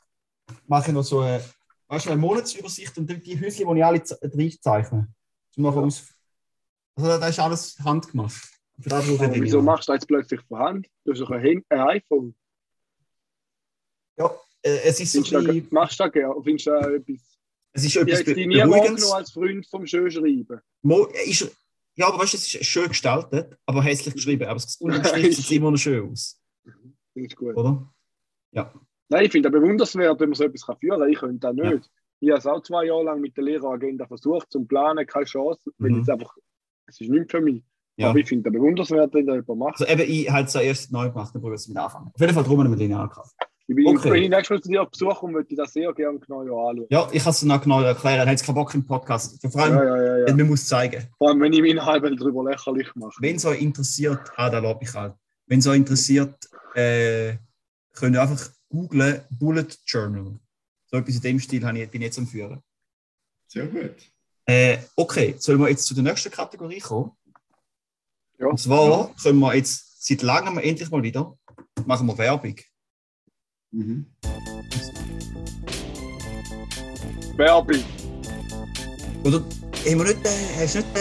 mache 0.67 0.89
ich 0.89 0.93
noch 0.93 1.03
so 1.03 1.21
eine, 1.21 1.43
weißt 1.87 2.05
du, 2.05 2.11
eine 2.11 2.21
Monatsübersicht 2.21 2.95
und 2.99 3.09
dann 3.09 3.19
die 3.23 3.39
Häuschen, 3.41 3.67
die 3.73 3.79
ich 3.79 3.85
alle 3.85 4.03
ze- 4.03 4.19
reinzeichne. 4.21 5.07
Zum 5.51 5.63
nachher 5.63 5.81
aus. 5.81 6.03
Also 6.95 7.17
das 7.19 7.29
ist 7.31 7.39
alles 7.39 7.77
handgemacht. 7.83 8.35
Das 8.77 9.07
ich 9.07 9.19
Aber 9.21 9.33
wieso 9.35 9.57
ja. 9.57 9.63
machst 9.63 9.87
du 9.87 9.91
das 9.93 10.01
jetzt 10.01 10.07
plötzlich 10.07 10.41
von 10.41 10.59
Hand? 10.59 10.87
Du 11.05 11.11
hast 11.11 11.19
doch 11.21 11.31
ein, 11.31 11.63
ein 11.69 11.79
iPhone. 11.79 12.35
Ja, 14.17 14.31
äh, 14.61 14.79
es 14.83 14.99
ist 14.99 15.11
so 15.13 15.21
Findest 15.23 15.33
du 15.33 15.37
ein 15.37 15.45
bisschen, 15.45 15.67
machst 15.73 15.99
du 15.99 16.03
da 16.03 16.09
gerne? 16.09 16.35
Findest 16.43 16.67
du 16.67 16.71
da 16.71 16.89
etwas? 16.89 17.37
es 17.73 17.85
ist 17.85 17.95
Ich 17.95 18.01
etwas 18.01 18.23
dich 18.23 18.47
nie 18.47 18.57
wahrgenommen 18.57 19.13
als 19.13 19.31
Freund 19.31 19.67
vom 19.67 19.85
Schönschreiben. 19.85 20.61
Mo, 20.81 21.05
ist, 21.25 21.55
ja, 21.95 22.07
aber 22.07 22.19
weißt 22.19 22.33
du, 22.33 22.37
es 22.37 22.53
ist 22.55 22.65
schön 22.65 22.87
gestaltet, 22.89 23.57
aber 23.65 23.83
hässlich 23.83 24.13
geschrieben. 24.13 24.45
Aber 24.47 24.57
es 24.57 24.75
unterm 24.79 25.03
Strich 25.03 25.35
sieht 25.37 25.51
immer 25.57 25.71
noch 25.71 25.77
schön 25.77 26.09
aus, 26.11 26.41
Finde 26.63 27.27
ich 27.27 27.35
gut. 27.35 27.55
oder? 27.55 27.91
Nein, 29.07 29.25
ich 29.25 29.31
finde 29.31 29.49
es 29.49 29.53
bewundernswert, 29.53 30.19
wenn 30.19 30.29
man 30.29 30.35
so 30.35 30.45
etwas 30.45 30.65
kann 30.65 30.77
führen 30.79 30.99
kann. 30.99 31.09
Ich 31.11 31.19
könnte 31.19 31.39
das 31.39 31.53
nicht. 31.55 31.91
Ich 32.21 32.29
habe 32.29 32.39
es 32.39 32.47
auch 32.47 32.61
zwei 32.63 32.85
Jahre 32.85 33.03
lang 33.03 33.21
mit 33.21 33.37
der 33.37 33.43
Lehreragenda 33.43 34.07
versucht, 34.07 34.51
zum 34.51 34.67
Planen, 34.67 35.05
keine 35.05 35.25
Chance. 35.25 35.71
Weil 35.77 35.91
Mhm. 35.91 36.01
es 36.01 36.09
einfach, 36.09 36.35
es 36.87 36.99
ist 37.01 37.09
nichts 37.09 37.29
für 37.31 37.41
mich. 37.41 37.63
Ja. 37.97 38.09
Aber 38.09 38.19
ich 38.19 38.27
finde 38.27 38.49
es 38.49 38.53
bewundernswert, 38.53 39.13
wenn 39.13 39.25
das 39.25 39.35
jemand 39.35 39.59
macht. 39.59 39.81
Also 39.81 39.85
eben, 39.85 40.11
ich 40.11 40.29
habe 40.29 40.45
es 40.45 40.55
erst 40.55 40.91
neu 40.91 41.09
gemacht, 41.09 41.33
dann 41.33 41.41
probiere 41.41 41.55
ich 41.55 41.61
es 41.61 41.67
mit 41.67 41.77
anfangen. 41.77 42.11
Auf 42.13 42.19
jeden 42.19 42.33
Fall 42.33 42.43
drum 42.43 42.69
mit 42.69 42.79
Lineal 42.79 43.07
gekauft. 43.07 43.33
Ich 43.67 43.75
bin, 43.75 43.87
Okay. 43.87 44.11
Wenn 44.11 44.23
ich 44.23 44.29
nächstes 44.29 44.49
Mal 44.49 44.61
zu 44.61 44.69
dir 44.69 44.81
auf 44.83 44.91
Besuch 44.91 45.19
komme, 45.19 45.33
würde 45.35 45.47
ich 45.49 45.57
das 45.57 45.73
sehr 45.73 45.91
gerne 45.93 46.19
genau 46.19 46.41
anschauen. 46.41 46.85
Ja, 46.89 47.07
ich 47.11 47.23
kann 47.23 47.31
es 47.31 47.41
noch 47.41 47.61
genau 47.61 47.81
erklären. 47.81 48.19
Dann 48.19 48.29
hat 48.29 48.35
es 48.35 48.43
keinen 48.43 48.55
Bock 48.55 48.73
im 48.75 48.85
Podcast. 48.85 49.41
Vor 49.51 49.61
allem, 49.61 49.75
Ja, 49.77 49.83
ja, 49.85 50.17
ja, 50.19 50.27
ja. 50.27 50.35
man 50.35 50.47
muss 50.47 50.61
es 50.61 50.67
zeigen. 50.67 51.07
Vor 51.17 51.29
allem, 51.29 51.41
wenn 51.41 51.53
ich 51.53 51.61
meinen 51.61 51.83
halben 51.83 52.15
darüber 52.15 52.43
lächerlich 52.43 52.93
mache. 52.95 53.15
Wenn 53.19 53.37
es 53.37 53.45
euch 53.45 53.61
interessiert, 53.61 54.19
ah, 54.35 54.49
da 54.49 54.59
lobe 54.59 54.83
ich 54.83 54.93
halt. 54.93 55.13
Wenn 55.47 55.59
es 55.59 55.67
euch 55.67 55.77
interessiert, 55.77 56.35
äh, 56.75 57.35
könnt 57.93 58.15
ihr 58.15 58.21
einfach 58.21 58.49
googlen 58.69 59.21
Bullet 59.31 59.67
Journal. 59.85 60.37
So 60.85 60.97
etwas 60.97 61.15
in 61.15 61.21
dem 61.21 61.39
Stil 61.39 61.65
habe 61.65 61.79
ich, 61.79 61.89
bin 61.89 62.01
ich 62.01 62.07
jetzt 62.07 62.19
am 62.19 62.27
Führen. 62.27 62.61
Sehr 63.47 63.65
gut. 63.67 63.95
Äh, 64.45 64.77
okay, 64.95 65.35
sollen 65.39 65.59
wir 65.59 65.69
jetzt 65.69 65.85
zu 65.85 65.95
der 65.95 66.03
nächsten 66.03 66.31
Kategorie 66.31 66.79
kommen? 66.79 67.11
Ja. 68.37 68.47
Und 68.47 68.59
zwar 68.59 69.13
können 69.21 69.39
wir 69.39 69.55
jetzt 69.55 70.05
seit 70.05 70.21
langem 70.21 70.57
endlich 70.57 70.89
mal 70.91 71.01
wieder 71.03 71.37
machen 71.85 72.07
wir 72.07 72.17
Werbung. 72.17 72.55
Mhm. 73.71 74.05
Werbung. 77.37 77.83
Oder 79.23 79.39
haben 79.39 79.45
wir 79.83 80.03
nicht, 80.03 80.25
äh, 80.25 80.61
hast 80.61 80.75
du 80.75 80.79
nicht, 80.79 80.97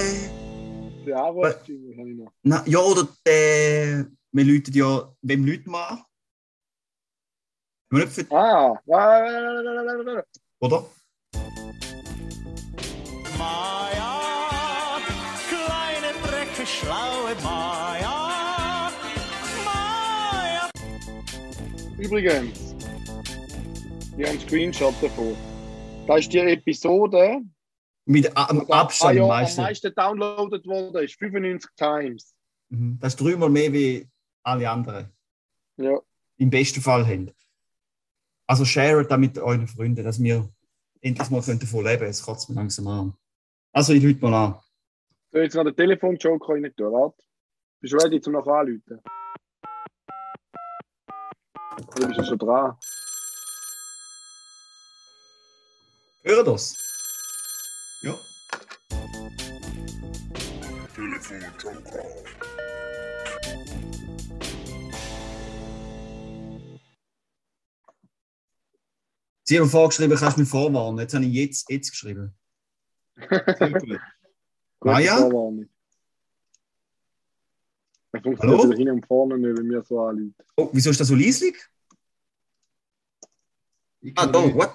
äh, 1.06 1.14
habe 1.14 2.10
ich 2.10 2.16
noch. 2.16 2.32
na, 2.42 2.64
ja, 2.66 2.78
oder 2.78 3.08
äh, 3.24 4.04
wir 4.32 4.44
läuten 4.44 4.74
ja, 4.74 5.14
wem 5.22 5.44
läuten 5.46 5.70
wir 5.70 5.90
an? 5.90 6.04
Für, 8.08 8.26
Ah, 8.34 8.80
ah, 8.90 10.22
oder? 10.58 10.90
Freche, 16.64 16.66
schlaue 16.66 17.34
Maja. 17.42 18.90
Maja. 19.64 20.70
übrigens, 21.98 22.74
wir 24.16 24.26
haben 24.26 24.38
einen 24.38 24.40
Screenshot 24.40 24.94
davon. 25.00 25.36
Das 26.06 26.20
ist 26.20 26.32
die 26.32 26.38
Episode, 26.38 27.40
Mit 28.06 28.36
am 28.36 28.66
die 28.66 28.72
Abstand 28.72 29.20
am 29.20 29.28
meisten. 29.28 29.60
am 29.60 29.66
meisten 29.66 29.94
downloadet 29.94 30.66
wurde, 30.66 31.04
ist 31.04 31.18
95 31.18 31.70
Times. 31.76 32.34
Mhm. 32.68 32.98
Das 33.00 33.14
ist 33.14 33.20
dreimal 33.20 33.48
mehr 33.48 33.72
wie 33.72 34.06
alle 34.42 34.68
anderen. 34.68 35.06
Ja. 35.76 35.98
Im 36.36 36.50
besten 36.50 36.80
Fall 36.80 37.06
haben. 37.06 37.30
Also 38.46 38.64
share 38.64 39.04
das 39.04 39.18
mit 39.18 39.38
euren 39.38 39.66
Freunden, 39.66 40.04
dass 40.04 40.22
wir 40.22 40.48
endlich 41.00 41.30
mal 41.30 41.40
davon 41.40 41.84
leben 41.84 41.98
können. 41.98 42.10
Es 42.10 42.22
kotzt 42.22 42.48
mir 42.50 42.56
langsam 42.56 42.86
an. 42.88 43.14
Also 43.72 43.94
ich 43.94 44.02
lüte 44.02 44.22
mal 44.28 44.46
an. 44.46 44.63
So, 45.34 45.40
jetzt 45.40 45.56
noch 45.56 45.64
den 45.64 45.74
Telefon-Joker 45.74 46.54
rein 46.54 46.72
tun, 46.76 46.92
warte. 46.92 47.24
Bist 47.80 47.92
du 47.92 47.96
ready, 47.96 48.20
zum 48.20 48.34
noch 48.34 48.46
anrufen? 48.46 49.02
Oder 51.96 52.06
bist 52.06 52.20
du 52.20 52.24
schon 52.24 52.38
dran? 52.38 52.78
Hören 56.22 56.46
das? 56.46 56.76
Ja. 58.02 58.16
Sie 69.42 69.58
haben 69.58 69.68
vorgeschrieben, 69.68 70.16
kannst 70.16 70.36
du 70.36 70.42
mich 70.42 70.48
vorwarnen. 70.48 71.00
Jetzt 71.00 71.14
habe 71.14 71.24
ich 71.24 71.32
jetzt, 71.32 71.68
jetzt 71.68 71.90
geschrieben. 71.90 72.38
Sehr 73.18 73.70
gut. 73.72 73.98
Gute 74.84 74.96
Ah, 74.96 75.00
ja? 75.00 75.16
Vorwarnung. 75.16 75.68
Dann 78.12 78.22
funktioniert 78.22 78.60
Hallo? 78.60 78.68
wieder 78.70 78.76
hin 78.78 78.90
und 78.90 79.06
vorne 79.06 79.38
nicht, 79.38 79.56
wenn 79.58 79.66
mir 79.66 79.82
so 79.82 79.98
anliegt. 80.04 80.38
Oh, 80.58 80.68
wieso 80.74 80.90
ist 80.90 81.00
das 81.00 81.08
so 81.08 81.14
leislich? 81.14 81.56
Ich 84.02 84.12
Ah, 84.18 84.26
da, 84.26 84.42
nicht. 84.42 84.54
what? 84.54 84.74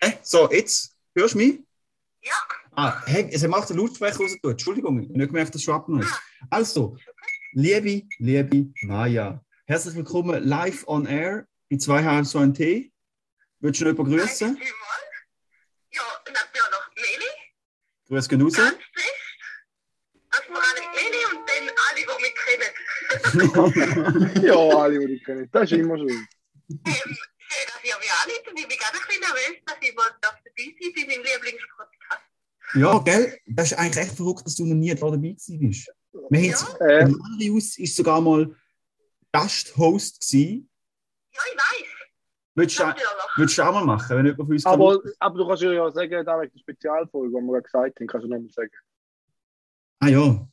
Hä? 0.00 0.18
So, 0.24 0.50
jetzt, 0.50 0.96
hörst 1.14 1.34
du 1.34 1.38
mich? 1.38 1.60
Ja. 2.22 2.32
Ah, 2.72 3.00
hey, 3.06 3.28
es 3.32 3.46
macht 3.46 3.70
den 3.70 3.76
Lautsprecher 3.76 4.18
raus. 4.18 4.36
Entschuldigung, 4.42 4.98
ich 5.00 5.08
habe 5.08 5.18
nicht 5.18 5.28
gemerkt, 5.28 5.50
dass 5.54 5.60
es 5.60 5.62
schon 5.64 5.74
abgenommen 5.74 6.04
ist. 6.04 6.20
Also, 6.50 6.96
liebe, 7.52 8.08
liebe 8.18 8.72
Maja, 8.82 9.40
herzlich 9.66 9.94
willkommen 9.94 10.42
live 10.42 10.82
on 10.88 11.06
air 11.06 11.46
bei 11.70 11.76
2 11.76 12.24
so 12.24 12.38
ein 12.40 12.52
T. 12.54 12.90
Würdest 13.60 13.80
du 13.82 13.84
noch 13.84 13.92
jemanden 13.98 14.18
grüßen? 14.18 14.56
Ja, 14.56 14.62
ihr 15.92 16.00
auch 16.00 16.70
noch 16.72 16.94
Meli, 16.96 17.30
Grüß 18.08 18.28
gehen 18.28 18.42
raus. 18.42 18.54
ganz 18.54 18.76
Ja, 24.42 24.56
alle, 24.56 25.06
die 25.06 25.14
ich 25.14 25.24
kenne. 25.24 25.48
Das 25.48 25.70
ist 25.70 25.78
immer 25.78 25.96
schön. 25.96 26.08
Ähm, 26.08 26.26
schön, 26.84 27.66
dass 27.66 27.84
ihr 27.84 27.98
mich 27.98 28.12
anruft 28.22 28.48
und 28.50 28.58
ich 28.58 28.68
bin 28.68 28.76
gerade 28.78 28.96
ein 28.96 29.06
bisschen 29.06 29.20
nervös, 29.20 29.62
dass 29.66 29.76
ich 29.80 29.94
mal 29.94 30.04
dabei 30.20 30.36
sein 30.56 30.74
darf 30.80 30.94
bei 30.94 31.06
meinem 31.06 31.24
Lieblingspodcast. 31.24 32.22
Ja, 32.74 32.98
gell? 32.98 33.38
Das 33.46 33.72
ist 33.72 33.78
eigentlich 33.78 34.04
echt 34.04 34.16
verrückt, 34.16 34.46
dass 34.46 34.56
du 34.56 34.66
noch 34.66 34.74
nie 34.74 34.94
da 34.94 35.06
dabei 35.06 35.16
gewesen 35.16 35.58
bist. 35.58 35.90
Wir 36.30 36.40
Ja. 36.40 36.56
haben 36.58 36.80
Äh, 36.80 37.08
Marius 37.08 37.78
ist 37.78 37.96
sogar 37.96 38.20
mal 38.20 38.54
Gasthost 39.32 40.20
gewesen. 40.20 40.70
Ja, 41.32 41.40
ich 41.50 41.58
weiß. 41.58 41.88
Willst 42.56 42.78
du, 43.58 43.62
auch 43.64 43.72
mal 43.72 43.84
machen, 43.84 44.16
wenn 44.16 44.26
jemand 44.26 44.46
von 44.46 44.52
uns 44.52 44.64
aber, 44.64 45.00
aber 45.18 45.38
du 45.38 45.46
kannst 45.48 45.62
ja 45.64 45.90
sagen, 45.90 46.24
da 46.24 46.40
wegen 46.40 46.52
der 46.52 46.60
Spezialfolge, 46.60 47.36
die 47.40 47.46
wir 47.46 47.60
gesagt 47.62 47.98
haben, 47.98 48.06
kannst 48.06 48.24
du 48.26 48.28
nochmal 48.30 48.50
sagen. 48.50 48.70
Ah 49.98 50.08
ja. 50.08 50.48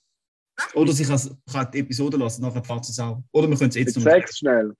Oder 0.74 0.93
sie 0.93 1.06
kann, 1.06 1.41
kann 1.52 1.72
die 1.72 1.80
Episode 1.80 2.18
lassen, 2.18 2.41
nachher 2.41 2.64
fährt 2.64 2.86
sie 2.86 2.91
es 2.91 2.99
auch. 2.99 3.24
Oder 3.32 3.49
wir 3.49 3.58
können 3.58 3.70
es 3.70 3.76
jetzt 3.76 3.95
Jetzt 3.95 3.97
noch. 3.97 4.12
sag's 4.12 4.38
schnell. 4.38 4.76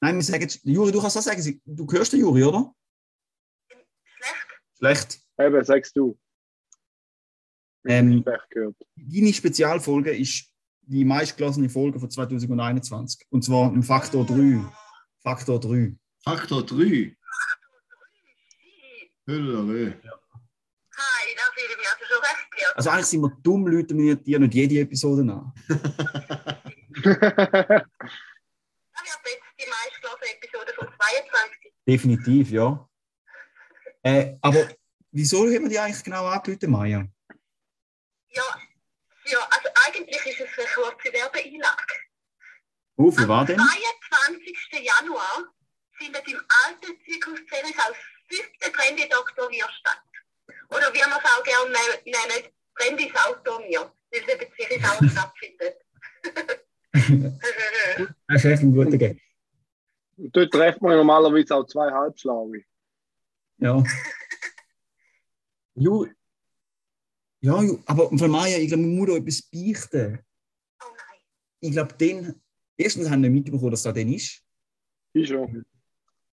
Nein, 0.00 0.16
wir 0.16 0.22
sagen 0.22 0.42
jetzt, 0.42 0.60
Juri, 0.64 0.92
du 0.92 1.00
kannst 1.00 1.16
auch 1.16 1.22
sagen, 1.22 1.60
du 1.64 1.86
hörst 1.90 2.12
den 2.12 2.20
Juri, 2.20 2.44
oder? 2.44 2.74
Schlecht. 3.68 4.36
Schlecht. 4.78 5.20
Eben, 5.38 5.64
sagst 5.64 5.96
du. 5.96 6.18
Ähm, 7.86 8.24
gehört. 8.50 8.76
Deine 8.96 9.32
Spezialfolge 9.32 10.10
ist 10.16 10.50
die 10.82 11.04
meistgelassene 11.04 11.68
Folge 11.68 11.98
von 11.98 12.10
2021. 12.10 13.26
Und 13.30 13.42
zwar 13.42 13.72
im 13.72 13.82
Faktor 13.82 14.26
3. 14.26 14.60
Faktor 15.22 15.60
3. 15.60 15.96
Faktor 16.22 16.64
3. 16.64 16.76
Hi, 16.76 17.16
Hölle, 19.26 19.52
da 19.54 19.62
fühle 21.52 21.72
ich 21.72 21.76
mich 21.76 21.88
also 21.92 22.04
schon 22.06 22.22
recht 22.22 22.50
geehrt. 22.52 22.65
Also 22.76 22.90
eigentlich 22.90 23.06
sind 23.06 23.22
wir 23.22 23.30
dumm 23.42 23.66
Leute, 23.66 23.96
wir 23.96 24.16
dir 24.16 24.38
nicht 24.38 24.52
jede 24.52 24.80
Episode 24.80 25.24
nach. 25.24 25.46
Das 25.56 27.04
wird 27.04 27.86
jetzt 29.24 29.52
die 29.58 29.66
meistgelassene 29.70 30.30
Episode 30.36 30.74
von 30.74 30.86
22. 30.86 31.72
Definitiv, 31.88 32.50
ja. 32.50 32.86
Äh, 34.02 34.36
aber 34.42 34.68
wieso 35.10 35.44
haben 35.46 35.62
wir 35.62 35.68
die 35.70 35.78
eigentlich 35.78 36.04
genau 36.04 36.26
angerufen, 36.26 36.70
Maja? 36.70 37.06
Ja, 38.28 38.42
ja, 39.24 39.38
also 39.38 39.68
eigentlich 39.86 40.26
ist 40.26 40.40
es 40.40 40.58
eine 40.58 40.68
kurze 40.74 41.10
Werbeeinlage. 41.14 41.94
Oh, 42.96 43.10
für 43.10 43.26
was 43.26 43.46
denn? 43.46 43.58
Am 43.58 43.66
22. 43.68 44.84
Januar 44.84 45.44
findet 45.92 46.28
im 46.28 46.40
alten 46.66 46.92
Zyklus 47.06 47.40
Zerichhaus 47.48 47.96
fünfte 48.28 48.70
Trendy 48.70 49.08
Dr. 49.08 49.48
Wir 49.50 49.66
statt. 49.80 50.02
Oder 50.68 50.92
wie 50.92 50.98
wir 50.98 51.06
es 51.06 51.24
auch 51.24 51.42
gerne 51.42 51.70
ne- 51.70 52.52
nennen, 52.78 52.96
Trendy 52.96 53.12
Auto 53.14 53.58
mir, 53.60 53.80
weil 54.10 54.20
es 54.20 54.28
eben 54.28 54.52
Zerichhaus 54.56 55.12
stattfindet. 55.12 55.76
Das 58.26 58.44
ist 58.44 58.50
echt 58.50 58.62
ein 58.62 58.72
guter 58.72 58.96
Gag. 58.96 59.20
Dort 60.16 60.50
trefft 60.50 60.80
man 60.82 60.92
ja 60.92 60.96
normalerweise 60.96 61.54
auch 61.54 61.66
zwei 61.66 61.92
Halbschlaue. 61.92 62.62
Ja. 63.58 63.84
Ju, 65.74 66.06
ja, 67.40 67.62
Ju, 67.62 67.78
aber 67.86 68.08
von 68.08 68.30
Maja, 68.30 68.58
ich 68.58 68.68
glaube, 68.68 68.82
man 68.82 68.96
muss 68.96 69.08
da 69.08 69.16
etwas 69.16 69.42
beichten. 69.42 70.18
oh 70.82 70.86
nein. 70.88 71.20
Ich 71.60 71.70
glaube, 71.72 71.94
den, 71.94 72.34
erstens 72.76 73.08
haben 73.08 73.22
wir 73.22 73.30
nicht 73.30 73.44
mitbekommen, 73.44 73.70
dass 73.70 73.82
das 73.82 73.94
denn 73.94 74.12
ist. 74.12 74.42
Ich 75.12 75.28
schon. 75.28 75.64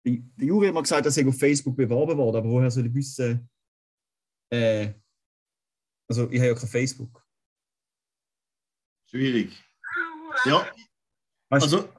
Der 0.05 0.45
Juri 0.45 0.67
hat 0.67 0.73
mal 0.73 0.81
gesagt, 0.81 1.05
dass 1.05 1.17
er 1.17 1.27
auf 1.27 1.37
Facebook 1.37 1.75
beworben 1.75 2.17
wurde, 2.17 2.39
aber 2.39 2.49
woher 2.49 2.71
soll 2.71 2.87
ich 2.87 2.93
wissen? 2.93 3.49
Äh, 4.49 4.93
also, 6.19 6.31
ich 6.31 6.39
habe 6.39 6.49
ja 6.49 6.55
kein 6.55 6.69
Facebook. 6.69 7.25
Schwierig. 9.09 9.63
Hurra. 10.45 10.49
Ja, 10.49 10.71
Weißt, 11.49 11.71
du, 11.71 11.77
also 11.77 11.89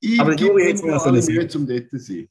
ich 0.00 0.20
Aber 0.20 0.36
gebe 0.36 0.60
Juri 0.60 0.74
mir 0.74 0.92
alle 0.92 1.02
können 1.02 1.22
sagen. 1.22 1.34
Mühe, 1.34 1.48
zum 1.48 1.66
dort 1.66 1.90
zu 1.90 1.98
sein. 1.98 2.28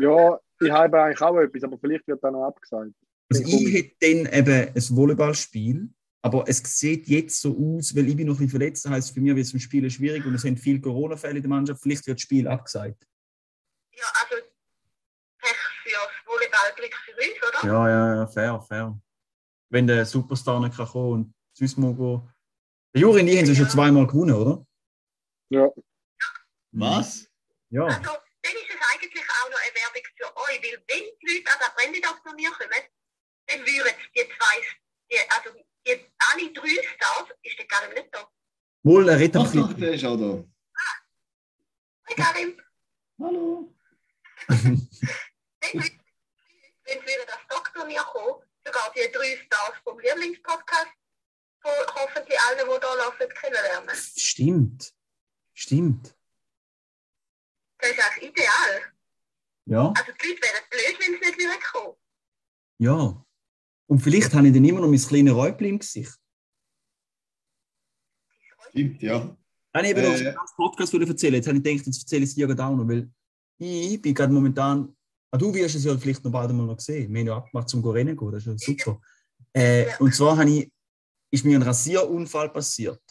Ja. 0.00 0.40
Ich 0.60 0.70
habe 0.70 1.02
eigentlich 1.02 1.20
auch 1.20 1.38
etwas, 1.38 1.64
aber 1.64 1.78
vielleicht 1.78 2.06
wird 2.06 2.22
da 2.22 2.30
noch 2.30 2.44
abgesagt. 2.44 2.92
also 3.30 3.42
ich 3.44 3.72
hätte 3.72 3.96
dann 4.00 4.32
eben 4.32 4.74
ein 4.74 4.96
Volleyballspiel, 4.96 5.90
aber 6.22 6.44
es 6.46 6.58
sieht 6.58 7.06
jetzt 7.08 7.40
so 7.40 7.50
aus, 7.50 7.94
weil 7.94 8.08
ich 8.08 8.16
bin 8.16 8.26
noch 8.26 8.34
ein 8.34 8.38
bisschen 8.38 8.50
verletzt, 8.50 8.84
das 8.84 8.92
heisst, 8.92 9.14
für 9.14 9.20
mich 9.20 9.34
wird 9.34 9.46
es 9.46 9.52
im 9.52 9.60
Spielen 9.60 9.90
schwierig 9.90 10.24
und 10.24 10.34
es 10.34 10.42
sind 10.42 10.58
viele 10.58 10.80
Corona-Fälle 10.80 11.36
in 11.36 11.42
der 11.42 11.50
Mannschaft, 11.50 11.82
vielleicht 11.82 12.06
wird 12.06 12.18
das 12.18 12.22
Spiel 12.22 12.48
abgesagt. 12.48 13.04
ja, 13.92 14.06
also 14.22 14.42
Pech 15.38 15.56
fürs 15.82 16.08
Volleyball, 16.24 16.72
Glück 16.76 16.94
für 17.04 17.12
uns, 17.12 17.58
oder? 17.60 17.68
Ja, 17.68 17.88
ja, 17.88 18.14
ja, 18.14 18.26
fair, 18.26 18.60
fair. 18.62 19.00
Wenn 19.74 19.88
der 19.88 20.06
Superstar 20.06 20.60
nicht 20.60 20.76
kann 20.76 20.86
kommen 20.86 21.12
und 21.12 21.34
sonst 21.52 21.76
mal 21.78 21.92
gehen. 21.92 22.22
Der 22.94 23.00
Juri 23.02 23.22
und 23.22 23.26
ich 23.26 23.38
haben 23.38 23.46
sie 23.46 23.56
schon 23.56 23.68
zweimal 23.68 24.06
gewonnen, 24.06 24.36
oder? 24.36 24.64
Ja. 25.48 25.68
Was? 26.70 27.26
Ja. 27.70 27.82
Also, 27.86 28.00
dann 28.00 28.54
ist 28.54 28.70
es 28.70 28.80
eigentlich 28.92 29.24
auch 29.24 29.50
noch 29.50 29.58
eine 29.58 29.74
Werbung 29.74 30.06
für 30.16 30.36
euch, 30.36 30.62
weil 30.62 30.84
wenn 30.86 31.04
die 31.18 31.26
Leute 31.26 31.50
an 31.50 31.58
das 31.58 31.74
Brandidog 31.74 32.20
von 32.22 32.36
mir 32.36 32.52
kommen, 32.52 32.70
dann 33.48 33.58
würden 33.66 33.94
die 34.14 34.20
zwei, 34.20 34.56
die, 35.10 35.18
also 35.28 35.50
die, 35.84 36.06
alle 36.30 36.52
drei 36.52 36.94
Stars, 36.94 37.30
ist 37.42 37.58
der 37.58 37.66
Karim 37.66 37.94
nicht 37.94 38.14
da. 38.14 38.30
Wohl, 38.84 39.08
er 39.08 39.18
redet 39.18 39.42
Ach 39.42 39.52
doch, 39.52 39.72
der 39.72 39.94
ist 39.94 40.04
auch 40.04 40.16
da. 40.16 40.44
Hey 42.04 42.14
Karim, 42.14 42.60
Hallo. 43.18 43.74
dann 44.46 44.78
würden 45.72 46.00
dann 46.84 46.98
würde 46.98 47.26
das 47.26 47.40
Doktor 47.48 47.86
mir 47.86 48.02
kommen, 48.02 48.43
sogar 48.64 48.92
die 48.94 49.10
drei 49.12 49.36
Stars 49.44 49.74
vom 49.84 49.98
Lieblingspodcast, 49.98 50.88
von 51.60 51.72
hoffentlich 51.94 52.38
allen, 52.40 52.58
die 52.58 52.64
hier 52.64 52.96
laufen, 52.96 53.28
kennenlernen. 53.40 53.94
Stimmt. 53.96 54.94
Stimmt. 55.52 56.16
Das 57.78 57.90
ist 57.90 58.00
eigentlich 58.00 58.30
ideal. 58.30 58.92
Ja, 59.66 59.92
Also 59.96 60.12
die 60.12 60.28
Leute 60.28 60.42
wären 60.42 60.64
blöd, 60.70 60.96
wenn 61.00 61.12
sie 61.14 61.26
nicht 61.26 61.38
wieder 61.38 61.58
kommen. 61.72 61.96
ja. 62.78 63.20
Und 63.86 64.00
vielleicht 64.00 64.32
habe 64.32 64.46
ich 64.48 64.54
dann 64.54 64.64
immer 64.64 64.80
noch 64.80 64.88
mein 64.88 64.98
kleines 64.98 65.34
Räubchen 65.34 65.66
im 65.66 65.78
Gesicht. 65.78 66.14
Stimmt, 68.70 69.02
ja. 69.02 69.36
Nein, 69.74 69.84
ich 69.84 69.90
eben 69.90 70.02
noch 70.02 70.18
Äh. 70.18 70.28
einen 70.28 70.36
Podcast 70.56 70.94
erzählen. 70.94 71.34
Jetzt 71.34 71.46
habe 71.48 71.58
ich 71.58 71.62
gedacht, 71.62 71.86
jetzt 71.86 72.00
erzähle 72.02 72.24
ich 72.24 72.30
es 72.30 72.34
dir 72.34 72.46
gerade 72.46 72.64
auch 72.64 72.74
noch, 72.74 72.88
weil 72.88 73.10
ich 73.58 74.00
bin 74.00 74.14
gerade 74.14 74.32
momentan. 74.32 74.96
Ah, 75.34 75.36
du 75.36 75.52
wirst 75.52 75.74
es 75.74 75.82
ja 75.84 75.98
vielleicht 75.98 76.22
noch 76.22 76.30
bald 76.30 76.52
mal 76.52 76.64
noch 76.64 76.78
sehen. 76.78 77.12
Wir 77.12 77.20
haben 77.22 77.26
ja 77.26 77.36
abgemacht 77.38 77.68
zum 77.68 77.84
Rennen 77.84 78.16
gehen, 78.16 78.30
das 78.30 78.46
ist 78.46 78.46
ja 78.46 78.56
super. 78.56 79.00
Äh, 79.52 79.88
Ja. 79.88 79.96
und 79.98 80.14
zwar 80.14 80.40
ich, 80.46 80.70
ist 81.32 81.44
mir 81.44 81.58
ein 81.58 81.62
Rasierunfall 81.62 82.50
passiert. 82.50 83.02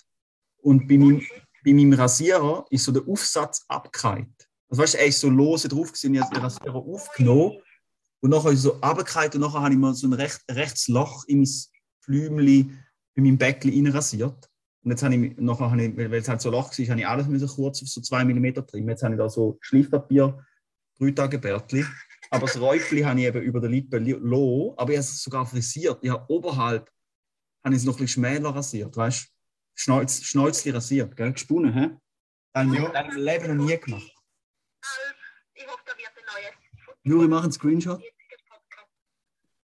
Und 0.61 0.87
bei 0.87 0.97
meinem, 0.97 1.21
bei 1.65 1.73
meinem 1.73 1.91
Rasierer 1.91 2.65
ist 2.69 2.85
so 2.85 2.93
der 2.93 3.05
Aufsatz 3.09 3.65
abgekeilt. 3.67 4.49
Also 4.69 4.81
weißt 4.81 4.93
du, 4.93 4.97
er 4.99 5.05
ist 5.07 5.19
so 5.19 5.29
lose 5.29 5.67
drauf 5.67 5.91
gewesen, 5.91 6.13
ich 6.15 6.21
habe 6.21 6.33
den 6.33 6.43
Rasierer 6.43 6.75
aufgenommen 6.75 7.57
und 8.21 8.29
nachher 8.29 8.51
ist 8.51 8.61
so 8.61 8.79
abgekeilt 8.79 9.35
und 9.35 9.41
nachher 9.41 9.61
habe 9.61 9.73
ich 9.73 9.79
mir 9.79 9.93
so 9.93 10.07
ein 10.07 10.13
recht, 10.13 10.39
rechtes 10.49 10.87
Loch 10.87 11.25
in 11.27 11.39
mein 11.39 11.49
Flümli, 11.99 12.71
in 13.15 13.23
meinem 13.25 13.37
Bäckchen 13.37 13.87
rasiert. 13.87 14.49
Und 14.81 14.91
jetzt 14.91 15.03
habe 15.03 15.13
ich, 15.13 15.35
nachher 15.39 15.69
habe 15.69 15.83
ich, 15.83 15.97
weil 15.97 16.13
es 16.13 16.29
halt 16.29 16.39
so 16.39 16.49
Loch 16.49 16.71
war, 16.71 16.87
habe 16.87 16.99
ich 17.01 17.05
alles 17.07 17.27
müssen 17.27 17.49
kurz 17.49 17.81
auf 17.83 17.89
so 17.89 17.99
zwei 17.99 18.23
Millimeter 18.23 18.65
trimmen. 18.65 18.87
Jetzt 18.91 19.03
habe 19.03 19.13
ich 19.13 19.19
da 19.19 19.27
so 19.29 19.57
Schleifpapier, 19.59 20.41
drei 20.97 21.11
Tage 21.11 21.37
Bärtli. 21.37 21.83
Aber 22.33 22.47
das 22.47 22.59
Räubli 22.59 23.01
habe 23.01 23.19
ich 23.19 23.25
eben 23.27 23.41
über 23.43 23.59
der 23.59 23.69
Lippe 23.69 23.97
li- 23.99 24.17
lo, 24.19 24.73
aber 24.77 24.91
ich 24.91 24.97
habe 24.97 25.05
es 25.05 25.21
sogar 25.21 25.45
frisiert. 25.45 25.99
Ich 26.01 26.09
habe 26.09 26.25
oberhalb 26.29 26.89
habe 27.63 27.75
ich 27.75 27.81
es 27.81 27.85
noch 27.85 27.93
ein 27.93 27.99
bisschen 28.05 28.23
schmäler 28.23 28.49
rasiert, 28.49 28.97
weißt 28.97 29.25
du? 29.25 29.29
Schnäuz, 29.75 30.21
Schnäuzli 30.23 30.71
rasiert, 30.71 31.15
gell? 31.15 31.31
Gesponnen, 31.31 31.73
hä? 31.73 31.89
Das 32.53 32.65
habe 32.65 32.75
ich 32.75 32.81
Ja. 32.81 32.87
in 32.87 32.93
meinem 32.93 33.17
Leben 33.17 33.57
noch 33.57 33.65
nie 33.65 33.77
gemacht. 33.77 34.11
Ich 35.53 35.65
hoffe, 35.67 35.83
da 35.85 35.93
wird 35.97 36.07
ein 36.09 36.25
neues 36.33 36.95
Juri, 37.03 37.27
mach 37.27 37.43
einen 37.43 37.51
Screenshot. 37.51 38.01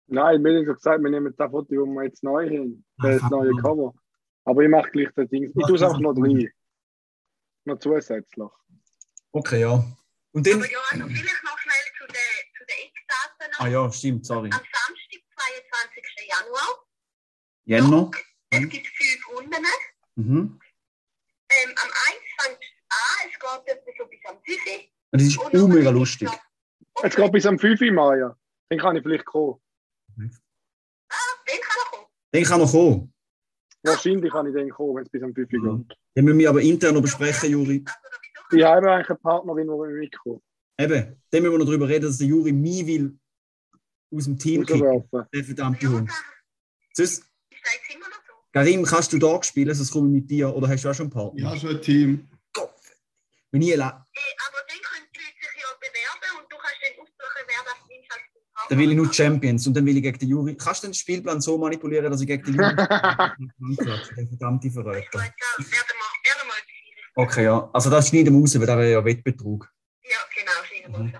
Nein, 0.09 0.43
wir 0.43 0.57
haben 0.57 0.65
so 0.65 0.73
gesagt, 0.73 1.03
wir 1.03 1.09
nehmen 1.09 1.33
das 1.37 1.51
Foto, 1.51 1.67
das 1.67 1.93
wir 1.93 2.03
jetzt 2.03 2.23
neu 2.23 2.49
haben. 2.49 2.85
Das 2.97 3.21
Aha. 3.21 3.29
neue 3.29 3.51
Cover. 3.61 3.93
Aber 4.45 4.61
ich 4.61 4.69
mache 4.69 4.89
gleich 4.91 5.09
das 5.15 5.27
Ding. 5.29 5.43
Ich 5.43 5.51
tue 5.67 5.75
es 5.75 5.81
einfach 5.81 5.99
noch 5.99 6.13
drin. 6.13 6.49
Noch 7.65 7.79
zusätzlich. 7.79 8.47
Okay, 9.33 9.61
ja. 9.61 9.83
Und 10.31 10.47
dann. 10.47 10.53
Aber 10.59 10.71
ja, 10.71 10.77
also 10.91 11.07
vielleicht 11.07 11.43
Ah 13.59 13.67
ja, 13.67 13.91
stimmt, 13.91 14.25
sorry. 14.25 14.49
Am 14.51 14.59
Samstag, 14.59 15.21
22. 15.35 16.03
Januar, 16.29 16.85
Jänner. 17.65 18.11
es 18.51 18.59
Mhm. 18.59 18.69
gibt 18.69 18.87
fünf 18.87 19.29
Runden. 19.31 19.65
Mhm. 20.15 20.59
Ähm, 21.49 21.75
am 21.75 21.89
1 21.89 22.19
fängt 22.39 22.59
es 22.61 22.67
an, 22.89 23.29
es 23.29 23.39
geht 23.39 23.75
etwa 23.75 23.91
so 23.97 24.05
bis 24.09 24.19
am 24.25 24.37
5 24.43 24.59
Uhr. 24.67 24.83
Und 25.11 25.21
das 25.21 25.27
ist 25.27 25.37
Und 25.37 25.55
auch 25.63 25.67
mega 25.67 25.89
lustig. 25.89 26.27
noch- 26.27 27.03
Jetzt 27.03 27.15
geht 27.15 27.31
bis 27.31 27.45
am 27.45 27.59
5 27.59 27.81
Uhr, 27.81 27.91
Maja. 27.91 28.37
Dann 28.69 28.79
kann 28.79 28.95
ich 28.95 29.03
vielleicht 29.03 29.25
kommen. 29.25 29.61
Ah, 31.09 31.15
den 31.47 31.61
kann 31.61 31.77
er 31.79 31.89
kommen. 31.91 32.05
Den 32.33 32.43
kann 32.43 32.59
noch 32.59 32.71
kommen. 32.71 33.13
Wahrscheinlich 33.83 34.31
kann 34.31 34.47
ich 34.47 34.53
dann 34.53 34.69
kommen, 34.69 34.95
wenn 34.97 35.03
es 35.03 35.09
bis 35.09 35.23
am 35.23 35.33
5 35.33 35.51
Uhr 35.53 35.59
Mhm. 35.73 35.87
geht. 35.87 35.97
Den 36.15 36.25
müssen 36.25 36.39
wir 36.39 36.49
aber 36.49 36.61
intern 36.61 36.93
noch 36.95 37.01
besprechen, 37.01 37.51
Juri. 37.51 37.83
Also, 37.85 38.57
Ich 38.57 38.63
habe 38.63 38.91
eigentlich 38.91 39.09
eine 39.09 39.19
Partnerin, 39.19 39.67
die 39.67 39.99
mitkommt. 39.99 40.41
Eben, 40.79 41.21
den 41.33 41.41
müssen 41.43 41.53
wir 41.53 41.57
noch 41.59 41.65
darüber 41.65 41.87
reden, 41.87 42.05
dass 42.05 42.17
der 42.17 42.27
Juri 42.27 42.51
mich 42.51 42.85
will 42.87 43.17
aus 44.15 44.23
dem 44.25 44.37
Team 44.37 44.65
kicken. 44.65 45.03
Der 45.33 45.43
verdammte 45.43 45.85
Ja, 45.85 45.91
Hund. 45.91 46.11
Sonst? 46.93 47.23
Karim, 48.53 48.83
kannst 48.83 49.13
du 49.13 49.19
da 49.19 49.41
spielen, 49.43 49.73
sonst 49.75 49.91
komme 49.91 50.07
ich 50.09 50.21
mit 50.21 50.31
dir 50.31 50.53
oder 50.55 50.67
hast 50.69 50.83
du 50.83 50.89
auch 50.89 50.93
schon 50.95 51.05
einen 51.07 51.11
Partner? 51.13 51.39
Ich 51.39 51.45
habe 51.45 51.59
schon 51.59 51.69
ein 51.71 51.81
Team. 51.81 52.27
Wenn 53.51 53.61
ich 53.61 53.73
allein, 53.73 53.89
Äh, 53.89 53.91
aber 53.93 54.57
dann 54.67 54.77
können 54.81 55.05
die 55.13 55.19
Leute 55.19 55.47
sich 55.53 55.61
ja 55.61 55.67
bewerben 55.79 56.39
und 56.43 56.51
du 56.51 56.57
kannst 56.57 56.81
dann 56.83 56.99
aussuchen, 56.99 57.43
wer 57.47 57.63
das 57.63 57.73
als 57.73 58.09
Partner. 58.09 58.67
dann 58.69 58.79
will 58.79 58.89
ich 58.91 58.97
nur 58.97 59.13
Champions 59.13 59.67
und 59.67 59.73
dann 59.75 59.85
will 59.85 59.95
ich 59.97 60.03
gegen 60.03 60.19
den 60.19 60.29
Juri. 60.29 60.55
Kannst 60.57 60.83
du 60.83 60.87
den 60.87 60.93
Spielplan 60.93 61.39
so 61.39 61.57
manipulieren, 61.57 62.11
dass 62.11 62.21
ich 62.21 62.27
gegen 62.27 62.43
den 62.43 62.55
Juri 62.55 62.75
den 64.17 64.27
verdammte 64.27 64.67
Ich 64.67 64.73
Verräter. 64.73 65.19
ja, 65.19 65.31
Okay, 67.15 67.43
ja. 67.45 67.69
Also 67.73 67.89
das 67.89 68.09
schneiden 68.09 68.33
wir 68.33 68.41
raus, 68.41 68.59
weil 68.59 68.65
das 68.67 68.77
wäre 68.77 68.91
ja 68.91 69.05
Wettbetrug. 69.05 69.71
Ja, 70.03 70.17
genau, 70.35 70.51
schieben 70.65 70.91
wir 70.93 70.99
Mhm. 70.99 71.13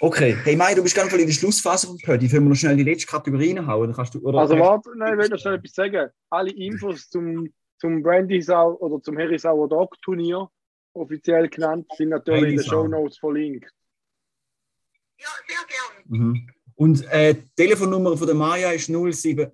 Okay, 0.00 0.36
hey 0.44 0.54
Mai, 0.54 0.74
du 0.74 0.82
bist 0.82 0.94
ganz 0.94 1.10
voll 1.10 1.18
in 1.18 1.26
der 1.26 1.34
Schlussphase 1.34 1.88
vom 1.88 1.98
Pödi. 1.98 2.28
Können 2.28 2.44
wir 2.44 2.50
noch 2.50 2.56
schnell 2.56 2.76
die 2.76 2.84
letzte 2.84 3.08
Kategorie 3.08 3.56
reinhauen? 3.56 3.88
Dann 3.88 3.96
kannst 3.96 4.14
du, 4.14 4.20
oder 4.20 4.38
Also 4.38 4.56
warte, 4.56 4.90
nein, 4.96 5.14
ich 5.14 5.18
will 5.24 5.28
noch 5.30 5.38
schnell 5.38 5.54
etwas 5.54 5.72
sagen. 5.72 6.10
Alle 6.30 6.52
Infos 6.52 7.10
zum, 7.10 7.52
zum 7.78 8.00
Brandy 8.02 8.40
Sau 8.40 8.74
oder 8.74 9.02
zum 9.02 9.18
Harry 9.18 9.38
Sauer 9.38 9.68
Dog 9.68 10.00
Turnier, 10.00 10.48
offiziell 10.92 11.48
genannt, 11.48 11.86
sind 11.96 12.10
natürlich 12.10 12.50
in 12.50 12.56
den. 12.58 12.64
Show 12.64 12.86
Notes 12.86 13.18
verlinkt. 13.18 13.68
Ja, 15.18 15.28
sehr 15.48 15.66
gerne. 15.66 16.04
Mhm. 16.06 16.48
Und 16.76 17.04
äh, 17.10 17.34
die 17.34 17.50
Telefonnummer 17.56 18.16
von 18.16 18.26
der 18.28 18.36
Maya 18.36 18.70
ist 18.70 18.86
07. 18.86 19.50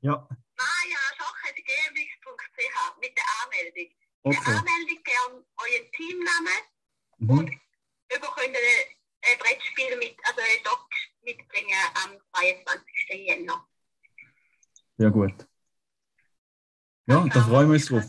ja, 0.00 0.28
maja.gmx.ch 0.56 1.48
mit 3.00 3.16
der 3.16 3.24
Anmeldung. 3.42 3.90
Okay. 4.36 4.50
Anmeldung 4.52 5.02
gern 5.04 5.32
euren 5.56 5.92
Teamnamen 5.92 6.62
Mhm. 7.20 7.60
über 8.16 8.28
könnt 8.36 8.54
ihr 8.54 9.30
ein 9.30 9.38
Brettspiel 9.38 9.96
mit, 9.98 10.16
also 10.24 10.40
ein 10.40 10.62
Doc 10.64 10.86
mitbringen 11.22 11.76
am 12.04 12.10
22. 12.32 13.26
Jänner. 13.26 13.66
Ja, 14.98 15.08
gut. 15.10 15.34
Ja, 17.06 17.26
da 17.26 17.42
freuen 17.42 17.68
wir 17.68 17.74
uns 17.74 17.86
drauf. 17.86 18.04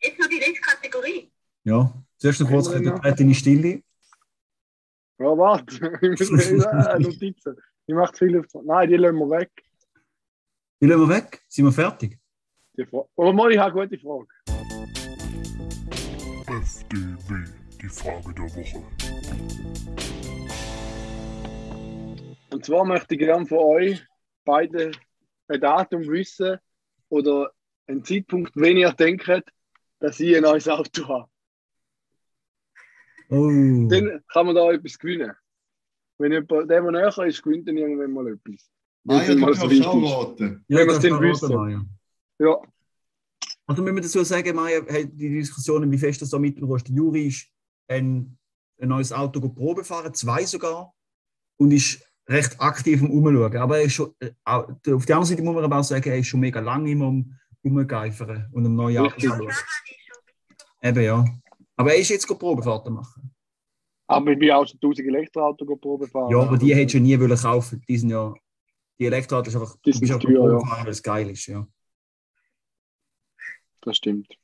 Jetzt 0.00 0.18
noch 0.18 0.28
die 0.28 0.38
letzte 0.38 0.60
Kategorie. 0.60 1.32
Ja, 1.64 1.92
zuerst 2.18 2.40
noch 2.40 2.48
kurz 2.48 2.68
eine 2.68 3.14
die 3.14 3.34
Stille. 3.34 3.82
Ja, 5.18 5.36
warte, 5.36 5.98
ich 6.02 6.30
muss 6.30 6.30
Notizen. 6.98 7.56
Ich 7.86 7.94
mache 7.94 8.12
zu 8.12 8.26
viel 8.26 8.38
auf. 8.38 8.46
Nein, 8.64 8.88
die 8.90 8.96
lassen 8.96 9.16
wir 9.18 9.30
weg. 9.30 9.50
Die 10.80 10.86
lassen 10.86 11.08
wir 11.08 11.16
weg. 11.16 11.42
Sind 11.48 11.64
wir 11.64 11.72
fertig? 11.72 12.20
Oder 13.16 13.32
mal, 13.32 13.50
ich 13.50 13.58
habe 13.58 13.80
eine 13.80 13.88
gute 13.88 14.00
Frage. 14.00 14.28
FDW, 16.46 17.44
die 17.82 17.88
Frage 17.88 18.32
der 18.32 18.44
Woche. 18.44 18.84
Und 22.50 22.64
zwar 22.64 22.84
möchte 22.84 23.14
ich 23.14 23.20
gerne 23.20 23.44
von 23.46 23.58
euch 23.58 24.06
beide 24.44 24.92
ein 25.48 25.60
Datum 25.60 26.06
wissen 26.06 26.58
oder 27.08 27.52
einen 27.88 28.04
Zeitpunkt, 28.04 28.52
wenn 28.54 28.76
ihr 28.76 28.92
denkt, 28.92 29.52
dass 29.98 30.20
ich 30.20 30.36
ein 30.36 30.42
neues 30.42 30.68
Auto 30.68 31.08
habe. 31.08 31.30
Oh. 33.30 33.88
Dann 33.88 34.22
kann 34.28 34.46
man 34.46 34.54
da 34.54 34.70
etwas 34.70 34.96
gewinnen. 34.96 35.34
Wenn 36.18 36.30
jemand, 36.30 36.50
der, 36.52 36.66
der 36.66 36.82
näher 36.82 37.18
ist, 37.26 37.42
gewinnt 37.42 37.66
dann 37.66 37.76
irgendwann 37.76 38.12
mal 38.12 38.28
etwas. 38.28 38.70
Maja, 39.08 39.34
du 39.34 39.40
kannst 39.40 39.60
so 39.60 39.84
auch 39.88 40.28
raten. 40.28 40.64
Ja, 40.68 40.78
wenn 40.78 40.88
wir 40.88 40.94
es 40.96 41.02
wissen. 41.02 41.54
Maja. 41.54 41.84
Ja, 42.38 42.56
Also 43.66 43.82
müssen 43.82 43.96
wir 43.96 44.02
dazu 44.02 44.22
sagen, 44.24 44.54
Maja, 44.54 44.80
hey, 44.86 45.06
die 45.06 45.30
Diskussionen, 45.30 45.90
wie 45.90 45.98
fest 45.98 46.22
das 46.22 46.30
da 46.30 46.38
mitbekommst. 46.38 46.88
Der 46.88 46.94
Juri 46.94 47.26
ist 47.28 47.46
ein, 47.88 48.38
ein 48.80 48.88
neues 48.88 49.12
Auto 49.12 49.40
Probe 49.48 49.82
fahren, 49.84 50.14
zwei 50.14 50.44
sogar, 50.44 50.94
und 51.58 51.72
ist 51.72 52.00
recht 52.28 52.60
aktiv 52.60 53.02
am 53.02 53.10
Umschauen. 53.10 53.56
Aber 53.56 53.78
er 53.78 53.84
ist 53.84 53.94
schon, 53.94 54.12
äh, 54.20 54.30
auf 54.44 54.76
der 54.82 54.92
anderen 55.16 55.24
Seite 55.24 55.42
muss 55.42 55.54
man 55.54 55.64
aber 55.64 55.78
auch 55.78 55.84
sagen, 55.84 56.08
er 56.08 56.18
ist 56.18 56.26
schon 56.28 56.40
mega 56.40 56.60
lange 56.60 56.90
immer 56.90 57.06
am 57.06 57.34
Umgeifern 57.62 58.48
und 58.52 58.66
am 58.66 58.74
neuen 58.74 58.98
Auto 58.98 59.18
schauen. 59.18 59.48
Eben, 60.82 61.02
ja. 61.02 61.24
Aber 61.76 61.92
er 61.92 61.98
ist 61.98 62.08
jetzt 62.10 62.26
Probefahrten 62.26 62.92
machen. 62.94 63.30
aber 64.06 64.32
ich 64.32 64.38
bin 64.38 64.50
auch 64.50 64.66
schon 64.66 64.78
1000 64.82 65.08
Elektroauto 65.08 65.64
Probe 65.76 66.06
fahren. 66.06 66.30
Ja, 66.30 66.40
aber 66.40 66.56
die 66.58 66.74
hättest 66.74 66.94
du 66.94 67.00
nie 67.00 67.18
wollen 67.18 67.36
kaufen. 67.36 67.82
Die 67.88 67.98
sind 67.98 68.10
ja, 68.10 68.34
die 68.98 69.06
Elektroautos 69.06 69.54
ist 69.54 69.60
einfach, 69.60 69.76
Die 69.84 69.90
bist 69.92 70.02
einfach 70.12 70.20
teuer, 70.20 70.60
ja. 70.60 70.84
weil 70.84 70.88
es 70.88 71.02
geil 71.02 71.30
ist, 71.30 71.46
ja. 71.46 71.66
Das 73.82 73.96
stimmt. 73.96 74.36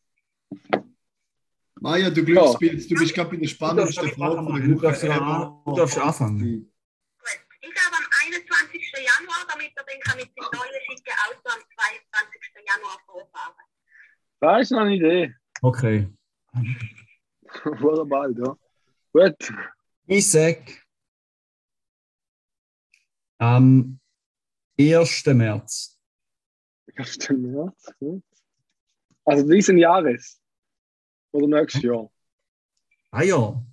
Maja, 1.80 2.08
du 2.10 2.24
Glückspilz, 2.24 2.88
du 2.88 2.94
bist 2.94 3.14
gerade 3.14 3.30
bei 3.30 3.36
der 3.36 3.48
spannendsten 3.48 4.08
Frage 4.10 4.36
von 4.36 4.54
der 4.54 4.66
Du 4.66 4.80
Woche. 4.80 5.62
du 5.66 5.74
darfst 5.76 5.98
anfangen. 5.98 6.70
Ich 7.60 7.74
habe 7.84 7.96
am 7.96 8.04
21. 8.26 8.92
Januar, 8.92 9.44
damit 9.48 9.72
er 9.74 9.84
dann 9.84 10.00
kann 10.00 10.16
mit 10.16 10.28
dem 10.28 10.44
neuen 10.44 10.80
schicken 10.86 11.14
Auto 11.26 11.48
am 11.48 11.60
22. 11.60 12.40
Januar 12.66 12.98
vorfahren. 13.04 13.54
Da 14.40 14.58
ist 14.58 14.70
noch 14.70 14.80
eine 14.80 14.94
Idee. 14.94 15.34
Okay. 15.62 16.08
Vor 17.80 18.08
bald, 18.08 18.38
ja. 18.38 18.56
Gut. 19.12 19.52
Ich 20.06 20.30
sag 20.30 20.58
am 23.38 23.98
1. 24.78 25.26
März. 25.34 25.98
1. 26.96 27.30
März. 27.30 27.92
Gut. 27.98 28.22
Also 29.24 29.48
diesen 29.48 29.78
Jahres. 29.78 30.40
Oder 31.32 31.46
nächstes 31.60 31.82
Jahr. 31.82 32.10
Ah 33.10 33.22
ja. 33.22 33.64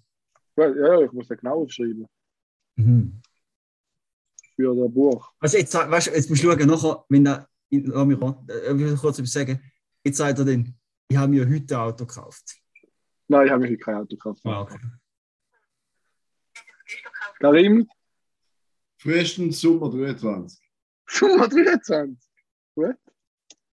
Ja, 0.57 1.01
ich 1.01 1.11
muss 1.11 1.27
ja 1.29 1.35
genau 1.35 1.63
aufschreiben. 1.63 2.07
Mhm. 2.75 3.21
Für 4.55 4.75
das 4.75 4.93
Buch. 4.93 5.33
Also 5.39 5.57
jetzt, 5.57 5.71
sag- 5.71 5.89
weißt, 5.89 6.07
jetzt 6.07 6.29
musst 6.29 6.43
du 6.43 6.51
schauen, 6.51 6.67
nachher, 6.67 7.05
wenn 7.09 7.25
da, 7.25 7.47
lass 7.69 8.05
mich 8.05 8.21
ran, 8.21 8.47
äh, 8.49 8.71
ich 8.71 8.77
will 8.79 8.95
kurz 8.97 9.17
etwas 9.19 9.31
sagen. 9.31 9.59
Jetzt 10.03 10.17
sagt 10.17 10.39
er 10.39 10.45
dann, 10.45 10.75
ich 11.07 11.17
habe 11.17 11.31
mir 11.31 11.47
heute 11.49 11.75
ein 11.75 11.81
Auto 11.81 12.05
gekauft. 12.05 12.57
Nein, 13.27 13.45
ich 13.45 13.51
habe 13.51 13.67
mir 13.67 13.77
kein 13.77 13.95
Auto 13.95 14.15
gekauft. 14.15 14.41
Ah, 14.45 14.61
okay. 14.61 14.77
Karim, 17.39 17.89
Frühestens 18.97 19.59
Sommer 19.59 19.89
23. 19.89 20.60
Sommer 21.11 21.47
23. 21.47 22.17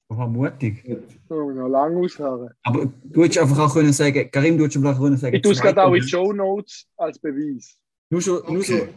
Oha, 0.09 0.27
mutig. 0.27 0.85
Oh, 1.31 1.51
noch 1.51 1.69
lange 1.69 1.97
ausharren. 1.99 2.51
Aber 2.65 2.93
du 3.05 3.23
hättest 3.25 3.39
einfach 3.39 3.59
auch 3.59 3.73
können 3.73 3.93
sagen, 3.93 4.31
Karim, 4.31 4.59
du 4.59 4.65
hättest 4.65 4.85
einfach 4.85 5.01
können 5.01 5.17
sagen, 5.17 5.37
Ich 5.37 5.43
tue 5.43 5.53
es 5.53 5.61
gerade 5.61 5.83
auch 5.83 5.95
in. 5.95 6.03
Show 6.03 6.33
Notes 6.33 6.87
als 6.99 7.19
Beweis. 7.19 7.79
Nur, 8.11 8.21
nur 8.21 8.63
so, 8.63 8.75
Okay. 8.75 8.89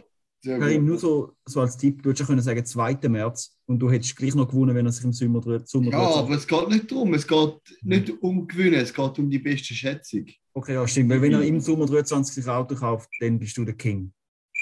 Sehr 0.42 0.58
Karim, 0.58 0.82
gut. 0.82 0.88
nur 0.90 0.98
so, 0.98 1.32
so 1.46 1.60
als 1.62 1.76
Tipp, 1.78 2.02
du 2.02 2.10
hättest 2.10 2.22
auch 2.24 2.26
können 2.28 2.42
sagen, 2.42 2.64
2. 2.64 2.98
März 3.08 3.56
und 3.64 3.78
du 3.78 3.90
hättest 3.90 4.14
gleich 4.14 4.34
noch 4.34 4.46
gewonnen, 4.46 4.76
wenn 4.76 4.84
er 4.84 4.92
sich 4.92 5.04
im 5.04 5.12
Sommer, 5.14 5.40
drü- 5.40 5.66
Sommer 5.66 5.90
Ja, 5.90 5.98
aber 5.98 6.34
es 6.34 6.46
geht 6.46 6.68
nicht 6.68 6.92
darum. 6.92 7.14
Es 7.14 7.26
geht 7.26 7.54
nicht 7.82 8.10
um 8.22 8.46
Gewinnen, 8.46 8.74
es 8.80 8.92
geht 8.92 9.18
um 9.18 9.30
die 9.30 9.38
beste 9.38 9.72
Schätzung. 9.72 10.26
Okay, 10.52 10.74
ja, 10.74 10.86
stimmt. 10.86 11.08
Weil 11.10 11.22
wenn 11.22 11.32
er 11.32 11.40
im 11.42 11.58
Sommer 11.60 11.86
23 11.86 12.34
sich 12.34 12.44
ein 12.44 12.50
Auto 12.50 12.74
kauft, 12.76 13.08
dann 13.20 13.38
bist 13.38 13.56
du 13.56 13.64
der 13.64 13.74
King. 13.74 14.12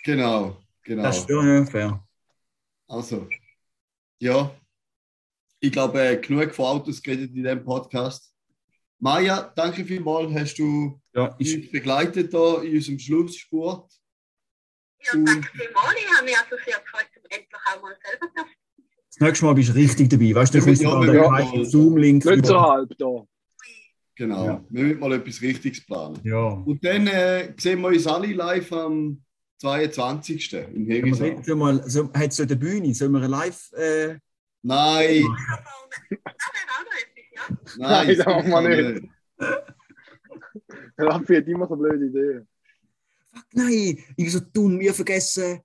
Genau, 0.04 0.56
genau. 0.84 1.02
Das 1.02 1.18
ist 1.18 1.28
ja, 1.28 1.64
fair. 1.66 2.06
Also, 2.86 3.26
ja. 4.24 4.50
Ich 5.60 5.72
glaube, 5.72 6.20
genug 6.20 6.54
von 6.54 6.64
Autos 6.66 7.02
geredet 7.02 7.30
in 7.30 7.42
diesem 7.42 7.64
Podcast. 7.64 8.34
Maja, 8.98 9.52
danke 9.54 9.84
vielmals, 9.84 10.32
hast 10.34 10.58
du 10.58 11.00
Ja, 11.14 11.34
uns 11.38 11.70
begleitet 11.70 12.30
hier 12.30 12.62
in 12.62 12.74
unserem 12.76 12.98
Schlussspurt. 12.98 13.90
Ja, 15.04 15.12
danke 15.12 15.48
vielmals. 15.48 15.94
Ich 15.98 16.16
habe 16.16 16.24
mich 16.24 16.36
also 16.38 16.56
sehr 16.64 16.80
gefreut, 16.80 17.06
um 17.16 17.22
endlich 17.30 17.60
auch 17.66 17.82
mal 17.82 17.96
selber 18.02 18.26
zu 18.34 18.44
das 19.16 19.20
nächste 19.20 19.44
Mal 19.44 19.54
bist 19.54 19.68
du 19.68 19.74
richtig 19.74 20.10
dabei. 20.10 20.34
Weißt 20.34 20.54
du, 20.54 20.58
Ja, 20.58 20.64
du 20.64 20.70
kommst 20.70 20.82
ja, 20.82 21.12
ja, 21.14 21.38
ja. 21.38 21.50
den 21.52 21.64
Zoom-Link 21.66 22.24
Nicht 22.24 22.46
so 22.46 22.60
halb 22.60 22.98
da. 22.98 23.24
Genau, 24.16 24.44
Ja. 24.46 24.64
wir 24.70 24.84
müssen 24.84 25.00
mal 25.00 25.12
etwas 25.12 25.40
Richtiges 25.40 25.86
planen. 25.86 26.18
Ja. 26.24 26.48
Und 26.48 26.84
dann 26.84 27.06
äh, 27.06 27.54
sehen 27.56 27.80
wir 27.80 27.88
uns 27.88 28.06
alle 28.08 28.32
live 28.32 28.72
am 28.72 29.23
22. 29.58 30.52
in 30.52 30.60
Sollen 30.60 30.86
wir, 30.86 30.96
Herisau. 30.96 31.42
sollen 31.42 31.58
wir, 31.58 31.88
so, 31.88 32.12
hat 32.12 32.30
es 32.30 32.36
so 32.36 32.42
eine 32.42 32.56
Bühne? 32.56 32.94
Sollen 32.94 33.12
wir 33.12 33.18
eine 33.18 33.28
live. 33.28 33.72
Äh, 33.72 34.18
Nein, 34.66 35.24
nein, 37.76 38.16
das 38.16 38.26
machen 38.26 38.50
wir 38.68 38.92
nicht. 38.92 39.08
Raffi 40.98 41.36
hat 41.36 41.46
immer 41.48 41.66
so 41.68 41.76
blöde 41.76 42.06
Ideen. 42.06 42.48
fuck, 43.34 43.44
nein, 43.52 43.98
ich 43.98 44.16
bin 44.16 44.30
so 44.30 44.40
dumm, 44.40 44.80
wir 44.80 44.94
vergessen. 44.94 45.60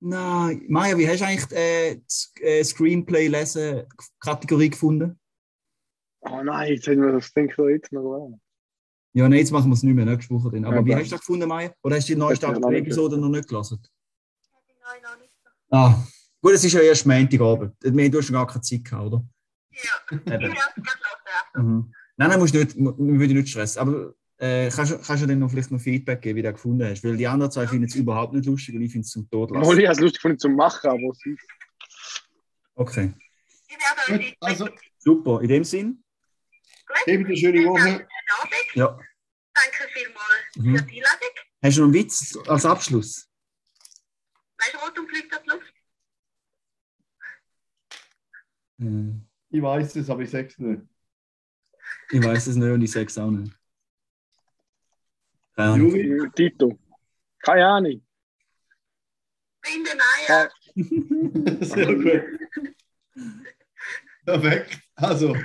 Nein, 0.00 0.64
Maja, 0.68 0.96
wie 0.98 1.08
hast 1.08 1.20
du 1.20 1.26
eigentlich 1.26 1.52
äh, 1.52 2.00
das 2.04 2.32
äh, 2.40 2.64
Screenplay-Lesen-Kategorie 2.64 4.70
gefunden? 4.70 5.18
Oh 6.20 6.42
nein, 6.42 6.72
jetzt 6.74 6.86
haben 6.88 7.00
wir 7.02 7.12
das 7.12 7.32
Ding 7.32 7.52
da 7.56 7.68
jetzt 7.68 7.92
noch 7.92 8.26
an. 8.26 8.40
Ja, 9.18 9.28
nein, 9.28 9.40
jetzt 9.40 9.50
machen 9.50 9.68
wir 9.68 9.74
es 9.74 9.82
nicht 9.82 9.94
mehr, 9.94 10.04
nächste 10.04 10.32
Woche. 10.32 10.48
Dann. 10.52 10.64
Aber 10.64 10.76
Ja, 10.76 10.86
wie 10.86 10.94
hast 10.94 11.06
du 11.06 11.10
das 11.10 11.20
gefunden, 11.20 11.48
Maja? 11.48 11.72
Oder 11.82 11.96
hast 11.96 12.08
du 12.08 12.12
die 12.12 12.18
neueste 12.20 12.46
Hätte 12.46 12.58
ich 12.58 12.62
noch 12.62 12.70
nicht 12.70 12.80
Episode 12.82 13.18
noch 13.18 13.28
nicht 13.28 13.48
gelesen? 13.48 13.82
Nein, 14.80 15.02
noch 15.02 15.18
nicht. 15.18 15.32
Ah, 15.70 16.06
gut, 16.40 16.52
es 16.52 16.62
ist 16.64 16.72
ja 16.72 16.80
erst 16.80 17.04
Montagabend. 17.04 17.74
Du 17.80 18.18
hast 18.18 18.26
schon 18.26 18.34
gar 18.34 18.46
keine 18.46 18.60
Zeit 18.60 18.84
gehabt, 18.84 19.06
oder? 19.06 19.24
Ja, 19.72 19.80
ich 20.10 20.18
es 20.18 20.24
gerade 20.24 20.54
hören. 21.54 21.66
Mhm. 21.66 21.94
Nein, 22.16 22.28
nein, 22.30 22.38
musst 22.38 22.54
nicht, 22.54 22.76
wir 22.76 22.94
würden 22.96 23.36
nicht 23.36 23.48
stressen. 23.48 23.80
Aber 23.80 24.14
äh, 24.36 24.70
kannst, 24.70 24.92
du- 24.92 24.98
kannst 24.98 25.22
du 25.24 25.26
dann 25.26 25.40
noch 25.40 25.50
vielleicht 25.50 25.72
noch 25.72 25.80
Feedback 25.80 26.22
geben, 26.22 26.36
wie 26.36 26.42
du 26.42 26.48
das 26.48 26.54
gefunden 26.54 26.84
hast? 26.88 27.02
Weil 27.02 27.16
die 27.16 27.26
anderen 27.26 27.50
zwei 27.50 27.66
finden 27.66 27.86
es 27.86 27.96
überhaupt 27.96 28.34
nicht 28.34 28.46
lustig 28.46 28.76
und 28.76 28.82
ich 28.82 28.92
finde 28.92 29.04
es 29.04 29.10
zum 29.10 29.28
Tod 29.28 29.50
lassen. 29.50 29.64
Molly 29.66 29.82
hat 29.84 29.96
es 29.96 30.00
lustig 30.00 30.18
gefunden 30.20 30.38
zum 30.38 30.54
Machen, 30.54 30.90
aber 30.90 31.12
sie 31.24 31.36
Okay, 32.76 33.12
Ich 33.66 33.76
werde 33.76 34.20
euch 34.22 34.28
Gut, 34.28 34.36
also, 34.40 34.68
super. 34.98 35.40
In 35.42 35.48
dem 35.48 35.64
Sinn, 35.64 36.04
eben 37.06 37.26
eine 37.26 37.36
schöne 37.36 37.64
Woche. 37.66 37.80
Guten 37.82 38.06
Abend. 38.40 38.74
ja. 38.74 38.98
Danke 39.58 39.88
vielmals 39.92 40.56
Mhm. 40.56 40.76
für 40.78 40.84
die 40.84 40.96
Einladung. 40.98 41.34
Hast 41.62 41.76
du 41.76 41.80
noch 41.80 41.86
einen 41.86 41.94
Witz 41.94 42.38
als 42.46 42.64
Abschluss? 42.66 43.28
Weißt 44.58 44.74
du, 44.74 44.78
Rot 44.78 44.98
und 44.98 45.08
fliegt 45.08 45.34
auf 45.36 45.42
die 45.42 45.50
Luft? 45.50 45.74
Äh, 48.80 49.20
Ich 49.50 49.62
weiß 49.62 49.96
es, 49.96 50.10
aber 50.10 50.22
ich 50.22 50.30
sage 50.30 50.48
es 50.48 50.58
nicht. 50.58 50.82
ich 52.10 52.22
weiß 52.24 52.46
es 52.48 52.56
nicht 52.56 52.70
und 52.70 52.82
ich 52.82 52.90
sage 52.90 53.06
es 53.06 53.18
auch 53.18 53.30
nicht. 53.30 53.52
Keine 55.56 55.72
Ahnung. 55.72 55.90
Juri? 55.96 56.30
Tito. 56.36 56.78
Keine 57.40 57.66
Ahnung. 57.66 58.06
Finde 59.62 59.90
Eier. 60.28 60.50
Sehr 61.64 61.94
gut. 61.94 62.38
Perfekt. 64.24 64.80
Also, 64.94 65.36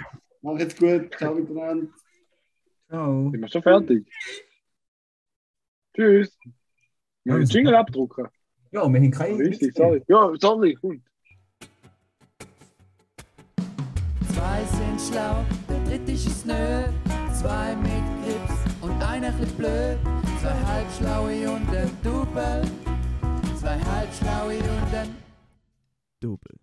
mach 0.42 0.60
jetzt 0.60 0.78
gut. 0.78 1.16
Ciao 1.18 1.34
miteinander. 1.36 1.88
Ciao. 2.94 3.32
Sind 3.32 3.42
wir 3.42 3.48
schon 3.48 3.64
fertig? 3.64 4.08
Tschüss. 5.96 6.38
Wir 7.24 7.34
müssen 7.34 7.50
den 7.50 7.56
Jingle 7.56 7.76
abdrucken. 7.76 8.28
Ja, 8.70 8.88
wir 8.88 9.00
haben 9.02 9.10
keine 9.10 9.40
Richtig, 9.40 9.76
sorry. 9.76 10.04
Ja, 10.08 10.32
sorry, 10.40 10.76
gut. 10.76 11.02
Zwei 14.32 14.64
sind 14.66 15.02
schlau, 15.02 15.44
der 15.68 15.84
dritte 15.86 16.12
ist 16.12 16.46
nö. 16.46 16.84
Zwei 17.34 17.76
mit 17.78 18.06
Grips 18.22 18.60
und 18.84 19.02
einer 19.02 19.32
chli 19.40 19.48
blöd. 19.58 19.98
Zwei 20.40 20.54
halbschlaue 20.54 21.50
und 21.50 21.76
ein 21.76 21.90
Double. 22.04 22.62
Zwei 23.60 23.80
halbschlaue 23.80 24.58
und 24.58 24.94
ein 24.94 25.16
Double. 26.20 26.60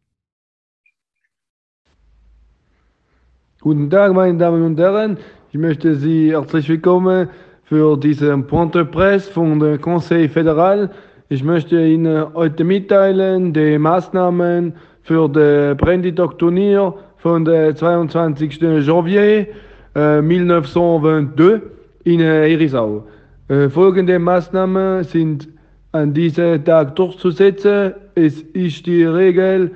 Guten 3.61 3.91
Tag, 3.91 4.12
meine 4.12 4.39
Damen 4.39 4.62
und 4.62 4.78
Herren. 4.78 5.18
Ich 5.53 5.59
möchte 5.59 5.96
Sie 5.96 6.30
herzlich 6.30 6.68
willkommen 6.68 7.28
für 7.64 7.96
diesen 7.96 8.46
Point 8.46 8.72
de 8.76 8.84
Presse 8.84 9.32
von 9.32 9.59
der 9.59 9.78
Conseil 9.78 10.28
Fédéral. 10.28 10.90
Ich 11.28 11.42
möchte 11.42 11.84
Ihnen 11.84 12.32
heute 12.34 12.62
mitteilen 12.62 13.53
die 13.53 13.76
Maßnahmen 13.76 14.72
für 15.03 15.28
das 15.28 15.76
Brandy-Turnier 15.76 16.94
von 17.16 17.44
der 17.44 17.74
22. 17.74 18.61
Janvier 18.61 19.48
äh, 19.96 20.18
1922 20.18 21.62
in 22.05 22.20
Herisau. 22.20 23.09
Äh, 23.48 23.68
folgende 23.70 24.20
Maßnahmen 24.20 25.03
sind 25.03 25.48
an 25.90 26.14
diesem 26.14 26.64
Tag 26.64 26.94
durchzusetzen. 26.94 27.94
Es 28.14 28.40
ist 28.53 28.86
die 28.86 29.03
Regel 29.03 29.72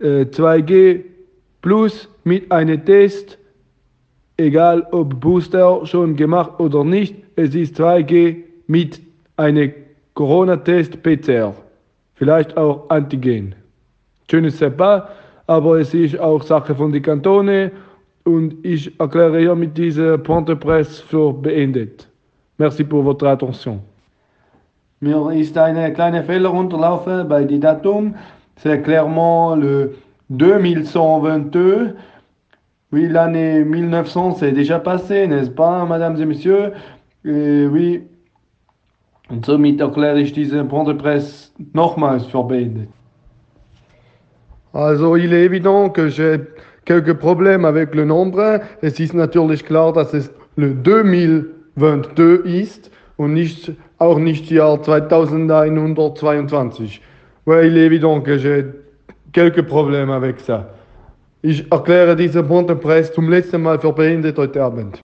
äh, 0.00 0.26
2G 0.26 1.00
plus 1.62 2.10
mit 2.24 2.52
einem 2.52 2.84
Test, 2.84 3.38
egal 4.36 4.86
ob 4.92 5.20
Booster 5.20 5.84
schon 5.86 6.16
gemacht 6.16 6.58
oder 6.58 6.84
nicht, 6.84 7.14
es 7.36 7.54
ist 7.54 7.78
2G 7.80 8.36
mit 8.66 9.00
einem 9.36 9.72
Corona-Test 10.14 11.02
PCR, 11.02 11.54
vielleicht 12.14 12.56
auch 12.56 12.88
Antigen. 12.88 13.54
Je 14.30 14.40
ne 14.40 14.50
sais 14.50 14.70
pas, 14.70 15.02
aber 15.46 15.78
es 15.80 15.92
ist 15.92 16.18
auch 16.18 16.42
Sache 16.42 16.74
von 16.74 16.92
den 16.92 17.02
Kantone 17.02 17.70
und 18.24 18.54
ich 18.64 18.98
erkläre 18.98 19.38
hiermit 19.38 19.76
diese 19.76 20.18
Point 20.18 20.48
de 20.48 20.56
Presse 20.56 21.02
für 21.02 21.32
beendet. 21.32 22.08
Merci 22.58 22.84
pour 22.84 23.04
votre 23.04 23.28
attention. 23.28 23.80
Mir 25.00 25.30
ist 25.32 25.58
ein 25.58 25.92
kleiner 25.92 26.22
Fehler 26.22 26.52
unterlaufen 26.52 27.28
bei 27.28 27.44
dem 27.44 27.60
Datum. 27.60 28.14
C'est 28.56 28.82
clairement 28.82 29.56
le 29.56 29.94
2122. 30.30 31.92
Oui, 32.94 33.08
l'année 33.08 33.64
1900 33.64 34.36
c'est 34.36 34.52
déjà 34.52 34.78
passé, 34.78 35.26
n'est-ce 35.26 35.50
pas, 35.50 35.84
mesdames 35.84 36.16
et 36.20 36.26
messieurs? 36.26 36.70
Äh, 37.24 37.66
Oui. 37.66 38.04
Und 39.30 39.44
somit 39.44 39.80
erkläre 39.80 40.20
ich 40.20 40.32
diese 40.32 40.62
Point 40.64 40.86
de 40.86 40.94
Presse 40.94 41.50
nochmals 41.72 42.24
für 42.26 42.44
beendet. 42.44 42.88
Also, 44.72 45.16
il 45.16 45.32
est 45.32 45.44
évident 45.44 45.88
que 45.88 46.08
j'ai 46.08 46.38
quelques 46.84 47.14
problèmes 47.14 47.64
avec 47.64 47.96
le 47.96 48.04
nombre. 48.04 48.60
Es 48.80 49.00
ist 49.00 49.12
natürlich 49.12 49.64
klar, 49.64 49.92
dass 49.92 50.14
es 50.14 50.30
le 50.56 50.72
2022 50.72 52.44
ist 52.44 52.92
und 53.16 53.34
nicht, 53.34 53.72
auch 53.98 54.20
nicht 54.20 54.48
Jahr 54.52 54.80
2122. 54.80 57.00
Ouais, 57.46 57.66
il 57.66 57.76
est 57.76 57.86
évident 57.86 58.20
que 58.20 58.38
j'ai 58.38 58.66
quelques 59.32 59.66
problèmes 59.66 60.10
avec 60.10 60.38
ça. 60.38 60.68
Ich 61.46 61.70
erkläre 61.70 62.16
diese 62.16 62.42
Point 62.42 62.70
de 62.70 62.76
Presse 62.76 63.12
zum 63.12 63.28
letzten 63.28 63.60
Mal 63.60 63.78
für 63.78 63.92
beendet 63.92 64.38
heute 64.38 64.62
Abend. 64.62 64.98